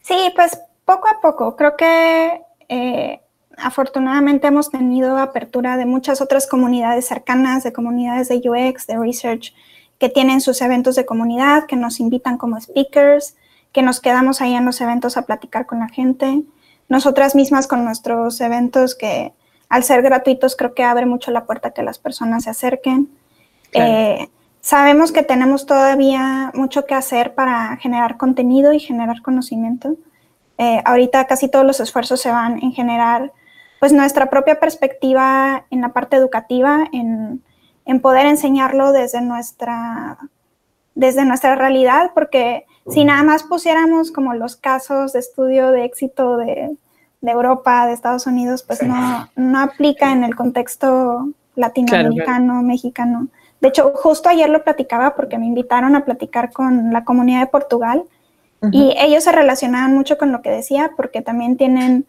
Sí, 0.00 0.32
pues 0.34 0.58
poco 0.86 1.06
a 1.06 1.20
poco. 1.20 1.54
Creo 1.54 1.76
que 1.76 2.40
eh, 2.66 3.20
afortunadamente 3.62 4.46
hemos 4.46 4.70
tenido 4.70 5.18
apertura 5.18 5.76
de 5.76 5.86
muchas 5.86 6.20
otras 6.20 6.46
comunidades 6.46 7.06
cercanas, 7.06 7.62
de 7.62 7.72
comunidades 7.72 8.28
de 8.28 8.36
UX, 8.36 8.86
de 8.86 8.98
research, 8.98 9.54
que 9.98 10.08
tienen 10.08 10.40
sus 10.40 10.60
eventos 10.62 10.96
de 10.96 11.06
comunidad, 11.06 11.66
que 11.66 11.76
nos 11.76 12.00
invitan 12.00 12.38
como 12.38 12.60
speakers, 12.60 13.36
que 13.72 13.82
nos 13.82 14.00
quedamos 14.00 14.40
ahí 14.40 14.54
en 14.54 14.64
los 14.64 14.80
eventos 14.80 15.16
a 15.16 15.22
platicar 15.22 15.66
con 15.66 15.80
la 15.80 15.88
gente. 15.88 16.42
Nosotras 16.88 17.34
mismas 17.34 17.66
con 17.66 17.84
nuestros 17.84 18.40
eventos 18.40 18.94
que 18.94 19.32
al 19.68 19.84
ser 19.84 20.02
gratuitos 20.02 20.56
creo 20.56 20.74
que 20.74 20.82
abre 20.82 21.06
mucho 21.06 21.30
la 21.30 21.44
puerta 21.44 21.68
a 21.68 21.70
que 21.72 21.82
las 21.82 21.98
personas 21.98 22.44
se 22.44 22.50
acerquen. 22.50 23.08
Eh, 23.72 24.28
Sabemos 24.60 25.10
que 25.10 25.22
tenemos 25.22 25.64
todavía 25.64 26.52
mucho 26.54 26.84
que 26.84 26.94
hacer 26.94 27.34
para 27.34 27.78
generar 27.78 28.18
contenido 28.18 28.74
y 28.74 28.78
generar 28.78 29.22
conocimiento. 29.22 29.96
Eh, 30.58 30.82
ahorita 30.84 31.26
casi 31.26 31.48
todos 31.48 31.64
los 31.64 31.80
esfuerzos 31.80 32.20
se 32.20 32.30
van 32.30 32.62
en 32.62 32.72
generar 32.72 33.32
pues 33.80 33.92
nuestra 33.92 34.28
propia 34.30 34.60
perspectiva 34.60 35.64
en 35.70 35.80
la 35.80 35.92
parte 35.92 36.16
educativa, 36.16 36.84
en, 36.92 37.42
poder 38.02 38.26
enseñarlo 38.26 38.92
desde 38.92 39.20
nuestra, 39.20 40.18
desde 40.94 41.24
nuestra 41.24 41.56
realidad, 41.56 42.12
porque 42.14 42.66
si 42.88 43.04
nada 43.04 43.24
más 43.24 43.42
pusiéramos 43.42 44.12
como 44.12 44.32
los 44.34 44.54
casos 44.54 45.12
de 45.12 45.18
estudio 45.18 45.72
de 45.72 45.86
éxito 45.86 46.36
de, 46.36 46.76
Europa, 47.22 47.86
de 47.86 47.94
Estados 47.94 48.28
Unidos, 48.28 48.62
pues 48.62 48.80
no, 48.82 49.28
no 49.34 49.58
aplica 49.58 50.12
en 50.12 50.22
el 50.22 50.36
contexto 50.36 51.30
latinoamericano, 51.56 52.62
mexicano. 52.62 53.26
De 53.60 53.68
hecho, 53.68 53.92
justo 53.94 54.28
ayer 54.28 54.48
lo 54.48 54.62
platicaba 54.62 55.16
porque 55.16 55.36
me 55.36 55.46
invitaron 55.46 55.96
a 55.96 56.04
platicar 56.04 56.52
con 56.52 56.92
la 56.92 57.04
comunidad 57.04 57.40
de 57.40 57.46
Portugal 57.46 58.04
y 58.70 58.94
ellos 58.98 59.24
se 59.24 59.32
relacionaban 59.32 59.94
mucho 59.94 60.16
con 60.16 60.32
lo 60.32 60.42
que 60.42 60.50
decía 60.50 60.92
porque 60.96 61.22
también 61.22 61.56
tienen 61.56 62.06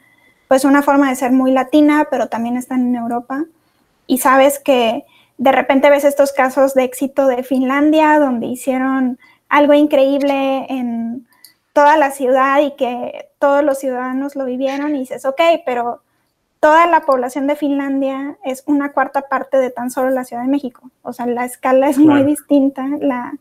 pues 0.52 0.66
una 0.66 0.82
forma 0.82 1.08
de 1.08 1.16
ser 1.16 1.32
muy 1.32 1.54
latina, 1.54 2.08
pero 2.12 2.28
también 2.28 2.58
están 2.58 2.82
en 2.82 2.96
Europa. 2.96 3.46
Y 4.06 4.18
sabes 4.18 4.60
que 4.60 5.06
de 5.38 5.52
repente 5.54 5.90
ves 5.90 6.04
estos 6.04 6.34
casos 6.34 6.74
de 6.74 6.84
éxito 6.84 7.28
de 7.28 7.44
Finlandia 7.44 8.20
donde 8.20 8.48
hicieron 8.48 9.18
algo 9.48 9.74
increíble 9.74 10.66
en 10.68 11.26
toda 11.72 11.96
la 11.96 12.12
ciudad 12.12 12.60
y 12.60 12.76
que 12.76 13.30
todos 13.40 13.64
los 13.64 13.80
ciudadanos 13.80 14.36
lo 14.36 14.44
vivieron 14.44 14.94
y 14.94 15.00
dices, 15.00 15.24
ok, 15.24 15.40
pero 15.66 16.02
toda 16.60 16.86
la 16.86 17.04
población 17.04 17.48
de 17.48 17.56
Finlandia 17.56 18.38
es 18.44 18.64
una 18.66 18.92
cuarta 18.92 19.30
parte 19.30 19.56
de 19.56 19.70
tan 19.70 19.90
solo 19.90 20.10
la 20.10 20.26
Ciudad 20.26 20.44
de 20.44 20.50
México. 20.50 20.92
O 21.02 21.14
sea, 21.14 21.28
la 21.28 21.46
escala 21.46 21.88
es 21.88 21.98
muy 21.98 22.26
distinta, 22.26 22.90
la, 23.00 23.32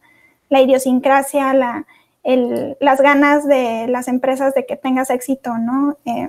idiosincrasia, 0.48 1.54
la, 1.54 1.86
las 2.22 3.00
ganas 3.00 3.48
de 3.48 3.88
las 3.88 4.06
empresas 4.06 4.54
de 4.54 4.64
que 4.64 4.76
tengas 4.76 5.10
éxito, 5.10 5.58
¿no? 5.58 5.98
Eh, 6.04 6.28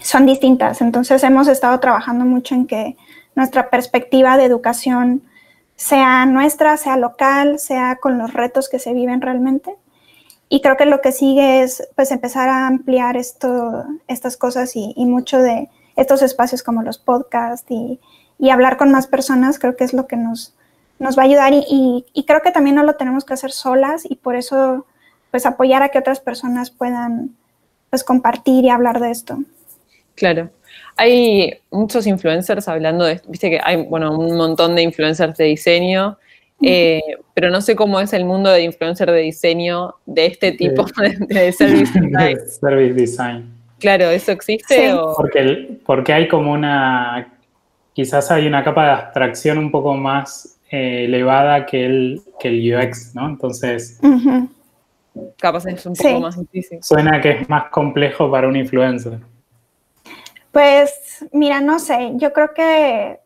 son 0.00 0.26
distintas. 0.26 0.80
Entonces 0.80 1.22
hemos 1.24 1.48
estado 1.48 1.78
trabajando 1.80 2.24
mucho 2.24 2.54
en 2.54 2.66
que 2.66 2.96
nuestra 3.34 3.70
perspectiva 3.70 4.36
de 4.36 4.44
educación 4.44 5.22
sea 5.74 6.24
nuestra, 6.26 6.76
sea 6.76 6.96
local, 6.96 7.58
sea 7.58 7.96
con 7.96 8.18
los 8.18 8.32
retos 8.32 8.68
que 8.68 8.78
se 8.78 8.94
viven 8.94 9.20
realmente. 9.20 9.74
Y 10.48 10.60
creo 10.60 10.76
que 10.76 10.86
lo 10.86 11.00
que 11.00 11.12
sigue 11.12 11.62
es 11.62 11.88
pues 11.96 12.12
empezar 12.12 12.48
a 12.48 12.66
ampliar 12.66 13.16
esto, 13.16 13.84
estas 14.06 14.36
cosas 14.36 14.76
y 14.76 14.94
mucho 15.04 15.38
de 15.38 15.68
estos 15.96 16.22
espacios 16.22 16.62
como 16.62 16.82
los 16.82 16.98
podcasts 16.98 17.66
y, 17.70 17.98
hablar 18.50 18.76
con 18.76 18.92
más 18.92 19.06
personas, 19.06 19.58
creo 19.58 19.76
que 19.76 19.84
es 19.84 19.94
lo 19.94 20.06
que 20.06 20.16
nos, 20.16 20.54
nos 20.98 21.18
va 21.18 21.22
a 21.22 21.24
ayudar 21.24 21.52
y, 21.54 22.04
creo 22.26 22.42
que 22.42 22.52
también 22.52 22.76
no 22.76 22.84
lo 22.84 22.96
tenemos 22.96 23.24
que 23.24 23.34
hacer 23.34 23.50
solas 23.50 24.04
y 24.08 24.16
por 24.16 24.36
eso 24.36 24.86
pues 25.30 25.46
apoyar 25.46 25.82
a 25.82 25.88
que 25.88 25.98
otras 25.98 26.20
personas 26.20 26.70
puedan 26.70 27.34
pues 27.90 28.04
compartir 28.04 28.64
y 28.64 28.70
hablar 28.70 29.00
de 29.00 29.10
esto. 29.10 29.38
Claro. 30.16 30.50
Hay 30.96 31.54
muchos 31.70 32.06
influencers 32.06 32.66
hablando 32.68 33.04
de 33.04 33.12
esto, 33.14 33.28
viste 33.30 33.50
que 33.50 33.60
hay, 33.62 33.76
bueno, 33.84 34.18
un 34.18 34.36
montón 34.36 34.74
de 34.74 34.82
influencers 34.82 35.36
de 35.36 35.44
diseño, 35.44 36.18
eh, 36.62 37.02
pero 37.34 37.50
no 37.50 37.60
sé 37.60 37.76
cómo 37.76 38.00
es 38.00 38.14
el 38.14 38.24
mundo 38.24 38.50
de 38.50 38.62
influencer 38.62 39.10
de 39.10 39.20
diseño 39.20 39.94
de 40.06 40.26
este 40.26 40.52
tipo 40.52 40.86
de, 41.28 41.52
service 41.52 41.92
design. 42.00 42.38
service 42.60 42.94
design. 42.94 43.52
Claro, 43.78 44.06
¿eso 44.06 44.32
existe? 44.32 44.94
Porque, 45.16 45.78
porque 45.84 46.14
hay 46.14 46.28
como 46.28 46.52
una, 46.52 47.34
quizás 47.92 48.30
hay 48.30 48.46
una 48.46 48.64
capa 48.64 48.84
de 48.86 48.90
abstracción 48.92 49.58
un 49.58 49.70
poco 49.70 49.94
más 49.94 50.58
eh, 50.70 51.04
elevada 51.04 51.66
que 51.66 51.84
el, 51.84 52.22
que 52.40 52.48
el 52.48 52.74
UX, 52.74 53.14
¿no? 53.14 53.28
Entonces... 53.28 54.00
Capaz 55.38 55.66
es 55.66 55.84
un 55.86 55.94
poco 55.94 56.20
más 56.20 56.38
difícil. 56.38 56.82
Suena 56.82 57.20
que 57.20 57.30
es 57.32 57.48
más 57.48 57.70
complejo 57.70 58.30
para 58.30 58.48
un 58.48 58.56
influencer. 58.56 59.18
Pues 60.56 61.26
mira, 61.32 61.60
no 61.60 61.78
sé, 61.78 62.12
yo 62.14 62.32
creo 62.32 62.54
que 62.54 63.20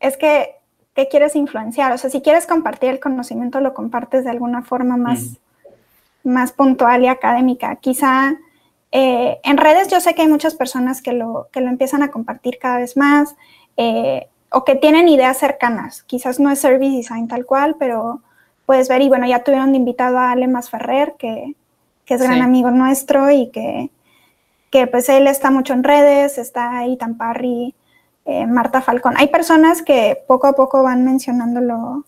es 0.00 0.16
que, 0.16 0.56
¿qué 0.92 1.06
quieres 1.06 1.36
influenciar? 1.36 1.92
O 1.92 1.96
sea, 1.96 2.10
si 2.10 2.22
quieres 2.22 2.48
compartir 2.48 2.90
el 2.90 2.98
conocimiento, 2.98 3.60
lo 3.60 3.72
compartes 3.72 4.24
de 4.24 4.30
alguna 4.30 4.62
forma 4.62 4.96
más, 4.96 5.38
más 6.24 6.50
puntual 6.50 7.04
y 7.04 7.06
académica. 7.06 7.76
Quizá 7.76 8.34
eh, 8.90 9.38
en 9.44 9.56
redes 9.58 9.86
yo 9.86 10.00
sé 10.00 10.16
que 10.16 10.22
hay 10.22 10.28
muchas 10.28 10.56
personas 10.56 11.02
que 11.02 11.12
lo, 11.12 11.46
que 11.52 11.60
lo 11.60 11.68
empiezan 11.68 12.02
a 12.02 12.10
compartir 12.10 12.58
cada 12.58 12.78
vez 12.78 12.96
más 12.96 13.36
eh, 13.76 14.26
o 14.50 14.64
que 14.64 14.74
tienen 14.74 15.06
ideas 15.06 15.38
cercanas. 15.38 16.02
Quizás 16.02 16.40
no 16.40 16.50
es 16.50 16.58
service 16.58 16.96
design 16.96 17.28
tal 17.28 17.46
cual, 17.46 17.76
pero 17.78 18.22
puedes 18.66 18.88
ver, 18.88 19.02
y 19.02 19.08
bueno, 19.08 19.28
ya 19.28 19.44
tuvieron 19.44 19.70
de 19.70 19.78
invitado 19.78 20.18
a 20.18 20.32
Ale 20.32 20.48
Ferrer, 20.68 21.14
que, 21.16 21.54
es 22.08 22.20
gran 22.20 22.42
amigo 22.42 22.72
nuestro 22.72 23.30
y 23.30 23.52
que, 23.52 23.88
que, 24.74 24.88
pues 24.88 25.08
él 25.08 25.28
está 25.28 25.52
mucho 25.52 25.72
en 25.72 25.84
redes, 25.84 26.36
está 26.36 26.78
ahí 26.78 26.96
Tamparri, 26.96 27.76
eh, 28.24 28.44
Marta 28.44 28.82
Falcón. 28.82 29.14
Hay 29.16 29.28
personas 29.28 29.82
que 29.82 30.18
poco 30.26 30.48
a 30.48 30.54
poco 30.54 30.82
van 30.82 31.04
mencionándolo 31.04 32.04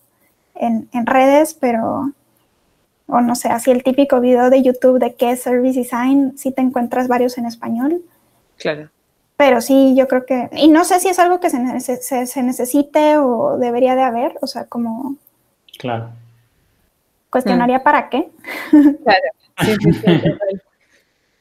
en, 0.57 0.89
en 0.93 1.07
redes, 1.07 1.55
pero 1.55 2.11
o 3.07 3.21
no 3.21 3.37
sé, 3.37 3.51
así 3.51 3.71
el 3.71 3.85
típico 3.85 4.19
video 4.19 4.51
de 4.51 4.64
YouTube 4.64 4.99
de 4.99 5.14
qué 5.14 5.31
es 5.31 5.43
Service 5.43 5.79
Design, 5.79 6.37
sí 6.37 6.51
te 6.51 6.61
encuentras 6.61 7.07
varios 7.07 7.39
en 7.39 7.47
español. 7.47 8.03
Claro. 8.57 8.91
Pero 9.37 9.61
sí, 9.61 9.95
yo 9.97 10.09
creo 10.09 10.27
que, 10.27 10.51
y 10.51 10.67
no 10.67 10.85
sé 10.85 10.99
si 10.99 11.09
es 11.09 11.21
algo 11.21 11.39
que 11.39 11.51
se, 11.51 12.27
se, 12.27 12.43
necesite 12.43 13.19
o 13.19 13.59
debería 13.59 13.95
de 13.95 14.03
haber, 14.03 14.35
o 14.41 14.49
sea, 14.49 14.64
como... 14.64 15.14
Claro. 15.79 16.09
Cuestionaría 17.31 17.79
mm. 17.79 17.83
para 17.85 18.09
qué. 18.09 18.29
Claro, 18.73 19.29
sí, 19.61 19.77
sí, 19.81 19.93
sí. 19.93 20.23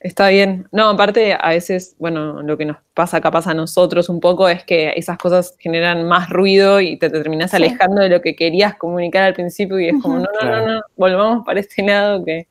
Está 0.06 0.30
bien. 0.30 0.68
No, 0.72 0.90
aparte, 0.90 1.34
a 1.34 1.50
veces, 1.50 1.96
bueno, 1.98 2.44
lo 2.44 2.60
que 2.60 2.66
nos 2.66 2.78
pasa 2.94 3.20
capaz 3.20 3.48
a 3.48 3.56
nosotros 3.56 4.08
un 4.08 4.20
poco 4.20 4.48
es 4.48 4.64
que 4.64 4.94
esas 4.96 5.18
cosas 5.18 5.56
generan 5.58 6.08
más 6.08 6.30
ruido 6.30 6.80
y 6.80 6.98
te, 6.98 7.10
terminas 7.10 7.56
alejando 7.56 8.04
de 8.04 8.10
lo 8.10 8.22
que 8.22 8.36
querías 8.36 8.76
comunicar 8.76 9.24
al 9.24 9.34
principio 9.34 9.80
y 9.80 9.88
es 9.88 9.96
como, 10.00 10.20
no, 10.20 10.28
no, 10.40 10.48
no, 10.48 10.68
no, 10.74 10.82
volvamos 10.96 11.44
para 11.44 11.60
este 11.60 11.82
lado 11.82 12.24
que, 12.24 12.48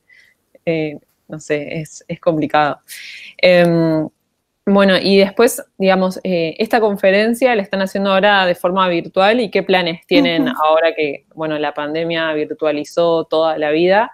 eh, 0.65 0.99
no 1.29 1.39
sé, 1.39 1.79
es, 1.79 2.03
complicado. 2.19 2.81
Em, 3.37 4.05
bueno, 4.65 4.97
y 5.01 5.19
después, 5.19 5.63
digamos, 5.77 6.19
eh, 6.25 6.57
esta 6.59 6.81
conferencia 6.81 7.55
la 7.55 7.61
están 7.61 7.81
haciendo 7.81 8.11
ahora 8.11 8.45
de 8.45 8.55
forma 8.55 8.85
virtual 8.89 9.39
y 9.39 9.49
qué 9.49 9.63
planes 9.63 10.05
tienen 10.07 10.49
ahora 10.49 10.93
que, 10.93 11.25
bueno, 11.33 11.57
la 11.57 11.73
pandemia 11.73 12.33
virtualizó 12.33 13.23
toda 13.23 13.57
la 13.57 13.71
vida. 13.71 14.11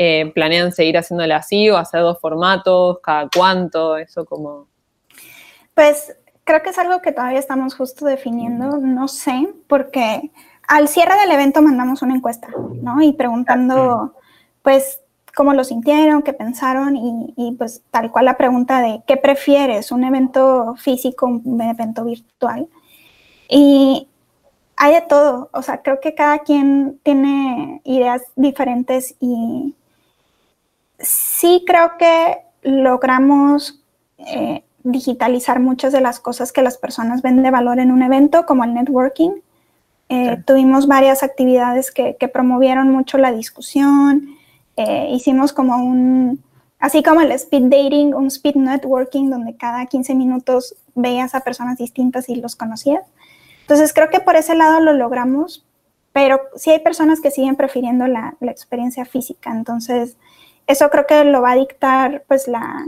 Eh, 0.00 0.30
¿Planean 0.32 0.70
seguir 0.70 0.96
haciéndolo 0.96 1.34
así 1.34 1.68
o 1.68 1.76
hacer 1.76 2.00
dos 2.00 2.20
formatos? 2.20 3.00
¿Cada 3.02 3.28
cuánto? 3.34 3.96
Eso 3.96 4.24
como... 4.24 4.68
Pues 5.74 6.16
creo 6.44 6.62
que 6.62 6.70
es 6.70 6.78
algo 6.78 7.02
que 7.02 7.12
todavía 7.12 7.40
estamos 7.40 7.74
justo 7.74 8.06
definiendo, 8.06 8.78
no 8.78 9.08
sé, 9.08 9.48
porque 9.66 10.30
al 10.68 10.88
cierre 10.88 11.18
del 11.20 11.32
evento 11.32 11.60
mandamos 11.62 12.00
una 12.02 12.14
encuesta, 12.14 12.48
¿no? 12.80 13.02
Y 13.02 13.12
preguntando, 13.12 14.14
pues, 14.62 15.00
cómo 15.34 15.52
lo 15.52 15.64
sintieron, 15.64 16.22
qué 16.22 16.32
pensaron 16.32 16.96
y, 16.96 17.34
y, 17.36 17.52
pues 17.56 17.82
tal 17.90 18.10
cual 18.10 18.24
la 18.24 18.36
pregunta 18.36 18.80
de 18.80 19.02
qué 19.06 19.16
prefieres, 19.16 19.92
un 19.92 20.04
evento 20.04 20.74
físico, 20.76 21.26
un 21.26 21.60
evento 21.60 22.04
virtual. 22.04 22.68
Y 23.48 24.08
hay 24.76 24.94
de 24.94 25.00
todo, 25.02 25.50
o 25.52 25.62
sea, 25.62 25.82
creo 25.82 26.00
que 26.00 26.14
cada 26.14 26.38
quien 26.40 27.00
tiene 27.02 27.80
ideas 27.84 28.22
diferentes 28.36 29.16
y 29.20 29.74
sí 30.98 31.64
creo 31.66 31.92
que 31.98 32.38
logramos 32.62 33.82
eh, 34.18 34.64
digitalizar 34.82 35.60
muchas 35.60 35.92
de 35.92 36.00
las 36.00 36.20
cosas 36.20 36.52
que 36.52 36.62
las 36.62 36.78
personas 36.78 37.22
ven 37.22 37.42
de 37.42 37.50
valor 37.50 37.78
en 37.78 37.90
un 37.90 38.02
evento, 38.02 38.46
como 38.46 38.64
el 38.64 38.74
networking. 38.74 39.32
Eh, 40.08 40.42
tuvimos 40.46 40.86
varias 40.86 41.22
actividades 41.22 41.90
que, 41.90 42.14
promovieron 42.32 42.90
mucho 42.90 43.18
la 43.18 43.32
discusión. 43.32 44.36
Eh, 44.76 45.08
hicimos 45.10 45.52
como 45.52 45.76
un, 45.76 46.42
así 46.78 47.02
como 47.02 47.20
el 47.20 47.32
speed 47.32 47.64
dating, 47.64 48.14
un 48.14 48.26
speed 48.28 48.56
networking, 48.56 49.30
donde 49.30 49.56
cada 49.56 49.86
15 49.86 50.14
minutos 50.14 50.74
veías 50.94 51.34
a 51.34 51.40
personas 51.40 51.78
distintas 51.78 52.28
y 52.28 52.36
los 52.36 52.56
conocías. 52.56 53.02
Entonces 53.62 53.92
creo 53.92 54.08
que 54.08 54.20
por 54.20 54.36
ese 54.36 54.54
lado 54.54 54.80
lo 54.80 54.94
logramos, 54.94 55.66
pero 56.12 56.40
sí 56.56 56.70
hay 56.70 56.78
personas 56.78 57.20
que 57.20 57.30
siguen 57.30 57.56
prefiriendo 57.56 58.06
la, 58.06 58.36
la 58.40 58.50
experiencia 58.50 59.04
física. 59.04 59.50
Entonces 59.50 60.16
eso 60.68 60.90
creo 60.90 61.06
que 61.06 61.24
lo 61.24 61.42
va 61.42 61.52
a 61.52 61.56
dictar 61.56 62.24
pues 62.28 62.46
la, 62.46 62.86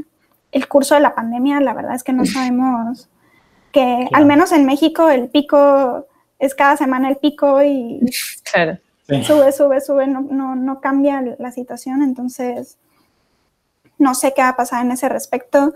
el 0.53 0.68
curso 0.68 0.95
de 0.95 1.01
la 1.01 1.14
pandemia. 1.14 1.61
La 1.61 1.74
verdad 1.74 1.95
es 1.95 2.05
que 2.05 2.12
no 2.12 2.24
sabemos 2.26 3.09
que, 3.72 4.09
al 4.12 4.26
menos 4.26 4.53
en 4.53 4.66
México, 4.66 5.09
el 5.09 5.28
pico 5.28 6.07
es 6.39 6.55
cada 6.55 6.76
semana 6.76 7.09
el 7.09 7.16
pico 7.16 7.62
y 7.62 8.01
sube, 9.24 9.53
sube, 9.53 9.81
sube, 9.81 10.07
no, 10.07 10.20
no, 10.20 10.55
no 10.55 10.81
cambia 10.81 11.22
la 11.39 11.51
situación. 11.51 12.03
Entonces, 12.03 12.78
no 13.99 14.14
sé 14.14 14.35
qué 14.35 14.43
va 14.43 14.51
a 14.51 14.57
pasar 14.57 14.85
en 14.85 14.93
ese 14.93 15.09
respecto. 15.09 15.72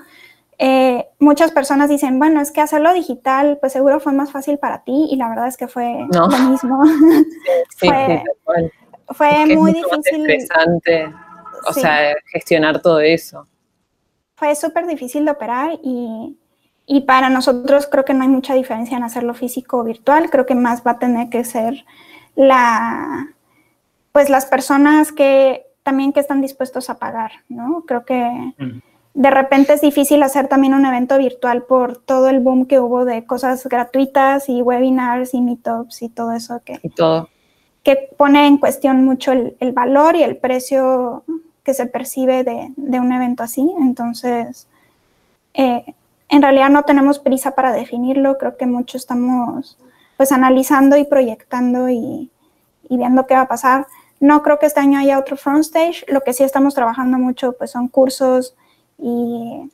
Eh, 0.59 1.07
muchas 1.19 1.53
personas 1.53 1.89
dicen, 1.89 2.19
bueno, 2.19 2.41
es 2.41 2.53
que 2.53 2.61
hacerlo 2.61 2.93
digital, 2.93 3.59
pues 3.61 3.73
seguro 3.73 3.99
fue 3.99 4.13
más 4.13 4.31
fácil 4.31 4.59
para 4.59 4.85
ti 4.85 5.09
y 5.11 5.17
la 5.17 5.29
verdad 5.29 5.49
es 5.49 5.57
que 5.57 5.69
fue 5.69 6.07
lo 6.13 6.29
mismo. 6.29 6.83
fue, 9.09 9.47
muy 9.47 9.73
difícil. 9.73 10.27
O 11.67 11.73
sea, 11.73 12.15
gestionar 12.33 12.81
todo 12.81 13.01
eso. 13.01 13.47
Fue 14.37 14.55
súper 14.55 14.87
difícil 14.87 15.25
de 15.25 15.31
operar 15.31 15.79
y, 15.83 16.37
y, 16.87 17.01
para 17.03 17.31
nosotros 17.31 17.87
creo 17.87 18.05
que 18.05 18.15
no 18.15 18.23
hay 18.23 18.29
mucha 18.29 18.55
diferencia 18.55 18.97
en 18.97 19.05
hacerlo 19.05 19.35
físico 19.35 19.79
o 19.79 19.85
virtual, 19.85 20.31
creo 20.31 20.47
que 20.47 20.55
más 20.55 20.83
va 20.87 20.93
a 20.93 20.99
tener 20.99 21.29
que 21.29 21.45
ser 21.45 21.85
la, 22.35 23.35
pues 24.13 24.31
las 24.31 24.47
personas 24.47 25.13
que 25.13 25.67
también 25.83 26.13
que 26.13 26.21
están 26.21 26.41
dispuestos 26.41 26.91
a 26.91 26.99
pagar, 26.99 27.33
¿no? 27.49 27.85
Creo 27.87 28.05
que... 28.05 28.55
Mm 28.59 28.81
de 29.15 29.31
repente 29.31 29.73
es 29.73 29.81
difícil 29.81 30.23
hacer 30.25 30.49
también 30.49 30.75
un 30.75 30.85
evento 30.85 31.17
virtual 31.17 31.63
por 31.63 31.97
todo 31.97 32.29
el 32.29 32.41
boom 32.41 32.67
que 32.67 32.81
hubo 32.81 33.05
de 33.05 33.25
cosas 33.25 33.65
gratuitas 33.67 34.49
y 34.49 34.61
webinars 34.61 35.35
y 35.35 35.41
meetups 35.41 36.03
y 36.03 36.09
todo 36.09 36.33
eso 36.33 36.61
que, 36.65 36.81
todo. 36.97 37.29
que 37.85 38.11
pone 38.17 38.49
en 38.49 38.59
cuestión 38.59 39.05
mucho 39.05 39.31
el, 39.33 39.73
valor 39.73 40.17
y 40.17 40.25
el 40.25 40.37
precio 40.37 41.23
que 41.65 41.75
se 41.75 41.87
percibe 41.87 42.45
de, 42.45 43.01
un 43.01 43.13
evento 43.13 43.43
así. 43.43 43.69
Entonces, 43.81 44.67
eh, 45.55 45.95
en 46.29 46.43
realidad 46.43 46.71
no 46.71 46.85
tenemos 46.85 47.19
prisa 47.19 47.53
para 47.53 47.73
definirlo, 47.73 48.39
creo 48.39 48.57
que 48.57 48.67
mucho 48.67 48.97
estamos 48.97 49.79
pues 50.17 50.31
analizando 50.31 50.97
y 50.97 51.05
proyectando 51.05 51.89
y, 51.89 52.31
y 52.89 52.97
viendo 52.97 53.27
qué 53.27 53.35
va 53.35 53.43
a 53.43 53.49
pasar. 53.49 53.87
No 54.21 54.43
creo 54.43 54.59
que 54.59 54.67
este 54.67 54.81
año 54.81 54.99
haya 54.99 55.19
otro 55.19 55.37
front 55.37 55.65
stage, 55.65 56.05
lo 56.09 56.21
que 56.21 56.33
sí 56.33 56.45
estamos 56.45 56.75
trabajando 56.75 57.19
mucho 57.19 57.53
pues 57.53 57.73
son 57.73 57.89
cursos, 57.89 58.55
y 58.99 59.71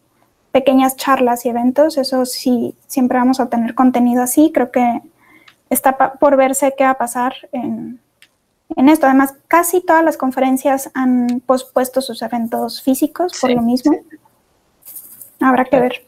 pequeñas 0.53 0.97
charlas 0.97 1.45
y 1.45 1.51
eventos. 1.51 1.99
Eso 1.99 2.25
sí, 2.27 2.75
siempre 2.87 3.19
vamos 3.19 3.41
a 3.41 3.49
tener 3.49 3.75
contenido 3.75 4.23
así. 4.23 4.51
Creo 4.53 4.71
que 4.71 5.03
está 5.69 5.97
por 6.15 6.37
verse 6.37 6.75
qué 6.77 6.85
va 6.85 6.91
a 6.91 6.99
pasar 6.99 7.35
en, 7.53 8.01
esto. 8.77 9.07
Además, 9.07 9.35
casi 9.49 9.81
todas 9.81 10.05
las 10.05 10.17
conferencias 10.17 10.91
han 10.95 11.41
pospuesto 11.47 12.01
sus 12.01 12.23
eventos 12.23 12.83
físicos 12.83 13.33
por 13.41 13.51
lo 13.51 13.63
mismo. 13.63 13.99
Habrá 15.41 15.65
que 15.65 15.81
ver. 15.81 16.05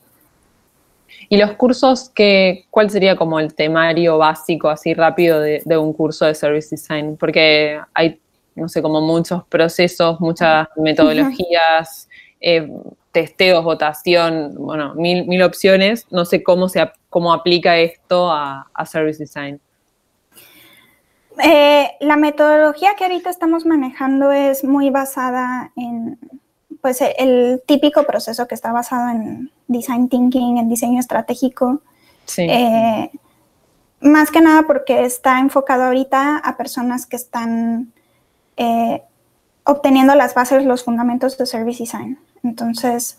¿Y 1.29 1.39
los 1.39 1.53
cursos, 1.53 2.11
que, 2.11 2.67
cuál 2.71 2.91
sería 2.91 3.17
como 3.17 3.41
el 3.41 3.55
temario 3.55 4.19
básico, 4.19 4.69
así 4.69 4.93
rápido, 4.93 5.41
de, 5.41 5.63
de, 5.65 5.79
un 5.79 5.95
curso 5.95 6.27
de 6.27 6.35
Service 6.35 6.69
Design? 6.71 7.17
Porque 7.17 7.81
hay, 7.95 8.21
no 8.55 8.69
sé, 8.69 8.83
como 8.83 9.01
muchos 9.01 9.43
procesos, 9.45 10.21
muchas 10.21 10.69
metodologías, 10.77 12.09
eh, 12.39 12.69
testeos, 13.13 13.63
votación, 13.63 14.55
bueno, 14.57 14.95
mil, 14.95 15.27
mil 15.27 15.43
opciones. 15.43 16.07
No 16.11 16.25
sé 16.25 16.43
cómo, 16.43 16.69
se, 16.69 16.91
cómo 17.09 17.33
aplica 17.33 17.79
esto 17.79 18.31
a, 18.31 18.67
Service 18.85 19.19
Design. 19.19 19.61
Eh, 21.43 21.93
la 22.01 22.17
metodología 22.17 22.95
que 22.97 23.05
ahorita 23.05 23.31
estamos 23.31 23.65
manejando 23.65 24.33
es 24.33 24.65
muy 24.65 24.91
basada 24.91 25.73
en 25.77 26.19
pues, 26.81 27.01
el 27.01 27.63
típico 27.67 28.05
proceso 28.05 28.47
que 28.47 28.55
está 28.55 28.73
basado 28.73 29.11
en 29.11 29.51
design 29.69 30.09
thinking, 30.09 30.59
en 30.59 30.69
diseño 30.69 31.01
estratégico. 31.01 31.81
Sí. 32.27 32.47
Eh, 32.49 33.11
más 34.01 34.31
que 34.31 34.41
nada 34.41 34.63
porque 34.63 35.05
está 35.05 35.39
enfocado 35.39 35.85
ahorita 35.85 36.39
a 36.39 36.57
personas 36.57 37.07
que 37.07 37.17
están 37.17 37.93
eh, 38.57 39.03
obteniendo 39.65 40.15
las 40.15 40.35
bases, 40.35 40.65
los 40.65 40.85
fundamentos 40.85 41.39
de 41.39 41.47
service 41.47 41.83
design. 41.83 42.19
Entonces, 42.43 43.19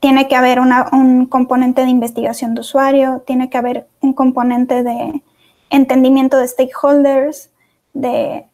tiene 0.00 0.26
que 0.26 0.34
haber 0.34 0.58
un 0.58 1.26
componente 1.26 1.82
de 1.82 1.90
investigación 1.90 2.54
de 2.54 2.62
usuario, 2.62 3.22
tiene 3.26 3.50
que 3.50 3.58
haber 3.58 3.86
un 4.00 4.14
componente 4.14 4.82
de 4.82 5.22
entendimiento 5.70 6.38
de 6.38 6.48
stakeholders, 6.48 7.50
de, 7.92 8.46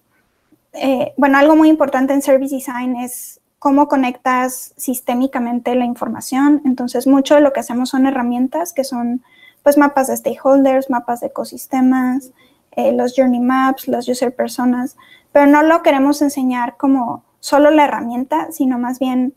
eh, 0.72 1.12
bueno, 1.16 1.38
algo 1.38 1.56
muy 1.56 1.68
importante 1.68 2.12
en 2.12 2.22
Service 2.22 2.54
Design 2.54 2.96
es 2.96 3.40
cómo 3.58 3.88
conectas 3.88 4.72
sistémicamente 4.76 5.74
la 5.74 5.84
información. 5.84 6.62
Entonces, 6.64 7.06
mucho 7.06 7.34
de 7.34 7.40
lo 7.40 7.52
que 7.52 7.60
hacemos 7.60 7.90
son 7.90 8.06
herramientas 8.06 8.72
que 8.72 8.84
son, 8.84 9.22
pues, 9.62 9.76
mapas 9.76 10.08
de 10.08 10.16
stakeholders, 10.16 10.90
mapas 10.90 11.20
de 11.20 11.28
ecosistemas, 11.28 12.30
eh, 12.72 12.92
los 12.92 13.14
journey 13.16 13.40
maps, 13.40 13.88
los 13.88 14.08
user 14.08 14.34
personas, 14.34 14.96
pero 15.32 15.46
no 15.46 15.62
lo 15.62 15.82
queremos 15.82 16.22
enseñar 16.22 16.76
como 16.76 17.24
solo 17.40 17.70
la 17.70 17.84
herramienta, 17.84 18.52
sino 18.52 18.78
más 18.78 18.98
bien 18.98 19.34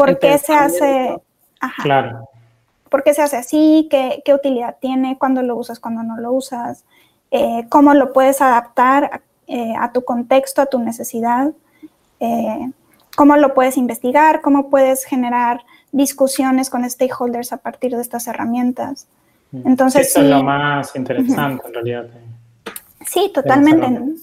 ¿Por 0.00 0.18
qué 0.18 0.38
se 0.38 0.54
hace? 0.54 1.20
Claro. 1.82 2.28
¿Por 2.88 3.04
qué 3.04 3.12
se 3.12 3.22
hace 3.22 3.36
así? 3.36 3.86
¿Qué, 3.90 4.34
utilidad 4.34 4.76
tiene? 4.80 5.18
¿Cuándo 5.18 5.42
lo 5.42 5.56
usas? 5.56 5.78
¿Cuándo 5.78 6.02
no 6.02 6.16
lo 6.16 6.32
usas? 6.32 6.84
Eh, 7.30 7.66
¿Cómo 7.68 7.92
lo 7.92 8.12
puedes 8.14 8.40
adaptar 8.40 9.22
eh, 9.50 9.74
a 9.78 9.92
tu 9.92 10.04
contexto, 10.04 10.62
a 10.62 10.66
tu 10.66 10.78
necesidad? 10.78 11.50
Eh, 12.20 12.70
¿Cómo 13.16 13.36
lo 13.36 13.54
puedes 13.54 13.76
investigar? 13.76 14.40
¿Cómo 14.40 14.70
puedes 14.70 15.04
generar 15.04 15.60
discusiones 15.92 16.70
con 16.70 16.88
stakeholders 16.88 17.52
a 17.52 17.58
partir 17.58 17.94
de 17.94 18.00
estas 18.00 18.26
herramientas? 18.28 19.06
Mm. 19.52 19.66
Entonces, 19.66 20.08
Eso 20.08 20.20
es 20.22 20.30
lo 20.30 20.42
más 20.42 20.94
interesante 20.96 21.66
en 21.66 21.74
realidad. 21.74 22.06
Sí, 23.06 23.30
totalmente. 23.34 24.22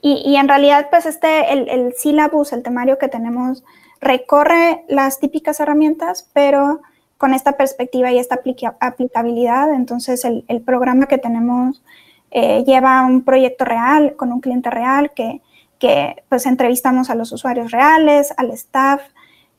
Y, 0.00 0.22
y, 0.24 0.36
en 0.36 0.46
realidad, 0.46 0.88
pues 0.90 1.06
este, 1.06 1.52
el, 1.52 1.68
el 1.68 1.94
syllabus, 1.94 2.52
el 2.52 2.62
temario 2.62 2.98
que 2.98 3.08
tenemos 3.08 3.64
recorre 4.00 4.84
las 4.88 5.18
típicas 5.18 5.58
herramientas, 5.58 6.28
pero 6.32 6.80
con 7.18 7.34
esta 7.34 7.56
perspectiva 7.56 8.12
y 8.12 8.18
esta 8.18 8.40
aplicabilidad. 8.80 9.74
Entonces, 9.74 10.24
el, 10.24 10.62
programa 10.64 11.06
que 11.06 11.18
tenemos 11.18 11.82
eh, 12.30 12.64
lleva 12.64 13.02
un 13.02 13.22
proyecto 13.22 13.64
real 13.64 14.14
con 14.16 14.32
un 14.32 14.40
cliente 14.40 14.70
real 14.70 15.12
que, 15.12 15.42
pues 16.28 16.46
entrevistamos 16.46 17.10
a 17.10 17.14
los 17.14 17.32
usuarios 17.32 17.70
reales, 17.70 18.34
al 18.36 18.50
staff. 18.50 19.00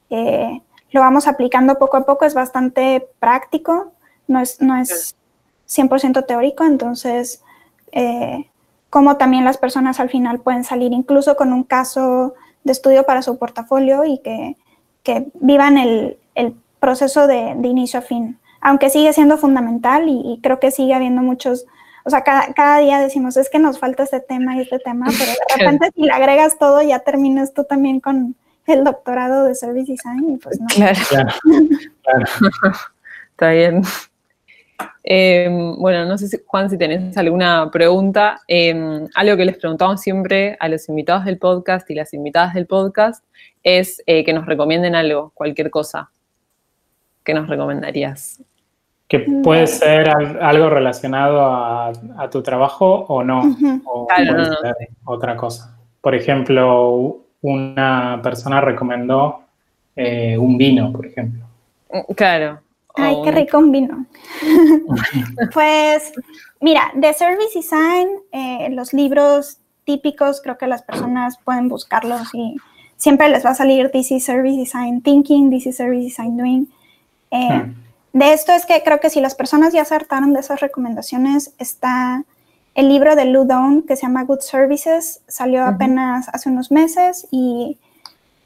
Eh, 0.10 0.62
lo 0.92 1.02
vamos 1.02 1.28
aplicando 1.28 1.78
poco 1.78 1.98
a 1.98 2.06
poco, 2.06 2.26
es 2.26 2.34
bastante 2.34 3.08
práctico, 3.20 3.92
no 4.28 4.40
es, 4.40 4.62
no 4.62 4.76
es 4.76 5.16
100% 5.70 6.26
teórico, 6.26 6.64
entonces, 6.64 7.44
eh, 7.92 8.50
como 8.90 9.18
también 9.18 9.46
las 9.46 9.58
personas 9.58 10.00
al 10.00 10.10
final 10.10 10.40
pueden 10.40 10.64
salir 10.64 10.92
incluso 10.94 11.36
con 11.36 11.54
un 11.54 11.64
caso 11.64 12.34
de 12.64 12.72
estudio 12.72 13.06
para 13.06 13.22
su 13.22 13.38
portafolio 13.38 14.04
y 14.06 14.20
que, 14.20 14.56
vivan 15.36 15.78
el, 15.78 16.18
proceso 16.80 17.28
de, 17.28 17.58
inicio 17.64 18.00
a 18.00 18.04
fin, 18.04 18.40
aunque 18.62 18.90
sigue 18.90 19.12
siendo 19.12 19.38
fundamental 19.38 20.06
y, 20.08 20.40
creo 20.42 20.60
que 20.60 20.72
sigue 20.72 20.94
habiendo 20.94 21.22
muchos, 21.22 21.66
o 22.06 22.10
sea, 22.10 22.24
cada, 22.24 22.78
día 22.80 23.00
decimos, 23.00 23.38
es 23.38 23.50
que 23.50 23.60
nos 23.60 23.80
falta 23.80 24.04
este 24.04 24.20
tema 24.20 24.56
y 24.56 24.62
este 24.62 24.80
tema, 24.80 25.08
pero 25.08 25.32
de 25.32 25.38
repente 25.58 25.92
si 25.96 26.04
le 26.04 26.12
agregas 26.12 26.58
todo 26.58 26.82
ya 26.82 27.00
terminas 27.00 27.54
tú 27.54 27.64
también 27.64 28.00
con 28.00 28.36
el 28.68 28.84
doctorado 28.84 29.46
de 29.46 29.56
Service 29.56 29.92
Design 29.92 30.34
y 30.34 30.38
pues 30.38 30.60
no. 30.60 30.68
Claro, 30.68 31.00
claro. 31.10 32.26
Está 33.32 33.52
bien. 33.52 33.82
Em, 35.04 35.76
bueno, 35.78 36.06
no 36.06 36.18
sé, 36.18 36.28
si, 36.28 36.38
Juan, 36.46 36.70
si 36.70 36.78
tenés 36.78 37.18
alguna 37.18 37.70
pregunta. 37.72 38.42
Em, 38.48 39.08
algo 39.16 39.38
que 39.38 39.46
les 39.46 39.58
preguntamos 39.58 40.02
siempre 40.02 40.58
a 40.60 40.68
los 40.68 40.88
invitados 40.90 41.26
del 41.26 41.38
podcast 41.38 41.90
y 41.90 41.96
las 41.96 42.14
invitadas 42.14 42.54
del 42.54 42.68
podcast 42.68 43.24
es 43.64 44.02
eh, 44.06 44.24
que 44.24 44.34
nos 44.34 44.46
recomienden 44.46 44.96
algo, 44.96 45.32
cualquier 45.34 45.70
cosa. 45.72 46.12
¿Qué 47.24 47.34
nos 47.34 47.48
recomendarías? 47.48 48.42
Que 49.10 49.20
puede 49.44 49.68
ser 49.68 50.08
algo 50.40 50.70
relacionado 50.70 51.42
a, 51.42 52.30
tu 52.32 52.42
trabajo 52.44 53.06
o 53.10 53.24
no, 53.24 53.42
o 53.86 54.08
puede 54.08 54.46
ser 54.46 54.90
otra 55.04 55.36
cosa. 55.36 55.76
Por 56.00 56.16
ejemplo, 56.16 57.18
una 57.42 58.20
persona 58.24 58.62
recomendó 58.62 59.42
eh, 59.96 60.38
un 60.38 60.58
vino, 60.58 60.92
por 60.92 61.06
ejemplo. 61.06 61.44
Mm, 61.92 62.14
claro. 62.14 62.62
Ay, 62.96 63.18
qué 63.24 63.32
rico 63.32 63.58
un 63.58 63.72
vino. 63.72 64.06
pues, 65.54 66.12
mira, 66.62 66.92
de 66.94 67.14
Service 67.14 67.52
Design, 67.56 68.08
eh, 68.32 68.70
los 68.72 68.94
libros 68.94 69.58
típicos, 69.86 70.42
creo 70.42 70.58
que 70.58 70.68
las 70.68 70.84
personas 70.84 71.38
pueden 71.44 71.68
buscarlos 71.68 72.34
y 72.34 72.56
siempre 72.98 73.30
les 73.30 73.46
va 73.46 73.52
a 73.52 73.56
salir 73.56 73.90
This 73.92 74.12
is 74.12 74.26
Service 74.26 74.58
Design 74.58 75.02
Thinking, 75.02 75.50
This 75.50 75.68
is 75.68 75.78
Service 75.78 76.04
Design 76.04 76.38
Doing. 76.38 76.68
Eh, 77.32 77.50
hmm. 77.50 77.89
De 78.14 78.34
esto 78.34 78.54
es 78.54 78.66
que 78.66 78.82
creo 78.84 79.00
que 79.00 79.10
si 79.10 79.22
las 79.22 79.36
personas 79.36 79.74
ya 79.74 79.84
acertaron 79.84 80.34
de 80.34 80.40
esas 80.40 80.60
recomendaciones, 80.62 81.54
está 81.60 82.24
el 82.74 82.90
libro 82.90 83.16
de 83.16 83.26
Lou 83.26 83.46
Down 83.46 83.84
que 83.84 83.96
se 83.96 84.04
llama 84.04 84.24
Good 84.24 84.40
Services, 84.40 85.22
salió 85.28 85.66
apenas 85.66 86.28
hace 86.30 86.50
unos 86.50 86.72
meses 86.72 87.28
y 87.30 87.78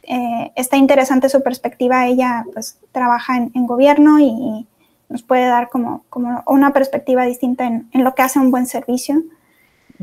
eh, 0.03 0.51
está 0.55 0.77
interesante 0.77 1.29
su 1.29 1.41
perspectiva. 1.41 2.07
Ella 2.07 2.45
pues 2.53 2.77
trabaja 2.91 3.37
en, 3.37 3.65
gobierno 3.65 4.19
y, 4.19 4.67
nos 5.09 5.21
puede 5.21 5.45
dar 5.45 5.69
como, 5.69 6.03
como 6.09 6.41
una 6.47 6.73
perspectiva 6.73 7.25
distinta 7.25 7.65
en, 7.65 7.87
lo 7.93 8.15
que 8.15 8.23
hace 8.23 8.39
un 8.39 8.49
buen 8.49 8.65
servicio. 8.65 9.21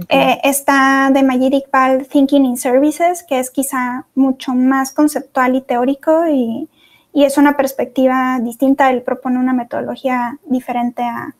Eh, 0.09 0.39
está 0.45 1.11
de 1.13 1.25
Mayir 1.25 1.53
Iqbal 1.53 2.07
Thinking 2.07 2.45
in 2.45 2.57
Services, 2.57 3.25
que 3.25 3.41
es 3.41 3.51
quizá 3.51 4.07
mucho 4.15 4.55
más 4.55 4.93
conceptual 4.93 5.57
y 5.57 5.63
teórico 5.63 6.29
y, 6.29 6.69
y 7.13 7.25
es 7.25 7.39
una 7.39 7.57
perspectiva 7.57 8.39
distinta. 8.41 8.91
Él 8.91 9.03
propone 9.03 9.39
una 9.39 9.53
metodología 9.53 10.39
diferente 10.45 11.03
a, 11.03 11.35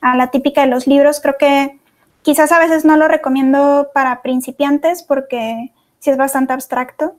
a 0.00 0.16
la 0.16 0.30
típica 0.30 0.62
de 0.62 0.68
los 0.68 0.86
libros. 0.86 1.20
Creo 1.20 1.36
que 1.38 1.78
Quizás 2.24 2.52
a 2.52 2.58
veces 2.58 2.86
no 2.86 2.96
lo 2.96 3.06
recomiendo 3.06 3.90
para 3.92 4.22
principiantes 4.22 5.02
porque 5.02 5.72
sí 5.98 6.08
es 6.08 6.16
bastante 6.16 6.54
abstracto, 6.54 7.16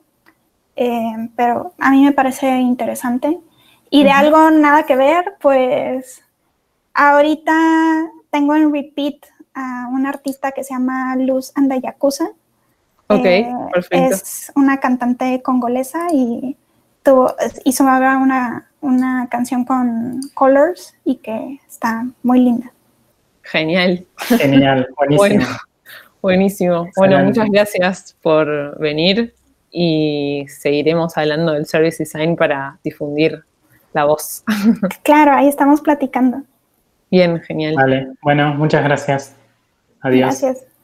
eh, 0.76 1.30
pero 1.36 1.74
a 1.78 1.92
mí 1.92 2.04
me 2.04 2.12
parece 2.12 2.58
interesante. 2.58 3.40
Y 3.92 4.04
de 4.04 4.10
algo 4.10 4.50
nada 4.50 4.82
que 4.88 4.96
ver, 4.96 5.36
pues 5.40 6.24
ahorita 6.96 7.54
tengo 8.32 8.56
en 8.56 8.74
repeat 8.74 9.18
a 9.54 9.90
una 9.92 10.10
artista 10.10 10.54
que 10.54 10.64
se 10.64 10.74
llama 10.74 11.16
Luz 11.18 11.52
Andayakusa. 11.54 12.32
Ok, 13.08 13.26
eh, 13.26 13.48
perfecto. 13.72 14.16
Es 14.16 14.52
una 14.56 14.80
cantante 14.80 15.40
congolesa 15.44 16.08
y 16.12 16.58
tuvo, 17.06 17.34
hizo 17.64 17.84
una, 17.86 18.68
una 18.82 19.30
canción 19.30 19.64
con 19.64 20.20
Colors 20.34 20.96
y 21.06 21.18
que 21.18 21.60
está 21.68 22.06
muy 22.24 22.42
linda. 22.42 22.74
Genial. 23.44 24.06
Genial, 24.18 24.90
buenísimo. 24.98 25.46
buenísimo. 26.22 26.90
Bueno, 26.98 27.24
muchas 27.24 27.48
gracias 27.50 28.18
por 28.22 28.78
venir 28.80 29.34
y 29.72 30.46
seguiremos 30.50 31.16
hablando 31.18 31.54
del 31.54 31.66
service 31.66 32.04
design 32.04 32.36
para 32.36 32.80
difundir 32.84 33.44
la 33.94 34.06
voz. 34.06 34.44
Claro, 35.04 35.34
ahí 35.34 35.48
estamos 35.48 35.82
platicando. 35.82 36.42
Bien, 37.12 37.40
genial. 37.42 37.76
Vale, 37.76 38.08
bueno, 38.22 38.56
muchas 38.56 38.84
gracias. 38.84 39.36
Adiós. 40.02 40.42
Gracias. 40.42 40.75